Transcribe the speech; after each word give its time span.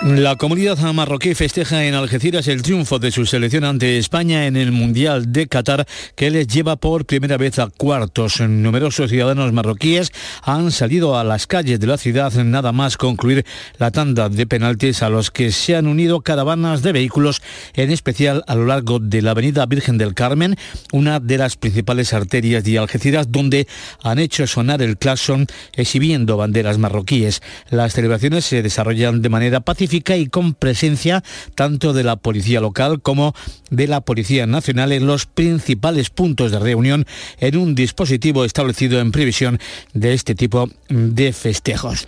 La 0.00 0.36
comunidad 0.36 0.78
marroquí 0.94 1.34
festeja 1.34 1.84
en 1.84 1.94
Algeciras 1.94 2.46
el 2.46 2.62
triunfo 2.62 3.00
de 3.00 3.10
su 3.10 3.26
selección 3.26 3.64
ante 3.64 3.98
España 3.98 4.46
en 4.46 4.56
el 4.56 4.70
Mundial 4.70 5.32
de 5.32 5.48
Qatar 5.48 5.88
que 6.14 6.30
les 6.30 6.46
lleva 6.46 6.76
por 6.76 7.04
primera 7.04 7.36
vez 7.36 7.58
a 7.58 7.66
cuartos. 7.66 8.40
Numerosos 8.40 9.10
ciudadanos 9.10 9.52
marroquíes 9.52 10.12
han 10.42 10.70
salido 10.70 11.18
a 11.18 11.24
las 11.24 11.48
calles 11.48 11.80
de 11.80 11.88
la 11.88 11.98
ciudad 11.98 12.32
nada 12.32 12.70
más 12.70 12.96
concluir 12.96 13.44
la 13.78 13.90
tanda 13.90 14.28
de 14.28 14.46
penaltis 14.46 15.02
a 15.02 15.08
los 15.08 15.32
que 15.32 15.50
se 15.50 15.74
han 15.74 15.88
unido 15.88 16.20
caravanas 16.20 16.82
de 16.82 16.92
vehículos, 16.92 17.42
en 17.74 17.90
especial 17.90 18.44
a 18.46 18.54
lo 18.54 18.66
largo 18.66 19.00
de 19.00 19.20
la 19.20 19.32
avenida 19.32 19.66
Virgen 19.66 19.98
del 19.98 20.14
Carmen, 20.14 20.56
una 20.92 21.18
de 21.18 21.38
las 21.38 21.56
principales 21.56 22.14
arterias 22.14 22.62
de 22.62 22.78
Algeciras, 22.78 23.32
donde 23.32 23.66
han 24.04 24.20
hecho 24.20 24.46
sonar 24.46 24.80
el 24.80 24.96
claxon 24.96 25.48
exhibiendo 25.72 26.36
banderas 26.36 26.78
marroquíes. 26.78 27.42
Las 27.68 27.94
celebraciones 27.94 28.44
se 28.44 28.62
desarrollan 28.62 29.22
de 29.22 29.28
manera 29.28 29.58
pacífica 29.60 29.87
y 29.92 30.26
con 30.28 30.54
presencia 30.54 31.22
tanto 31.54 31.92
de 31.92 32.04
la 32.04 32.16
Policía 32.16 32.60
Local 32.60 33.00
como 33.00 33.34
de 33.70 33.86
la 33.86 34.00
Policía 34.00 34.46
Nacional 34.46 34.92
en 34.92 35.06
los 35.06 35.26
principales 35.26 36.10
puntos 36.10 36.52
de 36.52 36.58
reunión 36.58 37.06
en 37.38 37.56
un 37.56 37.74
dispositivo 37.74 38.44
establecido 38.44 39.00
en 39.00 39.12
previsión 39.12 39.58
de 39.92 40.14
este 40.14 40.34
tipo 40.34 40.68
de 40.88 41.32
festejos. 41.32 42.06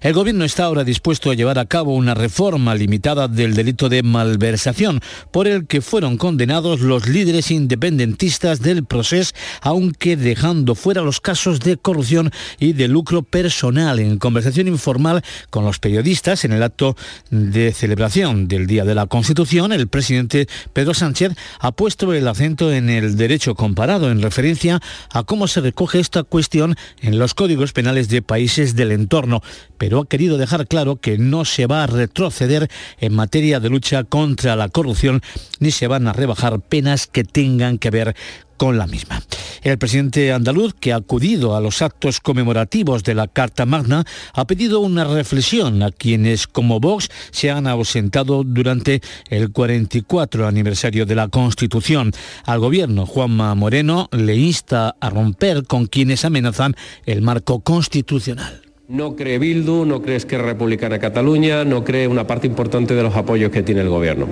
El 0.00 0.14
Gobierno 0.14 0.44
está 0.44 0.64
ahora 0.64 0.84
dispuesto 0.84 1.30
a 1.30 1.34
llevar 1.34 1.58
a 1.58 1.66
cabo 1.66 1.94
una 1.94 2.14
reforma 2.14 2.74
limitada 2.74 3.28
del 3.28 3.54
delito 3.54 3.88
de 3.88 4.02
malversación, 4.02 5.00
por 5.30 5.46
el 5.46 5.66
que 5.66 5.80
fueron 5.80 6.16
condenados 6.16 6.80
los 6.80 7.08
líderes 7.08 7.50
independentistas 7.50 8.60
del 8.60 8.84
proceso, 8.84 9.32
aunque 9.60 10.16
dejando 10.16 10.74
fuera 10.74 11.02
los 11.02 11.20
casos 11.20 11.60
de 11.60 11.76
corrupción 11.76 12.30
y 12.58 12.72
de 12.72 12.88
lucro 12.88 13.22
personal. 13.22 13.98
En 13.98 14.18
conversación 14.18 14.68
informal 14.68 15.22
con 15.50 15.64
los 15.64 15.78
periodistas 15.78 16.44
en 16.44 16.52
el 16.52 16.62
acto 16.62 16.96
de 17.30 17.72
celebración 17.72 18.48
del 18.48 18.66
Día 18.66 18.84
de 18.84 18.94
la 18.94 19.06
Constitución, 19.06 19.72
el 19.72 19.88
presidente 19.88 20.48
Pedro 20.72 20.94
Sánchez 20.94 21.32
ha 21.58 21.72
puesto 21.72 22.12
el 22.12 22.26
acento 22.26 22.72
en 22.72 22.90
el 22.90 23.16
derecho 23.16 23.54
comparado 23.54 24.10
en 24.10 24.22
referencia 24.22 24.80
a 25.12 25.22
cómo 25.24 25.48
se 25.48 25.60
recoge 25.60 26.00
esta 26.00 26.22
cuestión 26.22 26.76
en 27.00 27.18
los 27.18 27.34
códigos 27.34 27.72
penales 27.72 28.08
de 28.08 28.22
países 28.22 28.76
del 28.76 28.92
entorno 28.92 29.42
pero 29.80 30.00
ha 30.00 30.06
querido 30.06 30.36
dejar 30.36 30.68
claro 30.68 30.96
que 30.96 31.16
no 31.16 31.46
se 31.46 31.66
va 31.66 31.82
a 31.82 31.86
retroceder 31.86 32.70
en 32.98 33.14
materia 33.14 33.60
de 33.60 33.70
lucha 33.70 34.04
contra 34.04 34.54
la 34.54 34.68
corrupción 34.68 35.22
ni 35.58 35.70
se 35.70 35.86
van 35.86 36.06
a 36.06 36.12
rebajar 36.12 36.60
penas 36.60 37.06
que 37.06 37.24
tengan 37.24 37.78
que 37.78 37.88
ver 37.88 38.14
con 38.58 38.76
la 38.76 38.86
misma. 38.86 39.22
El 39.62 39.78
presidente 39.78 40.34
andaluz, 40.34 40.74
que 40.74 40.92
ha 40.92 40.96
acudido 40.96 41.56
a 41.56 41.62
los 41.62 41.80
actos 41.80 42.20
conmemorativos 42.20 43.04
de 43.04 43.14
la 43.14 43.26
Carta 43.26 43.64
Magna, 43.64 44.04
ha 44.34 44.46
pedido 44.46 44.80
una 44.80 45.04
reflexión 45.04 45.82
a 45.82 45.90
quienes, 45.90 46.46
como 46.46 46.78
Vox, 46.78 47.08
se 47.30 47.50
han 47.50 47.66
ausentado 47.66 48.44
durante 48.44 49.00
el 49.30 49.50
44 49.50 50.46
aniversario 50.46 51.06
de 51.06 51.14
la 51.14 51.28
Constitución. 51.28 52.12
Al 52.44 52.60
gobierno, 52.60 53.06
Juanma 53.06 53.54
Moreno 53.54 54.10
le 54.12 54.36
insta 54.36 54.94
a 55.00 55.08
romper 55.08 55.64
con 55.64 55.86
quienes 55.86 56.26
amenazan 56.26 56.76
el 57.06 57.22
marco 57.22 57.60
constitucional. 57.60 58.69
No 58.90 59.14
cree 59.14 59.38
Bildu, 59.38 59.84
no 59.84 60.02
cree 60.02 60.16
Esquerra 60.16 60.46
Republicana 60.46 60.98
Cataluña, 60.98 61.64
no 61.64 61.84
cree 61.84 62.08
una 62.08 62.26
parte 62.26 62.48
importante 62.48 62.92
de 62.96 63.04
los 63.04 63.14
apoyos 63.14 63.52
que 63.52 63.62
tiene 63.62 63.82
el 63.82 63.88
gobierno. 63.88 64.26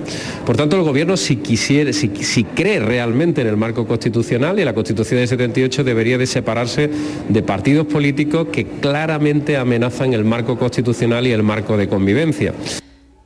Por 0.45 0.57
tanto, 0.57 0.75
el 0.75 0.83
gobierno 0.83 1.15
si 1.15 1.39
si 1.45 2.43
cree 2.43 2.81
realmente 2.81 3.39
en 3.39 3.47
el 3.47 3.55
marco 3.55 3.87
constitucional 3.87 4.59
y 4.59 4.65
la 4.65 4.73
Constitución 4.73 5.21
de 5.21 5.27
78 5.27 5.85
debería 5.85 6.17
de 6.17 6.27
separarse 6.27 6.89
de 7.29 7.41
partidos 7.41 7.87
políticos 7.87 8.49
que 8.51 8.65
claramente 8.65 9.55
amenazan 9.55 10.11
el 10.11 10.25
marco 10.25 10.59
constitucional 10.59 11.25
y 11.25 11.31
el 11.31 11.41
marco 11.41 11.77
de 11.77 11.87
convivencia. 11.87 12.53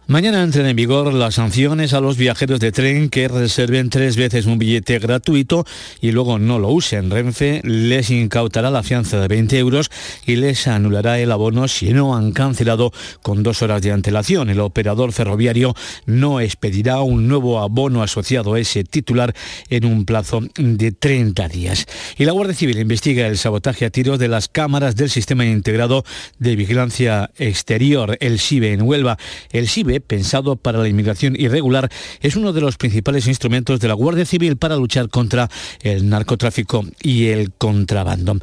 Mañana 0.06 0.44
entran 0.44 0.66
en 0.66 0.76
vigor 0.76 1.14
las 1.14 1.36
sanciones 1.36 1.94
a 1.94 2.02
los 2.02 2.18
viajeros 2.18 2.60
de 2.60 2.74
tren 2.74 3.08
que 3.08 3.30
reserven 3.30 3.90
tres 3.90 4.18
veces 4.18 4.46
un 4.46 4.60
billete 4.60 5.00
gratuito 5.00 5.66
y 6.02 6.12
luego 6.12 6.40
no 6.40 6.60
lo 6.60 6.72
usen. 6.72 7.10
Renfe 7.10 7.62
les 7.64 8.10
incautará 8.10 8.70
la 8.70 8.84
fianza 8.84 9.22
de 9.22 9.30
20 9.30 9.58
euros 9.58 9.90
y 10.26 10.36
les 10.36 10.68
anulará 10.68 11.20
el 11.20 11.32
abono 11.32 11.70
si 11.70 11.94
no 11.94 12.18
han 12.18 12.34
cancelado 12.34 12.92
con 13.22 13.44
dos 13.44 13.62
horas 13.62 13.82
de 13.82 13.94
antelación. 13.94 14.50
El 14.50 14.60
operador 14.60 15.14
ferroviario 15.14 15.74
no 16.06 16.42
expedirá 16.42 17.00
un 17.00 17.30
nuevo 17.30 17.62
abono 17.62 18.04
asociado 18.04 18.56
a 18.56 18.60
ese 18.60 18.84
titular 18.84 19.34
en 19.70 19.86
un 19.86 20.04
plazo 20.04 20.42
de 20.58 20.92
30 20.92 21.48
días. 21.48 21.86
Y 22.18 22.26
la 22.26 22.34
Guardia 22.34 22.56
Civil 22.56 22.78
investiga 22.78 23.28
el 23.28 23.38
sabotaje 23.38 23.86
a 23.86 23.90
tiros 23.90 24.20
de 24.20 24.28
las 24.28 24.50
cámaras 24.50 24.98
del 24.98 25.10
Sistema 25.10 25.46
Integrado 25.46 26.04
de 26.40 26.58
Vigilancia 26.58 27.32
Exterior, 27.38 28.18
el 28.20 28.40
SIBE 28.40 28.74
en 28.74 28.82
Huelva. 28.82 29.18
El 29.54 29.70
pensado 30.02 30.56
para 30.56 30.80
la 30.80 30.88
inmigración 30.88 31.36
irregular, 31.38 31.90
es 32.22 32.36
uno 32.36 32.54
de 32.54 32.62
los 32.62 32.78
principales 32.78 33.28
instrumentos 33.28 33.80
de 33.80 33.88
la 33.88 33.94
Guardia 33.94 34.26
Civil 34.26 34.58
para 34.58 34.76
luchar 34.76 35.10
contra 35.10 35.50
el 35.82 36.10
narcotráfico 36.10 36.86
y 37.02 37.28
el 37.28 37.52
contrabando. 37.52 38.38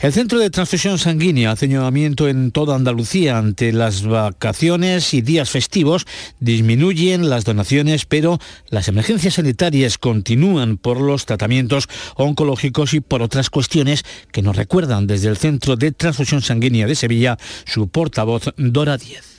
El 0.00 0.12
Centro 0.12 0.38
de 0.38 0.50
Transfusión 0.50 0.98
Sanguínea 0.98 1.52
hace 1.52 1.68
llamamiento 1.68 2.28
en 2.28 2.50
toda 2.50 2.76
Andalucía 2.76 3.38
ante 3.38 3.72
las 3.72 4.04
vacaciones 4.06 5.14
y 5.14 5.22
días 5.22 5.50
festivos. 5.50 6.06
Disminuyen 6.40 7.28
las 7.28 7.44
donaciones, 7.44 8.06
pero 8.06 8.38
las 8.68 8.88
emergencias 8.88 9.34
sanitarias 9.34 9.98
continúan 9.98 10.76
por 10.76 11.00
los 11.00 11.26
tratamientos 11.26 11.88
oncológicos 12.16 12.94
y 12.94 13.00
por 13.00 13.22
otras 13.22 13.50
cuestiones 13.50 14.04
que 14.32 14.42
nos 14.42 14.56
recuerdan 14.56 15.06
desde 15.06 15.28
el 15.28 15.36
Centro 15.36 15.76
de 15.76 15.92
Transfusión 15.92 16.42
Sanguínea 16.42 16.86
de 16.86 16.94
Sevilla 16.94 17.38
su 17.64 17.88
portavoz 17.88 18.44
Dora 18.56 18.96
Díez 18.96 19.31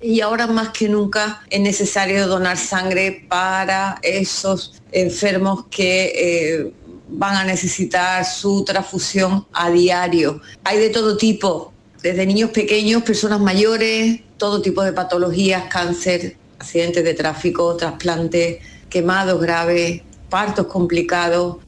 y 0.00 0.20
ahora 0.20 0.46
más 0.46 0.70
que 0.70 0.88
nunca 0.88 1.42
es 1.50 1.60
necesario 1.60 2.26
donar 2.26 2.56
sangre 2.56 3.26
para 3.28 3.98
esos 4.02 4.80
enfermos 4.92 5.66
que 5.70 6.12
eh, 6.14 6.72
van 7.08 7.36
a 7.36 7.44
necesitar 7.44 8.24
su 8.24 8.64
transfusión 8.64 9.46
a 9.52 9.70
diario. 9.70 10.40
Hay 10.64 10.78
de 10.78 10.90
todo 10.90 11.16
tipo, 11.16 11.72
desde 12.02 12.24
niños 12.24 12.50
pequeños, 12.50 13.02
personas 13.02 13.40
mayores, 13.40 14.20
todo 14.38 14.62
tipo 14.62 14.82
de 14.82 14.92
patologías, 14.92 15.64
cáncer, 15.70 16.36
accidentes 16.58 17.04
de 17.04 17.14
tráfico, 17.14 17.76
trasplantes, 17.76 18.58
quemados 18.88 19.40
graves, 19.40 20.02
partos 20.30 20.66
complicados. 20.66 21.58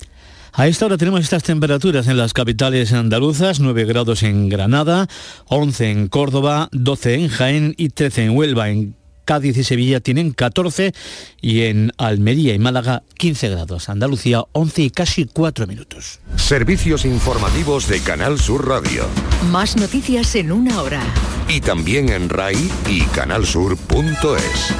A 0.54 0.66
esta 0.68 0.84
hora 0.84 0.98
tenemos 0.98 1.20
estas 1.20 1.42
temperaturas 1.42 2.08
en 2.08 2.18
las 2.18 2.34
capitales 2.34 2.92
andaluzas, 2.92 3.60
9 3.60 3.86
grados 3.86 4.22
en 4.22 4.50
Granada, 4.50 5.08
11 5.46 5.90
en 5.90 6.08
Córdoba, 6.08 6.68
12 6.72 7.14
en 7.14 7.28
Jaén 7.28 7.74
y 7.78 7.88
13 7.88 8.24
en 8.24 8.36
Huelva. 8.36 8.68
En 8.68 8.94
Cádiz 9.24 9.56
y 9.56 9.64
Sevilla 9.64 10.00
tienen 10.00 10.32
14 10.32 10.92
y 11.40 11.62
en 11.62 11.92
Almería 11.96 12.52
y 12.54 12.58
Málaga 12.58 13.02
15 13.16 13.48
grados. 13.48 13.88
Andalucía 13.88 14.44
11 14.52 14.82
y 14.82 14.90
casi 14.90 15.24
4 15.24 15.66
minutos. 15.66 16.20
Servicios 16.36 17.06
informativos 17.06 17.88
de 17.88 18.00
Canal 18.00 18.38
Sur 18.38 18.68
Radio. 18.68 19.06
Más 19.50 19.76
noticias 19.76 20.34
en 20.34 20.52
una 20.52 20.82
hora. 20.82 21.02
Y 21.48 21.60
también 21.60 22.10
en 22.10 22.28
RAI 22.28 22.70
y 22.90 23.02
canalsur.es. 23.06 24.74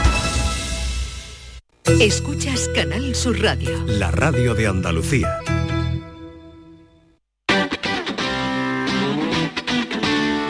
Escuchas 1.84 2.68
Canal 2.74 3.14
Sur 3.14 3.40
Radio. 3.40 3.84
La 3.86 4.10
radio 4.10 4.54
de 4.54 4.66
Andalucía. 4.66 5.40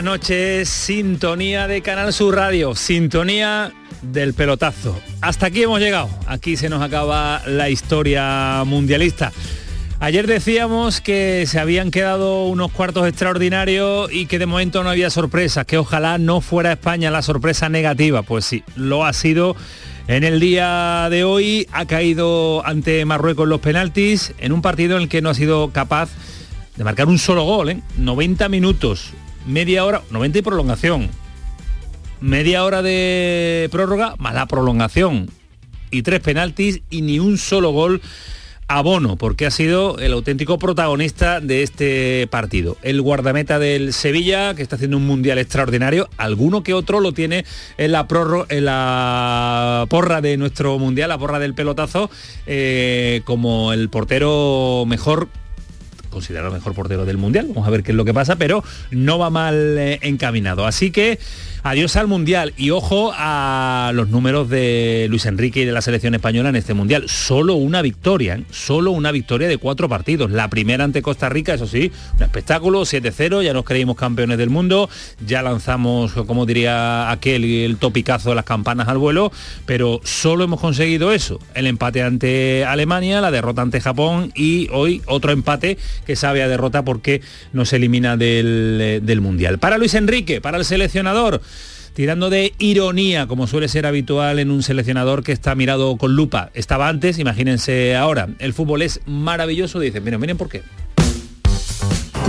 Buenas 0.00 0.18
noches. 0.18 0.70
Sintonía 0.70 1.68
de 1.68 1.82
Canal 1.82 2.14
Sur 2.14 2.34
Radio. 2.34 2.74
Sintonía 2.74 3.70
del 4.00 4.32
pelotazo. 4.32 4.98
Hasta 5.20 5.48
aquí 5.48 5.62
hemos 5.62 5.78
llegado. 5.78 6.08
Aquí 6.26 6.56
se 6.56 6.70
nos 6.70 6.80
acaba 6.80 7.42
la 7.46 7.68
historia 7.68 8.62
mundialista. 8.64 9.30
Ayer 9.98 10.26
decíamos 10.26 11.02
que 11.02 11.44
se 11.46 11.60
habían 11.60 11.90
quedado 11.90 12.46
unos 12.46 12.72
cuartos 12.72 13.06
extraordinarios 13.06 14.10
y 14.10 14.24
que 14.24 14.38
de 14.38 14.46
momento 14.46 14.82
no 14.82 14.88
había 14.88 15.10
sorpresas, 15.10 15.66
que 15.66 15.76
ojalá 15.76 16.16
no 16.16 16.40
fuera 16.40 16.72
España 16.72 17.10
la 17.10 17.20
sorpresa 17.20 17.68
negativa. 17.68 18.22
Pues 18.22 18.46
sí, 18.46 18.64
lo 18.76 19.04
ha 19.04 19.12
sido. 19.12 19.54
En 20.08 20.24
el 20.24 20.40
día 20.40 21.08
de 21.10 21.24
hoy 21.24 21.68
ha 21.72 21.84
caído 21.84 22.66
ante 22.66 23.04
Marruecos 23.04 23.46
los 23.46 23.60
penaltis 23.60 24.32
en 24.38 24.52
un 24.52 24.62
partido 24.62 24.96
en 24.96 25.02
el 25.02 25.08
que 25.10 25.20
no 25.20 25.28
ha 25.28 25.34
sido 25.34 25.72
capaz 25.72 26.08
de 26.80 26.84
marcar 26.84 27.08
un 27.08 27.18
solo 27.18 27.44
gol, 27.44 27.68
¿eh? 27.68 27.82
90 27.98 28.48
minutos, 28.48 29.12
media 29.50 29.84
hora, 29.84 30.02
90 30.10 30.38
y 30.38 30.42
prolongación. 30.42 31.10
Media 32.20 32.64
hora 32.64 32.82
de 32.82 33.68
prórroga 33.70 34.14
más 34.18 34.34
la 34.34 34.46
prolongación. 34.46 35.30
Y 35.90 36.02
tres 36.02 36.20
penaltis 36.20 36.82
y 36.90 37.02
ni 37.02 37.18
un 37.18 37.36
solo 37.36 37.70
gol 37.72 38.00
a 38.68 38.82
Bono, 38.82 39.16
porque 39.16 39.46
ha 39.46 39.50
sido 39.50 39.98
el 39.98 40.12
auténtico 40.12 40.56
protagonista 40.56 41.40
de 41.40 41.64
este 41.64 42.28
partido. 42.28 42.76
El 42.82 43.02
guardameta 43.02 43.58
del 43.58 43.92
Sevilla, 43.92 44.54
que 44.54 44.62
está 44.62 44.76
haciendo 44.76 44.96
un 44.96 45.08
mundial 45.08 45.38
extraordinario, 45.38 46.08
alguno 46.16 46.62
que 46.62 46.72
otro 46.72 47.00
lo 47.00 47.12
tiene 47.12 47.44
en 47.78 47.90
la, 47.90 48.06
en 48.48 48.64
la 48.64 49.86
porra 49.90 50.20
de 50.20 50.36
nuestro 50.36 50.78
mundial, 50.78 51.08
la 51.08 51.18
porra 51.18 51.40
del 51.40 51.54
pelotazo, 51.54 52.10
eh, 52.46 53.22
como 53.24 53.72
el 53.72 53.88
portero 53.88 54.84
mejor 54.86 55.28
considerado 56.10 56.52
mejor 56.52 56.74
portero 56.74 57.06
del 57.06 57.16
mundial. 57.16 57.46
Vamos 57.48 57.66
a 57.66 57.70
ver 57.70 57.82
qué 57.82 57.92
es 57.92 57.96
lo 57.96 58.04
que 58.04 58.14
pasa, 58.14 58.36
pero 58.36 58.62
no 58.90 59.18
va 59.18 59.30
mal 59.30 59.78
eh, 59.78 59.98
encaminado. 60.02 60.66
Así 60.66 60.90
que 60.90 61.18
adiós 61.62 61.96
al 61.96 62.06
Mundial 62.06 62.54
y 62.56 62.70
ojo 62.70 63.12
a 63.14 63.92
los 63.94 64.08
números 64.08 64.48
de 64.48 65.06
Luis 65.10 65.26
Enrique 65.26 65.60
y 65.60 65.64
de 65.64 65.72
la 65.72 65.82
selección 65.82 66.14
española 66.14 66.48
en 66.48 66.56
este 66.56 66.74
Mundial. 66.74 67.08
Solo 67.08 67.54
una 67.54 67.82
victoria, 67.82 68.36
¿eh? 68.36 68.44
solo 68.50 68.90
una 68.92 69.12
victoria 69.12 69.48
de 69.48 69.58
cuatro 69.58 69.88
partidos. 69.88 70.30
La 70.30 70.48
primera 70.48 70.84
ante 70.84 71.02
Costa 71.02 71.28
Rica, 71.28 71.54
eso 71.54 71.66
sí, 71.66 71.92
un 72.16 72.22
espectáculo, 72.22 72.82
7-0, 72.82 73.42
ya 73.42 73.52
nos 73.52 73.64
creímos 73.64 73.96
campeones 73.96 74.38
del 74.38 74.50
mundo, 74.50 74.88
ya 75.26 75.42
lanzamos, 75.42 76.12
como 76.12 76.46
diría 76.46 77.10
aquel, 77.10 77.44
el 77.44 77.76
topicazo 77.76 78.30
de 78.30 78.36
las 78.36 78.44
campanas 78.44 78.88
al 78.88 78.98
vuelo, 78.98 79.32
pero 79.66 80.00
solo 80.04 80.44
hemos 80.44 80.60
conseguido 80.60 81.12
eso, 81.12 81.38
el 81.54 81.66
empate 81.66 82.02
ante 82.02 82.64
Alemania, 82.64 83.20
la 83.20 83.30
derrota 83.30 83.62
ante 83.62 83.80
Japón 83.80 84.32
y 84.34 84.68
hoy 84.72 85.02
otro 85.06 85.32
empate 85.32 85.78
que 86.06 86.16
sabe 86.16 86.42
a 86.42 86.48
derrota 86.48 86.84
porque 86.84 87.20
nos 87.52 87.72
elimina 87.72 88.16
del, 88.16 89.00
del 89.02 89.20
Mundial. 89.20 89.58
Para 89.58 89.78
Luis 89.78 89.94
Enrique, 89.94 90.40
para 90.40 90.58
el 90.58 90.64
seleccionador, 90.64 91.40
tirando 92.00 92.30
de 92.30 92.54
ironía, 92.58 93.26
como 93.26 93.46
suele 93.46 93.68
ser 93.68 93.84
habitual 93.84 94.38
en 94.38 94.50
un 94.50 94.62
seleccionador 94.62 95.22
que 95.22 95.32
está 95.32 95.54
mirado 95.54 95.98
con 95.98 96.16
lupa. 96.16 96.50
Estaba 96.54 96.88
antes, 96.88 97.18
imagínense 97.18 97.94
ahora. 97.94 98.30
El 98.38 98.54
fútbol 98.54 98.80
es 98.80 99.02
maravilloso, 99.04 99.78
dicen, 99.78 100.02
miren, 100.02 100.18
miren 100.18 100.38
por 100.38 100.48
qué. 100.48 100.62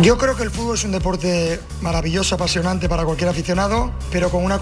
Yo 0.01 0.17
creo 0.17 0.35
que 0.35 0.41
el 0.41 0.49
fútbol 0.49 0.73
es 0.73 0.83
un 0.83 0.91
deporte 0.91 1.59
maravilloso, 1.79 2.33
apasionante 2.33 2.89
para 2.89 3.05
cualquier 3.05 3.29
aficionado, 3.29 3.91
pero 4.11 4.31
con 4.31 4.43
una 4.43 4.57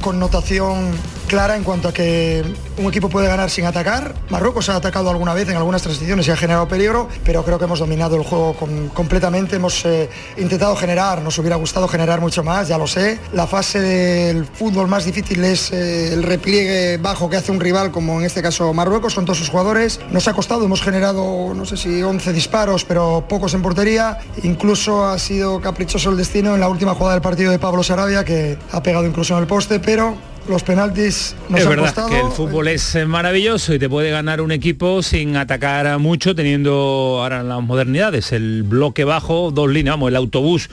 connotación 0.00 0.92
clara 1.26 1.56
en 1.56 1.64
cuanto 1.64 1.88
a 1.88 1.92
que 1.92 2.44
un 2.78 2.86
equipo 2.86 3.08
puede 3.08 3.26
ganar 3.26 3.50
sin 3.50 3.64
atacar. 3.64 4.14
Marruecos 4.30 4.68
ha 4.68 4.76
atacado 4.76 5.10
alguna 5.10 5.34
vez 5.34 5.48
en 5.48 5.56
algunas 5.56 5.82
transiciones 5.82 6.28
y 6.28 6.30
ha 6.30 6.36
generado 6.36 6.68
peligro, 6.68 7.08
pero 7.24 7.42
creo 7.44 7.58
que 7.58 7.64
hemos 7.64 7.80
dominado 7.80 8.14
el 8.14 8.22
juego 8.22 8.54
completamente. 8.94 9.56
Hemos 9.56 9.84
eh, 9.84 10.08
intentado 10.36 10.76
generar, 10.76 11.20
nos 11.20 11.36
hubiera 11.38 11.56
gustado 11.56 11.88
generar 11.88 12.20
mucho 12.20 12.44
más, 12.44 12.68
ya 12.68 12.78
lo 12.78 12.86
sé. 12.86 13.18
La 13.32 13.48
fase 13.48 13.80
del 13.80 14.44
fútbol 14.44 14.86
más 14.86 15.04
difícil 15.04 15.42
es 15.42 15.72
eh, 15.72 16.12
el 16.12 16.22
repliegue 16.22 16.98
bajo 16.98 17.28
que 17.28 17.36
hace 17.36 17.50
un 17.50 17.58
rival, 17.58 17.90
como 17.90 18.20
en 18.20 18.26
este 18.26 18.40
caso 18.40 18.72
Marruecos, 18.72 19.16
con 19.16 19.24
todos 19.24 19.38
sus 19.38 19.48
jugadores. 19.48 19.98
Nos 20.12 20.28
ha 20.28 20.32
costado, 20.32 20.64
hemos 20.64 20.80
generado, 20.80 21.54
no 21.54 21.64
sé 21.64 21.76
si 21.76 22.04
11 22.04 22.32
disparos, 22.32 22.84
pero 22.84 23.24
pocos 23.28 23.52
en 23.54 23.62
portería. 23.62 24.20
Incluso 24.44 24.75
ha 24.76 25.18
sido 25.18 25.60
caprichoso 25.60 26.10
el 26.10 26.16
destino 26.18 26.54
en 26.54 26.60
la 26.60 26.68
última 26.68 26.94
jugada 26.94 27.14
del 27.14 27.22
partido 27.22 27.50
de 27.50 27.58
Pablo 27.58 27.82
Sarabia, 27.82 28.24
que 28.24 28.58
ha 28.72 28.82
pegado 28.82 29.06
incluso 29.06 29.34
en 29.34 29.40
el 29.40 29.46
poste, 29.46 29.80
pero 29.80 30.14
los 30.48 30.62
penaltis 30.62 31.34
nos 31.48 31.60
es 31.60 31.66
han 31.66 31.70
verdad 31.70 31.84
costado. 31.86 32.08
que 32.08 32.20
el 32.20 32.30
fútbol 32.30 32.68
es 32.68 32.94
eh, 32.94 33.06
maravilloso 33.06 33.74
y 33.74 33.78
te 33.78 33.88
puede 33.88 34.10
ganar 34.10 34.42
un 34.42 34.52
equipo 34.52 35.02
sin 35.02 35.36
atacar 35.36 35.98
mucho 35.98 36.34
teniendo 36.34 37.18
ahora 37.20 37.42
las 37.42 37.62
modernidades 37.62 38.30
el 38.30 38.62
bloque 38.62 39.02
bajo 39.04 39.50
dos 39.50 39.68
líneas 39.68 39.94
vamos 39.94 40.10
el 40.10 40.16
autobús 40.16 40.70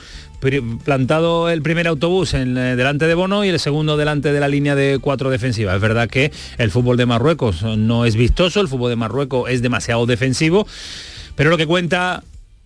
plantado 0.84 1.48
el 1.48 1.62
primer 1.62 1.88
autobús 1.88 2.34
en, 2.34 2.56
eh, 2.58 2.76
delante 2.76 3.06
de 3.06 3.14
Bono 3.14 3.44
y 3.44 3.48
el 3.48 3.58
segundo 3.58 3.96
delante 3.96 4.32
de 4.32 4.40
la 4.40 4.48
línea 4.48 4.74
de 4.74 4.98
cuatro 5.00 5.30
defensiva. 5.30 5.74
Es 5.74 5.80
verdad 5.80 6.08
que 6.08 6.32
el 6.58 6.70
fútbol 6.70 6.98
de 6.98 7.06
Marruecos 7.06 7.62
no 7.62 8.04
es 8.04 8.14
vistoso, 8.14 8.60
el 8.60 8.68
fútbol 8.68 8.90
de 8.90 8.96
Marruecos 8.96 9.50
es 9.50 9.62
demasiado 9.62 10.04
defensivo, 10.04 10.66
pero 11.34 11.48
lo 11.48 11.56
que 11.56 11.66
cuenta 11.66 12.22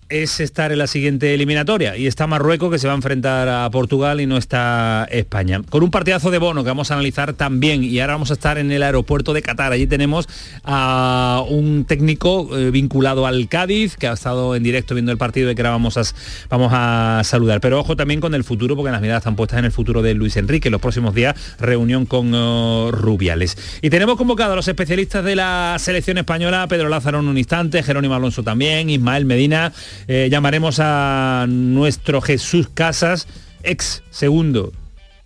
es 0.08 0.40
estar 0.40 0.72
en 0.72 0.78
la 0.78 0.86
siguiente 0.86 1.34
eliminatoria 1.34 1.96
y 1.96 2.06
está 2.06 2.26
Marruecos 2.26 2.70
que 2.70 2.78
se 2.78 2.86
va 2.86 2.94
a 2.94 2.96
enfrentar 2.96 3.48
a 3.48 3.68
Portugal 3.70 4.20
y 4.20 4.26
no 4.26 4.36
está 4.36 5.06
España. 5.10 5.60
Con 5.68 5.82
un 5.82 5.90
partidazo 5.90 6.30
de 6.30 6.38
bono 6.38 6.64
que 6.64 6.68
vamos 6.68 6.90
a 6.90 6.94
analizar 6.94 7.34
también 7.34 7.84
y 7.84 8.00
ahora 8.00 8.14
vamos 8.14 8.30
a 8.30 8.34
estar 8.34 8.58
en 8.58 8.70
el 8.70 8.82
aeropuerto 8.82 9.32
de 9.32 9.42
Qatar. 9.42 9.72
Allí 9.72 9.86
tenemos 9.86 10.28
a 10.64 11.44
un 11.48 11.84
técnico 11.84 12.56
eh, 12.56 12.70
vinculado 12.70 13.26
al 13.26 13.48
Cádiz 13.48 13.96
que 13.96 14.08
ha 14.08 14.12
estado 14.14 14.56
en 14.56 14.62
directo 14.62 14.94
viendo 14.94 15.12
el 15.12 15.18
partido 15.18 15.50
y 15.50 15.54
que 15.54 15.60
ahora 15.62 15.70
vamos 15.72 15.96
a, 15.96 16.02
vamos 16.48 16.72
a 16.74 17.20
saludar. 17.24 17.60
Pero 17.60 17.80
ojo 17.80 17.96
también 17.96 18.20
con 18.20 18.34
el 18.34 18.44
futuro 18.44 18.76
porque 18.76 18.90
las 18.90 19.00
miradas 19.00 19.20
están 19.20 19.36
puestas 19.36 19.58
en 19.58 19.66
el 19.66 19.72
futuro 19.72 20.02
de 20.02 20.14
Luis 20.14 20.36
Enrique. 20.36 20.70
Los 20.70 20.80
próximos 20.80 21.14
días 21.14 21.34
reunión 21.58 22.06
con 22.06 22.34
uh, 22.34 22.90
Rubiales. 22.92 23.56
Y 23.82 23.90
tenemos 23.90 24.16
convocado 24.16 24.54
a 24.54 24.56
los 24.56 24.68
especialistas 24.68 25.24
de 25.24 25.36
la 25.36 25.76
selección 25.78 26.18
española, 26.18 26.66
Pedro 26.68 26.88
Lázaro 26.88 27.20
en 27.20 27.28
un 27.28 27.38
instante, 27.38 27.82
Jerónimo 27.82 28.14
Alonso 28.14 28.42
también, 28.42 28.88
Ismael 28.90 29.24
Medina. 29.24 29.72
Eh, 30.06 30.28
llamaremos 30.30 30.78
a 30.80 31.46
nuestro 31.48 32.20
Jesús 32.20 32.68
Casas, 32.72 33.26
ex 33.62 34.02
segundo 34.10 34.72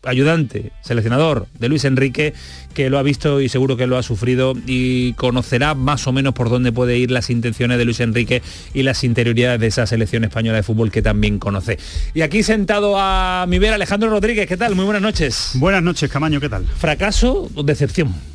ayudante, 0.05 0.73
seleccionador 0.83 1.47
de 1.59 1.69
Luis 1.69 1.85
Enrique, 1.85 2.35
que 2.75 2.91
lo 2.91 2.99
ha 2.99 3.03
visto 3.03 3.41
y 3.41 3.49
seguro 3.49 3.77
que 3.77 3.87
lo 3.87 3.97
ha 3.97 4.03
sufrido 4.03 4.55
y 4.67 5.13
conocerá 5.15 5.75
más 5.75 6.07
o 6.07 6.13
menos 6.13 6.35
por 6.35 6.51
dónde 6.51 6.73
puede 6.73 6.99
ir 6.99 7.11
las 7.11 7.31
intenciones 7.31 7.79
de 7.79 7.85
Luis 7.85 8.01
Enrique 8.01 8.43
y 8.75 8.83
las 8.83 9.05
interioridades 9.05 9.61
de 9.61 9.67
esa 9.69 9.87
selección 9.87 10.25
española 10.25 10.57
de 10.57 10.63
fútbol 10.63 10.91
que 10.91 11.03
también 11.03 11.39
conoce. 11.39 11.79
Y 12.15 12.23
aquí 12.23 12.43
sentado 12.43 12.97
a 12.99 13.47
mi 13.49 13.59
ver 13.59 13.73
Alejandro 13.73 14.11
Rodríguez, 14.11 14.47
¿qué 14.49 14.57
tal? 14.57 14.75
Muy 14.75 14.85
buenas 14.85 15.03
noches. 15.03 15.53
Buenas 15.55 15.83
noches, 15.83 16.11
Camaño, 16.11 16.41
¿qué 16.41 16.49
tal? 16.49 16.65
¿Fracaso 16.67 17.49
o 17.55 17.63
decepción? 17.63 18.32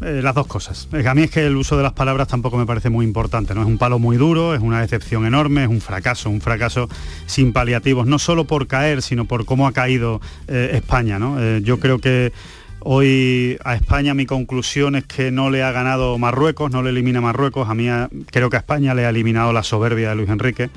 Eh, 0.00 0.20
las 0.22 0.34
dos 0.34 0.46
cosas. 0.46 0.88
A 0.92 1.14
mí 1.14 1.22
es 1.22 1.30
que 1.30 1.44
el 1.44 1.56
uso 1.56 1.76
de 1.76 1.82
las 1.82 1.92
palabras 1.92 2.28
tampoco 2.28 2.56
me 2.56 2.66
parece 2.66 2.88
muy 2.88 3.04
importante, 3.04 3.52
¿no? 3.52 3.62
Es 3.62 3.66
un 3.66 3.78
palo 3.78 3.98
muy 3.98 4.16
duro, 4.16 4.54
es 4.54 4.60
una 4.60 4.80
decepción 4.80 5.26
enorme, 5.26 5.64
es 5.64 5.68
un 5.68 5.80
fracaso, 5.80 6.30
un 6.30 6.40
fracaso 6.40 6.88
sin 7.26 7.52
paliativos, 7.52 8.06
no 8.06 8.20
solo 8.20 8.44
por 8.44 8.68
caer, 8.68 9.02
sino 9.02 9.24
por 9.24 9.44
cómo 9.44 9.66
ha 9.66 9.72
caído 9.72 10.20
eh, 10.46 10.70
España, 10.74 11.18
¿no? 11.18 11.42
Eh, 11.42 11.60
yo 11.64 11.80
creo 11.80 11.98
que 11.98 12.32
Hoy 12.80 13.58
a 13.64 13.74
España 13.74 14.14
mi 14.14 14.24
conclusión 14.24 14.94
es 14.94 15.04
que 15.04 15.32
no 15.32 15.50
le 15.50 15.64
ha 15.64 15.72
ganado 15.72 16.16
Marruecos, 16.16 16.70
no 16.70 16.80
le 16.82 16.90
elimina 16.90 17.20
Marruecos. 17.20 17.68
A 17.68 17.74
mí 17.74 17.88
creo 18.30 18.50
que 18.50 18.56
a 18.56 18.60
España 18.60 18.94
le 18.94 19.04
ha 19.04 19.10
eliminado 19.10 19.52
la 19.52 19.64
soberbia 19.64 20.10
de 20.10 20.14
Luis 20.14 20.28
Enrique. 20.28 20.70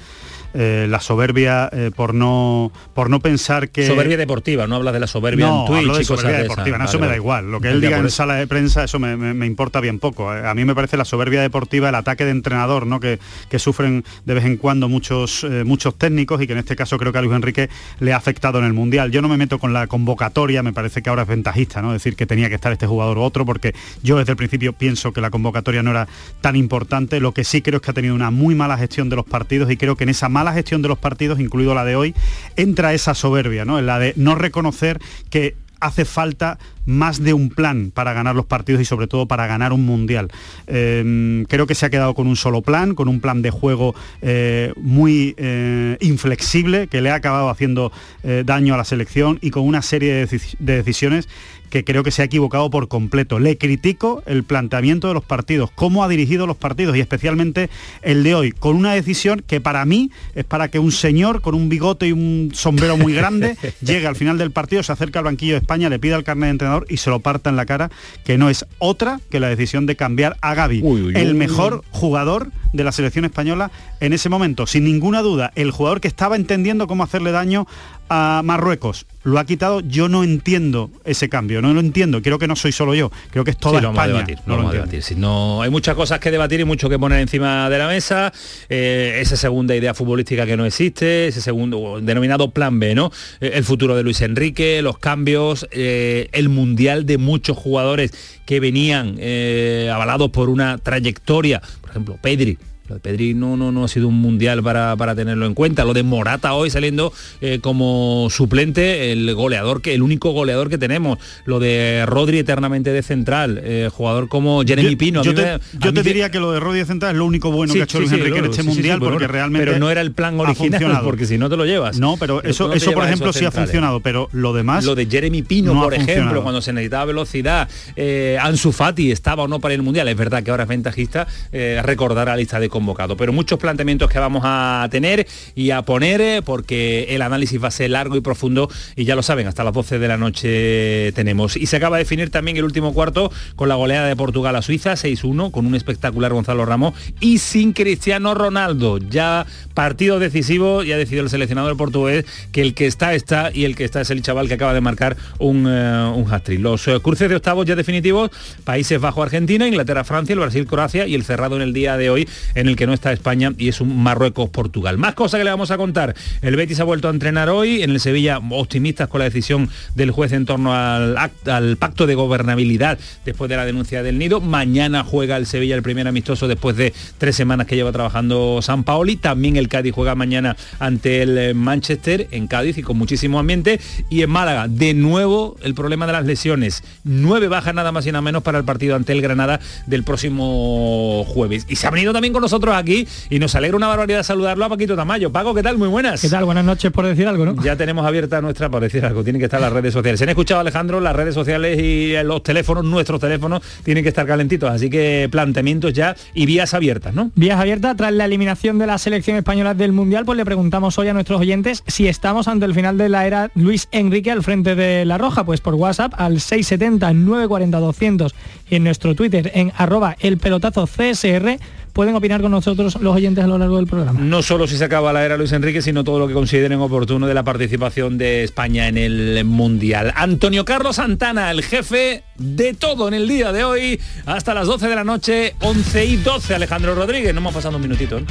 Eh, 0.53 0.85
la 0.89 0.99
soberbia 0.99 1.69
eh, 1.71 1.91
por 1.95 2.13
no 2.13 2.71
por 2.93 3.09
no 3.09 3.21
pensar 3.21 3.69
que 3.69 3.87
soberbia 3.87 4.17
deportiva 4.17 4.67
no 4.67 4.75
hablas 4.75 4.93
de 4.93 4.99
la 4.99 5.07
soberbia 5.07 5.45
no, 5.47 5.61
en 5.61 5.65
Twitch 5.67 5.79
hablo 5.79 5.93
de 5.95 6.01
y 6.03 6.05
cosas 6.05 6.19
soberbia 6.19 6.37
de 6.37 6.43
deportiva 6.43 6.77
no, 6.77 6.83
eso 6.85 6.97
Vale, 6.97 7.01
me 7.07 7.11
da 7.11 7.15
igual 7.15 7.51
lo 7.51 7.61
que 7.61 7.69
él 7.69 7.79
Ya 7.81 7.87
diga 7.87 7.99
en 7.99 8.09
sala 8.09 8.35
de 8.35 8.47
prensa 8.47 8.83
eso 8.83 8.99
me, 8.99 9.15
me- 9.15 9.33
me 9.33 9.45
importa 9.45 9.79
bien 9.79 9.99
poco. 9.99 10.35
Eh, 10.35 10.45
a 10.45 10.53
mí 10.53 10.65
me 10.65 10.75
parece 10.75 10.97
la 10.97 11.05
soberbia 11.05 11.41
deportiva 11.41 11.87
el 11.87 11.95
ataque 11.95 12.25
de 12.25 12.31
entrenador 12.31 12.85
no 12.85 12.99
que, 12.99 13.19
que 13.49 13.59
sufren 13.59 14.03
de 14.25 14.33
vez 14.33 14.43
en 14.43 14.57
cuando 14.57 14.89
muchos 14.89 15.45
eh, 15.45 15.63
muchos 15.63 15.95
técnicos 15.97 16.41
y 16.41 16.47
que 16.47 16.53
en 16.53 16.59
este 16.59 16.75
caso 16.75 16.97
creo 16.97 17.13
que 17.13 17.19
a 17.19 17.21
Luis 17.21 17.35
Enrique 17.35 17.69
le 18.01 18.11
ha 18.11 18.17
afectado 18.17 18.59
en 18.59 18.65
el 18.65 18.73
mundial. 18.73 19.09
Yo 19.11 19.21
no 19.21 19.29
me 19.29 19.37
meto 19.37 19.57
con 19.57 19.71
la 19.71 19.87
convocatoria 19.87 20.63
me 20.63 20.73
parece 20.73 21.01
que 21.01 21.09
ahora 21.09 21.21
es 21.21 21.29
ventajista 21.29 21.81
no 21.81 21.93
decir 21.93 22.17
que 22.17 22.25
tenía 22.25 22.49
que 22.49 22.55
estar 22.55 22.73
este 22.73 22.87
jugador 22.87 23.17
u 23.19 23.21
otro 23.21 23.45
porque 23.45 23.73
yo 24.03 24.17
desde 24.17 24.31
el 24.31 24.37
principio 24.37 24.73
pienso 24.73 25.13
que 25.13 25.21
la 25.21 25.29
convocatoria 25.29 25.81
no 25.81 25.91
era 25.91 26.09
tan 26.41 26.57
importante. 26.57 27.21
Lo 27.21 27.31
que 27.33 27.45
sí 27.45 27.61
creo 27.61 27.77
es 27.77 27.81
que 27.83 27.91
ha 27.91 27.93
tenido 27.93 28.15
una 28.15 28.31
muy 28.31 28.53
mala 28.53 28.77
gestión 28.77 29.07
de 29.07 29.15
los 29.15 29.25
partidos 29.25 29.71
y 29.71 29.77
creo 29.77 29.95
que 29.95 30.03
en 30.03 30.09
esa 30.09 30.27
mala 30.27 30.40
gestión 30.53 30.81
de 30.81 30.89
los 30.89 30.97
partidos 30.97 31.39
incluido 31.39 31.73
la 31.73 31.85
de 31.85 31.95
hoy 31.95 32.15
entra 32.55 32.93
esa 32.93 33.13
soberbia 33.13 33.65
no 33.65 33.79
en 33.79 33.85
la 33.85 33.99
de 33.99 34.13
no 34.17 34.35
reconocer 34.35 34.99
que 35.29 35.55
hace 35.81 36.05
falta 36.05 36.59
más 36.85 37.21
de 37.21 37.33
un 37.33 37.49
plan 37.49 37.91
para 37.93 38.13
ganar 38.13 38.35
los 38.35 38.45
partidos 38.45 38.81
y 38.81 38.85
sobre 38.85 39.07
todo 39.07 39.27
para 39.27 39.47
ganar 39.47 39.73
un 39.73 39.83
mundial. 39.85 40.29
Eh, 40.67 41.43
creo 41.49 41.67
que 41.67 41.75
se 41.75 41.85
ha 41.85 41.89
quedado 41.89 42.13
con 42.13 42.27
un 42.27 42.35
solo 42.35 42.61
plan, 42.61 42.95
con 42.95 43.07
un 43.07 43.19
plan 43.19 43.41
de 43.41 43.49
juego 43.49 43.93
eh, 44.21 44.73
muy 44.77 45.35
eh, 45.37 45.97
inflexible 45.99 46.87
que 46.87 47.01
le 47.01 47.09
ha 47.09 47.15
acabado 47.15 47.49
haciendo 47.49 47.91
eh, 48.23 48.43
daño 48.45 48.75
a 48.75 48.77
la 48.77 48.85
selección 48.85 49.39
y 49.41 49.49
con 49.49 49.63
una 49.63 49.81
serie 49.81 50.27
de 50.27 50.75
decisiones 50.75 51.27
que 51.71 51.83
creo 51.83 52.03
que 52.03 52.11
se 52.11 52.21
ha 52.21 52.25
equivocado 52.25 52.69
por 52.69 52.87
completo. 52.87 53.39
Le 53.39 53.57
critico 53.57 54.21
el 54.27 54.43
planteamiento 54.43 55.07
de 55.07 55.15
los 55.15 55.23
partidos, 55.23 55.71
cómo 55.73 56.03
ha 56.03 56.07
dirigido 56.07 56.45
los 56.45 56.57
partidos 56.57 56.95
y 56.95 56.99
especialmente 56.99 57.69
el 58.03 58.23
de 58.23 58.35
hoy, 58.35 58.51
con 58.51 58.75
una 58.75 58.93
decisión 58.93 59.43
que 59.47 59.59
para 59.61 59.83
mí 59.85 60.11
es 60.35 60.43
para 60.43 60.67
que 60.67 60.77
un 60.77 60.91
señor 60.91 61.41
con 61.41 61.55
un 61.55 61.69
bigote 61.69 62.07
y 62.09 62.11
un 62.11 62.51
sombrero 62.53 62.97
muy 62.97 63.13
grande 63.13 63.57
llegue 63.81 64.05
al 64.05 64.15
final 64.15 64.37
del 64.37 64.51
partido, 64.51 64.83
se 64.83 64.91
acerca 64.91 65.19
al 65.19 65.25
banquillo 65.25 65.53
de 65.53 65.59
España, 65.59 65.89
le 65.89 65.97
pida 65.97 66.17
el 66.17 66.23
carnet 66.23 66.47
de 66.47 66.51
entrenador 66.51 66.85
y 66.89 66.97
se 66.97 67.09
lo 67.09 67.21
parta 67.21 67.49
en 67.49 67.55
la 67.55 67.65
cara, 67.65 67.89
que 68.25 68.37
no 68.37 68.49
es 68.49 68.65
otra 68.77 69.19
que 69.31 69.39
la 69.39 69.47
decisión 69.47 69.85
de 69.85 69.95
cambiar 69.95 70.37
a 70.41 70.53
Gaby, 70.53 70.81
Uy, 70.83 71.01
uy, 71.01 71.13
el 71.15 71.29
uy. 71.29 71.33
mejor 71.33 71.83
jugador 71.91 72.51
de 72.73 72.83
la 72.83 72.91
selección 72.91 73.25
española 73.25 73.71
en 73.99 74.13
ese 74.13 74.29
momento. 74.29 74.67
Sin 74.67 74.83
ninguna 74.83 75.21
duda, 75.21 75.51
el 75.55 75.71
jugador 75.71 76.01
que 76.01 76.07
estaba 76.07 76.35
entendiendo 76.35 76.87
cómo 76.87 77.03
hacerle 77.03 77.31
daño 77.31 77.67
a 78.09 78.41
Marruecos 78.43 79.05
lo 79.23 79.39
ha 79.39 79.45
quitado. 79.45 79.79
Yo 79.81 80.09
no 80.09 80.23
entiendo 80.23 80.89
ese 81.05 81.29
cambio, 81.29 81.61
no 81.61 81.73
lo 81.73 81.79
entiendo. 81.79 82.21
Creo 82.21 82.39
que 82.39 82.47
no 82.47 82.55
soy 82.55 82.71
solo 82.71 82.93
yo, 82.93 83.11
creo 83.29 83.43
que 83.43 83.51
es 83.51 83.57
toda 83.57 83.79
Sí, 83.79 83.83
lo 83.83 83.89
vamos 83.89 83.99
a 83.99 84.05
España. 84.05 84.25
debatir, 84.25 84.37
no 84.45 84.53
lo 84.53 84.57
vamos 84.57 84.71
a 84.71 84.73
debatir. 84.73 85.03
Si 85.03 85.15
no, 85.15 85.61
hay 85.61 85.69
muchas 85.69 85.95
cosas 85.95 86.19
que 86.19 86.31
debatir 86.31 86.59
y 86.59 86.65
mucho 86.65 86.89
que 86.89 86.99
poner 86.99 87.19
encima 87.19 87.69
de 87.69 87.77
la 87.77 87.87
mesa. 87.87 88.33
Eh, 88.67 89.19
esa 89.21 89.37
segunda 89.37 89.75
idea 89.75 89.93
futbolística 89.93 90.45
que 90.45 90.57
no 90.57 90.65
existe, 90.65 91.27
ese 91.27 91.41
segundo 91.41 91.99
denominado 92.01 92.51
plan 92.51 92.79
B, 92.79 92.95
¿no? 92.95 93.11
Eh, 93.39 93.51
el 93.53 93.63
futuro 93.63 93.95
de 93.95 94.03
Luis 94.03 94.21
Enrique, 94.21 94.81
los 94.81 94.97
cambios, 94.97 95.67
eh, 95.71 96.29
el 96.33 96.49
mundial 96.49 97.05
de 97.05 97.17
muchos 97.17 97.57
jugadores 97.57 98.11
que 98.45 98.59
venían 98.59 99.15
eh, 99.19 99.89
avalados 99.93 100.29
por 100.31 100.49
una 100.49 100.77
trayectoria, 100.77 101.61
ejemplo, 101.91 102.17
Pedri. 102.21 102.57
Lo 102.91 102.95
de 102.95 102.99
Pedri 102.99 103.33
no, 103.33 103.55
no, 103.55 103.71
no 103.71 103.85
ha 103.85 103.87
sido 103.87 104.07
un 104.09 104.15
mundial 104.19 104.61
para, 104.61 104.95
para 104.97 105.15
tenerlo 105.15 105.45
en 105.45 105.53
cuenta. 105.53 105.85
Lo 105.85 105.93
de 105.93 106.03
Morata 106.03 106.53
hoy 106.53 106.69
saliendo 106.69 107.13
eh, 107.39 107.59
como 107.61 108.27
suplente, 108.29 109.11
el 109.13 109.33
goleador 109.33 109.81
que, 109.81 109.93
el 109.93 110.01
único 110.01 110.31
goleador 110.31 110.69
que 110.69 110.77
tenemos. 110.77 111.17
Lo 111.45 111.59
de 111.59 112.03
Rodri 112.05 112.39
eternamente 112.39 112.91
de 112.91 113.01
central, 113.01 113.61
eh, 113.63 113.89
jugador 113.91 114.27
como 114.27 114.61
Jeremy 114.63 114.91
Yo- 114.91 114.97
Pino. 114.97 115.19
A 115.21 115.23
Yo, 115.23 115.33
te, 115.33 115.41
me- 115.43 115.47
a 115.51 115.57
yo 115.57 115.61
mí 115.73 115.79
te 115.79 115.91
me- 115.93 116.03
diría 116.03 116.29
que 116.31 116.39
lo 116.41 116.51
de 116.51 116.59
Rodri 116.59 116.83
Central 116.85 117.11
es 117.13 117.17
lo 117.17 117.25
único 117.25 117.49
bueno 117.51 117.71
Sí, 117.71 117.79
que 117.79 117.83
ha 117.83 117.85
hecho 117.85 117.99
Luis 117.99 118.11
sí, 118.11 118.17
Enrique 118.17 118.39
en 118.39 118.45
este 118.45 118.63
mundial, 118.63 118.99
porque 118.99 119.13
bueno, 119.19 119.27
realmente 119.31 119.65
pero 119.67 119.79
no 119.79 119.89
era 119.89 120.01
el 120.01 120.11
plan 120.11 120.37
original, 120.39 120.99
porque 121.03 121.25
si 121.25 121.37
no 121.37 121.49
te 121.49 121.55
lo 121.57 121.65
llevas. 121.65 121.97
No, 121.97 122.17
pero 122.17 122.43
eso, 122.43 122.67
no 122.67 122.73
eso 122.73 122.91
por 122.91 123.05
ejemplo 123.05 123.31
sí 123.31 123.45
ha 123.45 123.51
funcionado, 123.51 124.01
pero 124.01 124.27
lo 124.33 124.51
demás 124.53 124.83
Lo 124.85 124.95
de 124.95 125.05
Jeremy 125.05 125.41
Pino, 125.43 125.73
no 125.73 125.83
por 125.83 125.93
ejemplo, 125.93 126.13
funcionado. 126.15 126.43
cuando 126.43 126.61
se 126.61 126.73
necesitaba 126.73 127.05
velocidad, 127.05 127.69
eh, 127.95 128.37
Ansu 128.41 128.71
Fati 128.73 129.11
estaba 129.11 129.43
o 129.43 129.47
no 129.47 129.59
para 129.59 129.73
el 129.73 129.81
Mundial. 129.81 130.07
Es 130.09 130.17
verdad 130.17 130.43
que 130.43 130.51
ahora 130.51 130.63
es 130.63 130.69
ventajista 130.69 131.27
eh, 131.51 131.79
recordar 131.83 132.27
la 132.27 132.35
lista 132.35 132.59
de 132.59 132.69
convocados, 132.81 133.15
pero 133.15 133.31
muchos 133.31 133.59
planteamientos 133.59 134.09
que 134.09 134.17
vamos 134.17 134.41
a 134.43 134.87
tener 134.89 135.27
y 135.53 135.69
a 135.69 135.83
poner, 135.83 136.19
eh, 136.19 136.41
porque 136.43 137.05
el 137.09 137.21
análisis 137.21 137.61
va 137.61 137.67
a 137.67 137.71
ser 137.71 137.91
largo 137.91 138.15
y 138.15 138.21
profundo, 138.21 138.69
y 138.95 139.05
ya 139.05 139.15
lo 139.15 139.21
saben, 139.21 139.47
hasta 139.47 139.63
las 139.63 139.73
12 139.73 139.99
de 139.99 140.07
la 140.07 140.17
noche 140.17 141.11
tenemos. 141.13 141.57
Y 141.57 141.67
se 141.67 141.77
acaba 141.77 141.97
de 141.97 142.03
definir 142.03 142.31
también 142.31 142.57
el 142.57 142.63
último 142.63 142.93
cuarto 142.93 143.31
con 143.55 143.69
la 143.69 143.75
goleada 143.75 144.07
de 144.07 144.15
Portugal 144.15 144.55
a 144.55 144.63
Suiza, 144.63 144.93
6-1, 144.93 145.51
con 145.51 145.67
un 145.67 145.75
espectacular 145.75 146.33
Gonzalo 146.33 146.65
Ramos, 146.65 146.95
y 147.19 147.37
sin 147.37 147.73
Cristiano 147.73 148.33
Ronaldo. 148.33 148.97
Ya 148.97 149.45
partido 149.75 150.17
decisivo, 150.17 150.81
ya 150.81 150.95
ha 150.95 150.97
decidido 150.97 151.23
el 151.23 151.29
seleccionador 151.29 151.77
portugués 151.77 152.25
que 152.51 152.61
el 152.61 152.73
que 152.73 152.87
está 152.87 153.13
está 153.13 153.51
y 153.53 153.65
el 153.65 153.75
que 153.75 153.83
está 153.83 154.01
es 154.01 154.09
el 154.09 154.23
chaval 154.23 154.47
que 154.47 154.55
acaba 154.55 154.73
de 154.73 154.81
marcar 154.81 155.17
un, 155.37 155.67
eh, 155.69 156.11
un 156.15 156.25
hat-trick. 156.31 156.59
Los 156.59 156.87
eh, 156.87 156.99
cruces 156.99 157.29
de 157.29 157.35
octavos 157.35 157.65
ya 157.65 157.75
definitivos, 157.75 158.31
Países 158.63 158.99
Bajo 158.99 159.21
Argentina, 159.21 159.67
Inglaterra 159.67 160.03
Francia, 160.03 160.33
el 160.33 160.39
Brasil 160.39 160.65
Croacia 160.65 161.05
y 161.05 161.13
el 161.13 161.23
cerrado 161.23 161.55
en 161.55 161.61
el 161.61 161.73
día 161.73 161.97
de 161.97 162.09
hoy 162.09 162.27
en 162.55 162.67
el 162.67 162.70
que 162.75 162.87
no 162.87 162.93
está 162.93 163.11
España 163.11 163.53
y 163.57 163.69
es 163.69 163.81
un 163.81 164.01
Marruecos 164.01 164.49
Portugal. 164.49 164.97
Más 164.97 165.13
cosas 165.13 165.39
que 165.39 165.43
le 165.43 165.49
vamos 165.49 165.71
a 165.71 165.77
contar. 165.77 166.15
El 166.41 166.55
Betis 166.55 166.79
ha 166.79 166.83
vuelto 166.83 167.07
a 167.07 167.11
entrenar 167.11 167.49
hoy, 167.49 167.83
en 167.83 167.91
el 167.91 167.99
Sevilla 167.99 168.39
optimistas 168.51 169.07
con 169.07 169.19
la 169.19 169.25
decisión 169.25 169.69
del 169.95 170.11
juez 170.11 170.31
en 170.31 170.45
torno 170.45 170.73
al, 170.73 171.17
al 171.45 171.77
pacto 171.77 172.07
de 172.07 172.15
gobernabilidad 172.15 172.99
después 173.25 173.49
de 173.49 173.57
la 173.57 173.65
denuncia 173.65 174.03
del 174.03 174.17
Nido. 174.17 174.41
Mañana 174.41 175.03
juega 175.03 175.37
el 175.37 175.45
Sevilla 175.45 175.75
el 175.75 175.83
primer 175.83 176.07
amistoso 176.07 176.47
después 176.47 176.75
de 176.75 176.93
tres 177.17 177.35
semanas 177.35 177.67
que 177.67 177.75
lleva 177.75 177.91
trabajando 177.91 178.59
San 178.61 178.83
Paoli. 178.83 179.15
También 179.15 179.57
el 179.57 179.67
Cádiz 179.67 179.93
juega 179.93 180.15
mañana 180.15 180.55
ante 180.79 181.21
el 181.23 181.37
eh, 181.37 181.53
Manchester 181.53 182.27
en 182.31 182.47
Cádiz 182.47 182.77
y 182.77 182.83
con 182.83 182.97
muchísimo 182.97 183.39
ambiente. 183.39 183.79
Y 184.09 184.21
en 184.21 184.29
Málaga, 184.29 184.67
de 184.67 184.93
nuevo, 184.93 185.57
el 185.63 185.73
problema 185.73 186.05
de 186.05 186.13
las 186.13 186.25
lesiones. 186.25 186.83
Nueve 187.03 187.47
bajas 187.47 187.73
nada 187.73 187.91
más 187.91 188.05
y 188.05 188.11
nada 188.11 188.21
menos 188.21 188.43
para 188.43 188.57
el 188.57 188.63
partido 188.63 188.95
ante 188.95 189.13
el 189.13 189.21
Granada 189.21 189.59
del 189.87 190.03
próximo 190.03 191.23
jueves. 191.27 191.65
Y 191.69 191.75
se 191.75 191.87
ha 191.87 191.91
venido 191.91 192.13
también 192.13 192.33
con 192.33 192.41
nosotros 192.41 192.60
aquí 192.69 193.07
y 193.29 193.39
nos 193.39 193.55
alegra 193.55 193.77
una 193.77 193.87
barbaridad 193.87 194.23
saludarlo 194.23 194.65
a 194.65 194.69
Paquito 194.69 194.95
Tamayo. 194.95 195.31
Paco, 195.31 195.55
¿qué 195.55 195.63
tal? 195.63 195.77
Muy 195.77 195.87
buenas. 195.87 196.21
¿Qué 196.21 196.29
tal? 196.29 196.45
Buenas 196.45 196.63
noches 196.63 196.91
por 196.91 197.05
decir 197.05 197.27
algo, 197.27 197.45
¿no? 197.45 197.63
Ya 197.63 197.75
tenemos 197.75 198.05
abierta 198.05 198.41
nuestra, 198.41 198.69
para 198.69 198.83
decir 198.83 199.03
algo, 199.03 199.23
tienen 199.23 199.39
que 199.39 199.45
estar 199.45 199.59
las 199.59 199.73
redes 199.73 199.93
sociales. 199.93 200.19
Se 200.19 200.25
han 200.25 200.29
escuchado, 200.29 200.61
Alejandro, 200.61 200.99
las 200.99 201.15
redes 201.15 201.33
sociales 201.33 201.79
y 201.79 202.13
los 202.23 202.43
teléfonos, 202.43 202.85
nuestros 202.85 203.19
teléfonos, 203.19 203.61
tienen 203.83 204.03
que 204.03 204.09
estar 204.09 204.27
calentitos. 204.27 204.69
Así 204.69 204.89
que 204.89 205.27
planteamientos 205.31 205.93
ya 205.93 206.15
y 206.33 206.45
vías 206.45 206.73
abiertas, 206.73 207.13
¿no? 207.13 207.31
Vías 207.35 207.59
abiertas 207.59 207.97
tras 207.97 208.13
la 208.13 208.25
eliminación 208.25 208.77
de 208.77 208.87
la 208.87 208.97
selección 208.97 209.37
española 209.37 209.73
del 209.73 209.91
Mundial, 209.91 210.25
pues 210.25 210.37
le 210.37 210.45
preguntamos 210.45 210.99
hoy 210.99 211.07
a 211.07 211.13
nuestros 211.13 211.39
oyentes 211.39 211.83
si 211.87 212.07
estamos 212.07 212.47
ante 212.47 212.65
el 212.65 212.73
final 212.73 212.97
de 212.97 213.09
la 213.09 213.25
era 213.25 213.51
Luis 213.55 213.87
Enrique 213.91 214.31
al 214.31 214.43
frente 214.43 214.75
de 214.75 215.05
La 215.05 215.17
Roja, 215.17 215.43
pues 215.45 215.61
por 215.61 215.75
WhatsApp 215.75 216.13
al 216.17 216.35
670-940-200 216.37 218.33
y 218.69 218.75
en 218.75 218.83
nuestro 218.83 219.15
Twitter 219.15 219.51
en 219.53 219.71
arroba 219.77 220.15
el 220.19 220.37
pelotazo 220.37 220.87
CSR 220.87 221.59
pueden 221.93 222.15
opinar 222.15 222.41
con 222.41 222.51
nosotros 222.51 222.97
los 223.01 223.15
oyentes 223.15 223.43
a 223.43 223.47
lo 223.47 223.57
largo 223.57 223.77
del 223.77 223.87
programa. 223.87 224.19
No 224.19 224.41
solo 224.41 224.67
si 224.67 224.77
se 224.77 224.85
acaba 224.85 225.13
la 225.13 225.25
era 225.25 225.37
Luis 225.37 225.51
Enrique, 225.51 225.81
sino 225.81 226.03
todo 226.03 226.19
lo 226.19 226.27
que 226.27 226.33
consideren 226.33 226.79
oportuno 226.79 227.27
de 227.27 227.33
la 227.33 227.43
participación 227.43 228.17
de 228.17 228.43
España 228.43 228.87
en 228.87 228.97
el 228.97 229.43
Mundial. 229.45 230.13
Antonio 230.15 230.65
Carlos 230.65 230.97
Santana, 230.97 231.51
el 231.51 231.63
jefe 231.63 232.23
de 232.37 232.73
todo 232.73 233.07
en 233.07 233.13
el 233.13 233.27
día 233.27 233.51
de 233.51 233.63
hoy, 233.63 233.99
hasta 234.25 234.53
las 234.53 234.67
12 234.67 234.87
de 234.87 234.95
la 234.95 235.03
noche, 235.03 235.55
11 235.61 236.05
y 236.05 236.15
12. 236.17 236.55
Alejandro 236.55 236.95
Rodríguez, 236.95 237.33
no 237.33 237.39
hemos 237.39 237.53
pasado 237.53 237.75
un 237.75 237.81
minutito. 237.81 238.17
¿eh? 238.17 238.25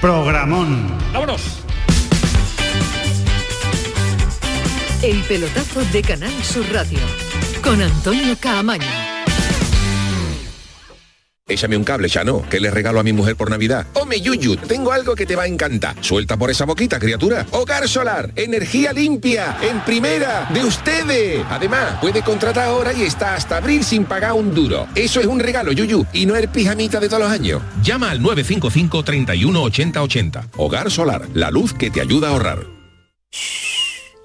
Programón. 0.00 0.88
¡Vámonos! 1.12 1.42
El 5.02 5.20
pelotazo 5.22 5.80
de 5.92 6.02
Canal 6.02 6.32
Sur 6.44 6.64
Radio 6.72 6.98
con 7.62 7.80
Antonio 7.82 8.36
Caamaño. 8.40 9.11
Échame 11.48 11.76
un 11.76 11.82
cable, 11.82 12.08
Chano, 12.08 12.42
que 12.48 12.60
le 12.60 12.70
regalo 12.70 13.00
a 13.00 13.02
mi 13.02 13.12
mujer 13.12 13.34
por 13.34 13.50
Navidad. 13.50 13.86
Hombre, 13.94 14.20
Yuyu, 14.20 14.56
tengo 14.56 14.92
algo 14.92 15.16
que 15.16 15.26
te 15.26 15.34
va 15.34 15.42
a 15.42 15.46
encantar. 15.48 15.96
Suelta 16.00 16.36
por 16.36 16.50
esa 16.50 16.64
boquita, 16.64 17.00
criatura. 17.00 17.44
Hogar 17.50 17.88
Solar, 17.88 18.30
energía 18.36 18.92
limpia, 18.92 19.56
en 19.60 19.80
primera, 19.80 20.48
de 20.54 20.64
ustedes. 20.64 21.44
Además, 21.50 21.98
puede 22.00 22.22
contratar 22.22 22.68
ahora 22.68 22.92
y 22.92 23.02
está 23.02 23.34
hasta 23.34 23.56
abril 23.56 23.82
sin 23.82 24.04
pagar 24.04 24.34
un 24.34 24.54
duro. 24.54 24.86
Eso 24.94 25.18
es 25.18 25.26
un 25.26 25.40
regalo, 25.40 25.72
Yuyu, 25.72 26.06
y 26.12 26.26
no 26.26 26.36
el 26.36 26.48
pijamita 26.48 27.00
de 27.00 27.08
todos 27.08 27.24
los 27.24 27.32
años. 27.32 27.60
Llama 27.82 28.10
al 28.10 28.22
955 28.22 29.02
31 29.02 29.62
80 29.62 30.02
80. 30.02 30.48
Hogar 30.56 30.92
Solar, 30.92 31.28
la 31.34 31.50
luz 31.50 31.74
que 31.74 31.90
te 31.90 32.00
ayuda 32.00 32.28
a 32.28 32.30
ahorrar. 32.30 32.66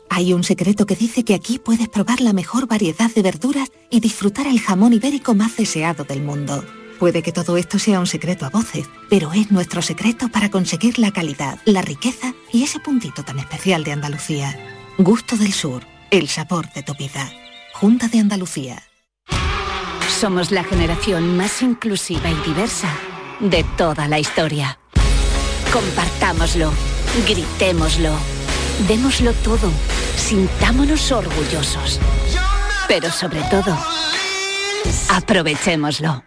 Hay 0.10 0.34
un 0.34 0.44
secreto 0.44 0.86
que 0.86 0.96
dice 0.96 1.24
que 1.24 1.34
aquí 1.34 1.60
puedes 1.60 1.90
probar 1.90 2.22
la 2.22 2.34
mejor 2.34 2.68
variedad 2.68 3.10
de 3.14 3.24
verduras 3.24 3.70
y 3.90 4.02
disfrutar 4.02 4.46
el 4.46 4.60
jamón 4.60 4.94
ibérico 4.94 5.34
más 5.34 5.58
deseado 5.58 6.04
del 6.04 6.22
mundo. 6.22 6.64
Puede 7.00 7.22
que 7.22 7.32
todo 7.32 7.58
esto 7.58 7.78
sea 7.78 8.00
un 8.00 8.08
secreto 8.08 8.46
a 8.46 8.50
voces, 8.50 8.90
pero 9.08 9.32
es 9.32 9.52
nuestro 9.52 9.84
secreto 9.84 10.30
para 10.30 10.50
conseguir 10.50 10.98
la 10.98 11.12
calidad, 11.12 11.60
la 11.66 11.84
riqueza 11.84 12.34
y 12.52 12.64
ese 12.64 12.80
puntito 12.80 13.24
tan 13.24 13.38
especial 13.38 13.84
de 13.84 13.92
Andalucía. 13.92 14.58
Gusto 14.98 15.38
del 15.38 15.54
Sur, 15.54 15.84
el 16.10 16.28
sabor 16.28 16.72
de 16.74 16.82
tu 16.82 16.96
vida. 16.96 17.32
Junta 17.74 18.08
de 18.08 18.20
Andalucía. 18.20 18.82
Somos 20.20 20.50
la 20.52 20.64
generación 20.64 21.38
más 21.38 21.62
inclusiva 21.62 22.32
y 22.32 22.36
diversa 22.42 22.90
de 23.40 23.64
toda 23.78 24.08
la 24.08 24.18
historia. 24.18 24.80
Compartámoslo, 25.72 26.72
gritémoslo, 27.28 28.14
démoslo 28.88 29.34
todo, 29.34 29.72
sintámonos 30.16 31.12
orgullosos. 31.12 32.00
Pero 32.88 33.12
sobre 33.12 33.42
todo, 33.52 33.78
aprovechémoslo. 35.10 36.27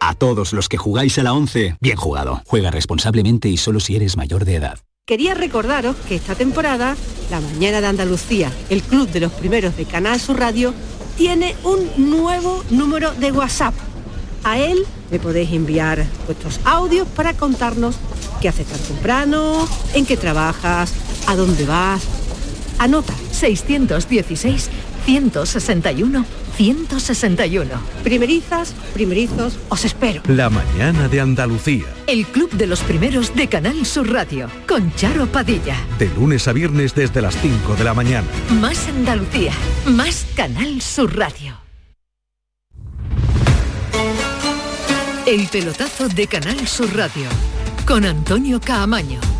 A 0.00 0.14
todos 0.14 0.52
los 0.52 0.68
que 0.68 0.76
jugáis 0.76 1.18
a 1.18 1.22
la 1.22 1.32
11, 1.32 1.76
bien 1.80 1.96
jugado. 1.96 2.42
Juega 2.46 2.70
responsablemente 2.70 3.48
y 3.48 3.56
solo 3.56 3.80
si 3.80 3.96
eres 3.96 4.16
mayor 4.16 4.44
de 4.44 4.56
edad. 4.56 4.78
Quería 5.06 5.34
recordaros 5.34 5.96
que 6.06 6.14
esta 6.14 6.34
temporada, 6.34 6.96
La 7.30 7.40
Mañana 7.40 7.80
de 7.80 7.86
Andalucía, 7.86 8.52
el 8.68 8.82
club 8.82 9.08
de 9.08 9.20
los 9.20 9.32
primeros 9.32 9.76
de 9.76 9.86
Canal 9.86 10.20
Sur 10.20 10.38
Radio, 10.38 10.74
tiene 11.16 11.56
un 11.64 12.10
nuevo 12.10 12.62
número 12.70 13.12
de 13.14 13.32
WhatsApp. 13.32 13.74
A 14.44 14.58
él 14.58 14.84
me 15.10 15.18
podéis 15.18 15.50
enviar 15.52 16.06
vuestros 16.26 16.60
audios 16.64 17.08
para 17.08 17.34
contarnos 17.34 17.96
qué 18.40 18.48
haces 18.48 18.66
tan 18.66 18.80
temprano, 18.80 19.66
en 19.94 20.06
qué 20.06 20.16
trabajas, 20.16 20.92
a 21.26 21.34
dónde 21.34 21.64
vas. 21.64 22.02
Anota 22.78 23.14
616 23.32 24.70
161 25.08 26.26
161. 26.54 27.70
Primerizas, 28.04 28.74
primerizos, 28.92 29.58
os 29.70 29.84
espero. 29.86 30.20
La 30.28 30.50
mañana 30.50 31.08
de 31.08 31.18
Andalucía. 31.18 31.86
El 32.06 32.26
club 32.26 32.50
de 32.50 32.66
los 32.66 32.80
primeros 32.80 33.34
de 33.34 33.48
Canal 33.48 33.86
Sur 33.86 34.12
Radio 34.12 34.50
con 34.66 34.94
Charo 34.96 35.26
Padilla. 35.26 35.76
De 35.98 36.08
lunes 36.10 36.46
a 36.46 36.52
viernes 36.52 36.94
desde 36.94 37.22
las 37.22 37.40
5 37.40 37.76
de 37.76 37.84
la 37.84 37.94
mañana. 37.94 38.26
Más 38.60 38.86
Andalucía, 38.88 39.52
más 39.86 40.26
Canal 40.36 40.82
Sur 40.82 41.16
Radio. 41.16 41.56
El 45.24 45.46
pelotazo 45.48 46.08
de 46.08 46.26
Canal 46.26 46.68
Sur 46.68 46.94
Radio 46.94 47.28
con 47.86 48.04
Antonio 48.04 48.60
Caamaño. 48.60 49.37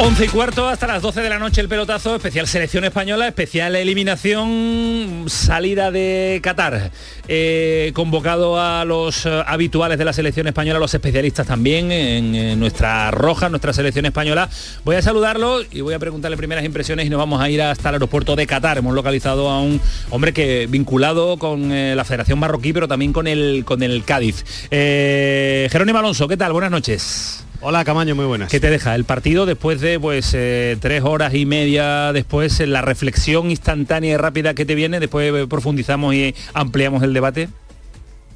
11 0.00 0.24
y 0.24 0.28
cuarto 0.28 0.68
hasta 0.68 0.86
las 0.86 1.02
12 1.02 1.22
de 1.22 1.28
la 1.28 1.40
noche 1.40 1.60
el 1.60 1.68
pelotazo, 1.68 2.14
especial 2.14 2.46
selección 2.46 2.84
española, 2.84 3.26
especial 3.26 3.74
eliminación, 3.74 5.24
salida 5.26 5.90
de 5.90 6.38
Qatar. 6.40 6.92
Eh, 7.26 7.90
convocado 7.94 8.60
a 8.60 8.84
los 8.84 9.26
eh, 9.26 9.42
habituales 9.44 9.98
de 9.98 10.04
la 10.04 10.12
selección 10.12 10.46
española, 10.46 10.78
los 10.78 10.94
especialistas 10.94 11.48
también 11.48 11.90
en, 11.90 12.60
nuestra 12.60 13.10
roja, 13.10 13.48
nuestra 13.48 13.72
selección 13.72 14.06
española. 14.06 14.48
Voy 14.84 14.94
a 14.94 15.02
saludarlo 15.02 15.62
y 15.68 15.80
voy 15.80 15.94
a 15.94 15.98
preguntarle 15.98 16.36
primeras 16.36 16.64
impresiones 16.64 17.04
y 17.04 17.10
nos 17.10 17.18
vamos 17.18 17.42
a 17.42 17.50
ir 17.50 17.60
hasta 17.60 17.88
el 17.88 17.96
aeropuerto 17.96 18.36
de 18.36 18.46
Qatar. 18.46 18.78
Hemos 18.78 18.94
localizado 18.94 19.50
a 19.50 19.60
un 19.60 19.80
hombre 20.10 20.32
que 20.32 20.68
vinculado 20.68 21.38
con 21.38 21.72
eh, 21.72 21.96
la 21.96 22.04
Federación 22.04 22.38
Marroquí, 22.38 22.72
pero 22.72 22.86
también 22.86 23.12
con 23.12 23.26
el, 23.26 23.64
con 23.64 23.82
el 23.82 24.04
Cádiz. 24.04 24.44
Jerónimo 24.70 25.98
Alonso, 25.98 26.28
¿qué 26.28 26.36
tal? 26.36 26.52
Buenas 26.52 26.70
noches. 26.70 27.47
Hola 27.60 27.84
Camaño, 27.84 28.14
muy 28.14 28.24
buenas. 28.24 28.50
¿Qué 28.52 28.60
te 28.60 28.70
deja 28.70 28.94
el 28.94 29.02
partido 29.02 29.44
después 29.44 29.80
de 29.80 29.98
pues 29.98 30.32
eh, 30.32 30.76
tres 30.80 31.02
horas 31.02 31.34
y 31.34 31.44
media 31.44 32.12
después, 32.12 32.60
la 32.60 32.82
reflexión 32.82 33.50
instantánea 33.50 34.14
y 34.14 34.16
rápida 34.16 34.54
que 34.54 34.64
te 34.64 34.76
viene? 34.76 35.00
Después 35.00 35.32
eh, 35.34 35.46
profundizamos 35.48 36.14
y 36.14 36.36
ampliamos 36.54 37.02
el 37.02 37.12
debate. 37.12 37.48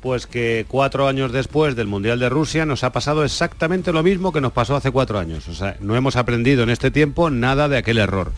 Pues 0.00 0.26
que 0.26 0.66
cuatro 0.66 1.06
años 1.06 1.30
después 1.30 1.76
del 1.76 1.86
Mundial 1.86 2.18
de 2.18 2.28
Rusia 2.28 2.66
nos 2.66 2.82
ha 2.82 2.90
pasado 2.90 3.24
exactamente 3.24 3.92
lo 3.92 4.02
mismo 4.02 4.32
que 4.32 4.40
nos 4.40 4.50
pasó 4.50 4.74
hace 4.74 4.90
cuatro 4.90 5.20
años. 5.20 5.46
O 5.46 5.54
sea, 5.54 5.76
no 5.78 5.94
hemos 5.94 6.16
aprendido 6.16 6.64
en 6.64 6.70
este 6.70 6.90
tiempo 6.90 7.30
nada 7.30 7.68
de 7.68 7.76
aquel 7.76 7.98
error. 7.98 8.32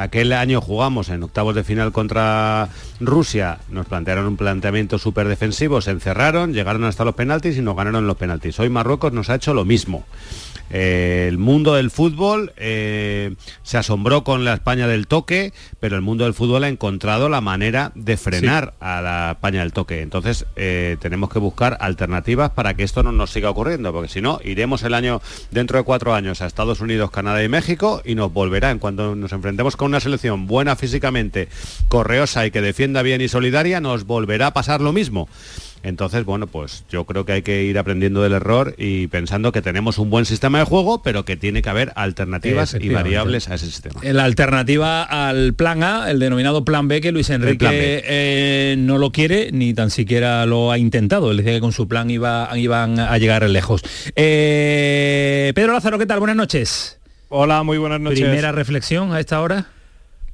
Aquel 0.00 0.32
año 0.32 0.62
jugamos 0.62 1.10
en 1.10 1.22
octavos 1.22 1.54
de 1.54 1.62
final 1.62 1.92
contra 1.92 2.70
Rusia, 3.00 3.58
nos 3.68 3.84
plantearon 3.84 4.26
un 4.26 4.38
planteamiento 4.38 4.98
súper 4.98 5.28
defensivo, 5.28 5.82
se 5.82 5.90
encerraron, 5.90 6.54
llegaron 6.54 6.84
hasta 6.84 7.04
los 7.04 7.14
penaltis 7.14 7.58
y 7.58 7.60
nos 7.60 7.76
ganaron 7.76 8.06
los 8.06 8.16
penaltis. 8.16 8.58
Hoy 8.60 8.70
Marruecos 8.70 9.12
nos 9.12 9.28
ha 9.28 9.34
hecho 9.34 9.52
lo 9.52 9.66
mismo. 9.66 10.06
Eh, 10.70 11.26
el 11.28 11.36
mundo 11.36 11.74
del 11.74 11.90
fútbol 11.90 12.52
eh, 12.56 13.34
se 13.62 13.76
asombró 13.76 14.22
con 14.22 14.44
la 14.44 14.54
España 14.54 14.86
del 14.86 15.08
toque, 15.08 15.52
pero 15.80 15.96
el 15.96 16.02
mundo 16.02 16.24
del 16.24 16.34
fútbol 16.34 16.64
ha 16.64 16.68
encontrado 16.68 17.28
la 17.28 17.40
manera 17.40 17.90
de 17.96 18.16
frenar 18.16 18.74
a 18.80 19.02
la 19.02 19.32
España 19.32 19.60
del 19.60 19.72
toque. 19.72 20.00
Entonces 20.00 20.46
eh, 20.56 20.96
tenemos 21.00 21.28
que 21.28 21.40
buscar 21.40 21.76
alternativas 21.80 22.50
para 22.50 22.74
que 22.74 22.84
esto 22.84 23.02
no 23.02 23.10
nos 23.12 23.30
siga 23.30 23.50
ocurriendo, 23.50 23.92
porque 23.92 24.08
si 24.08 24.20
no, 24.20 24.38
iremos 24.44 24.82
el 24.84 24.94
año, 24.94 25.20
dentro 25.50 25.76
de 25.76 25.84
cuatro 25.84 26.14
años, 26.14 26.40
a 26.40 26.46
Estados 26.46 26.80
Unidos, 26.80 27.10
Canadá 27.10 27.42
y 27.42 27.48
México 27.48 28.00
y 28.04 28.14
nos 28.14 28.32
volverá 28.32 28.70
en 28.70 28.78
cuanto 28.78 29.16
nos 29.16 29.32
enfrentemos 29.32 29.76
con 29.76 29.89
una 29.90 30.00
selección 30.00 30.46
buena 30.46 30.76
físicamente, 30.76 31.48
correosa 31.88 32.46
y 32.46 32.50
que 32.50 32.62
defienda 32.62 33.02
bien 33.02 33.20
y 33.20 33.28
solidaria, 33.28 33.80
nos 33.80 34.04
volverá 34.04 34.48
a 34.48 34.54
pasar 34.54 34.80
lo 34.80 34.92
mismo. 34.92 35.28
Entonces, 35.82 36.24
bueno, 36.24 36.46
pues 36.46 36.84
yo 36.90 37.04
creo 37.04 37.24
que 37.24 37.32
hay 37.32 37.42
que 37.42 37.64
ir 37.64 37.78
aprendiendo 37.78 38.22
del 38.22 38.32
error 38.32 38.74
y 38.76 39.06
pensando 39.06 39.50
que 39.50 39.62
tenemos 39.62 39.98
un 39.98 40.10
buen 40.10 40.26
sistema 40.26 40.58
de 40.58 40.64
juego, 40.64 41.02
pero 41.02 41.24
que 41.24 41.36
tiene 41.36 41.62
que 41.62 41.70
haber 41.70 41.92
alternativas 41.96 42.76
y 42.78 42.90
variables 42.90 43.48
a 43.48 43.54
ese 43.54 43.66
sistema. 43.66 44.00
La 44.02 44.24
alternativa 44.24 45.02
al 45.02 45.54
plan 45.54 45.82
A, 45.82 46.10
el 46.10 46.18
denominado 46.18 46.64
plan 46.64 46.86
B, 46.88 47.00
que 47.00 47.12
Luis 47.12 47.30
Enrique 47.30 48.02
eh, 48.04 48.76
no 48.78 48.98
lo 48.98 49.10
quiere 49.10 49.50
ni 49.52 49.72
tan 49.72 49.90
siquiera 49.90 50.44
lo 50.44 50.70
ha 50.70 50.78
intentado. 50.78 51.30
Él 51.30 51.38
decía 51.38 51.52
que 51.52 51.60
con 51.60 51.72
su 51.72 51.88
plan 51.88 52.10
iba, 52.10 52.50
iban 52.56 52.98
a 53.00 53.16
llegar 53.16 53.48
lejos. 53.48 53.82
Eh, 54.16 55.52
Pedro 55.54 55.72
Lázaro, 55.72 55.98
¿qué 55.98 56.06
tal? 56.06 56.18
Buenas 56.18 56.36
noches. 56.36 56.98
Hola, 57.30 57.62
muy 57.62 57.78
buenas 57.78 58.00
noches. 58.00 58.20
Primera 58.20 58.52
reflexión 58.52 59.14
a 59.14 59.20
esta 59.20 59.40
hora 59.40 59.68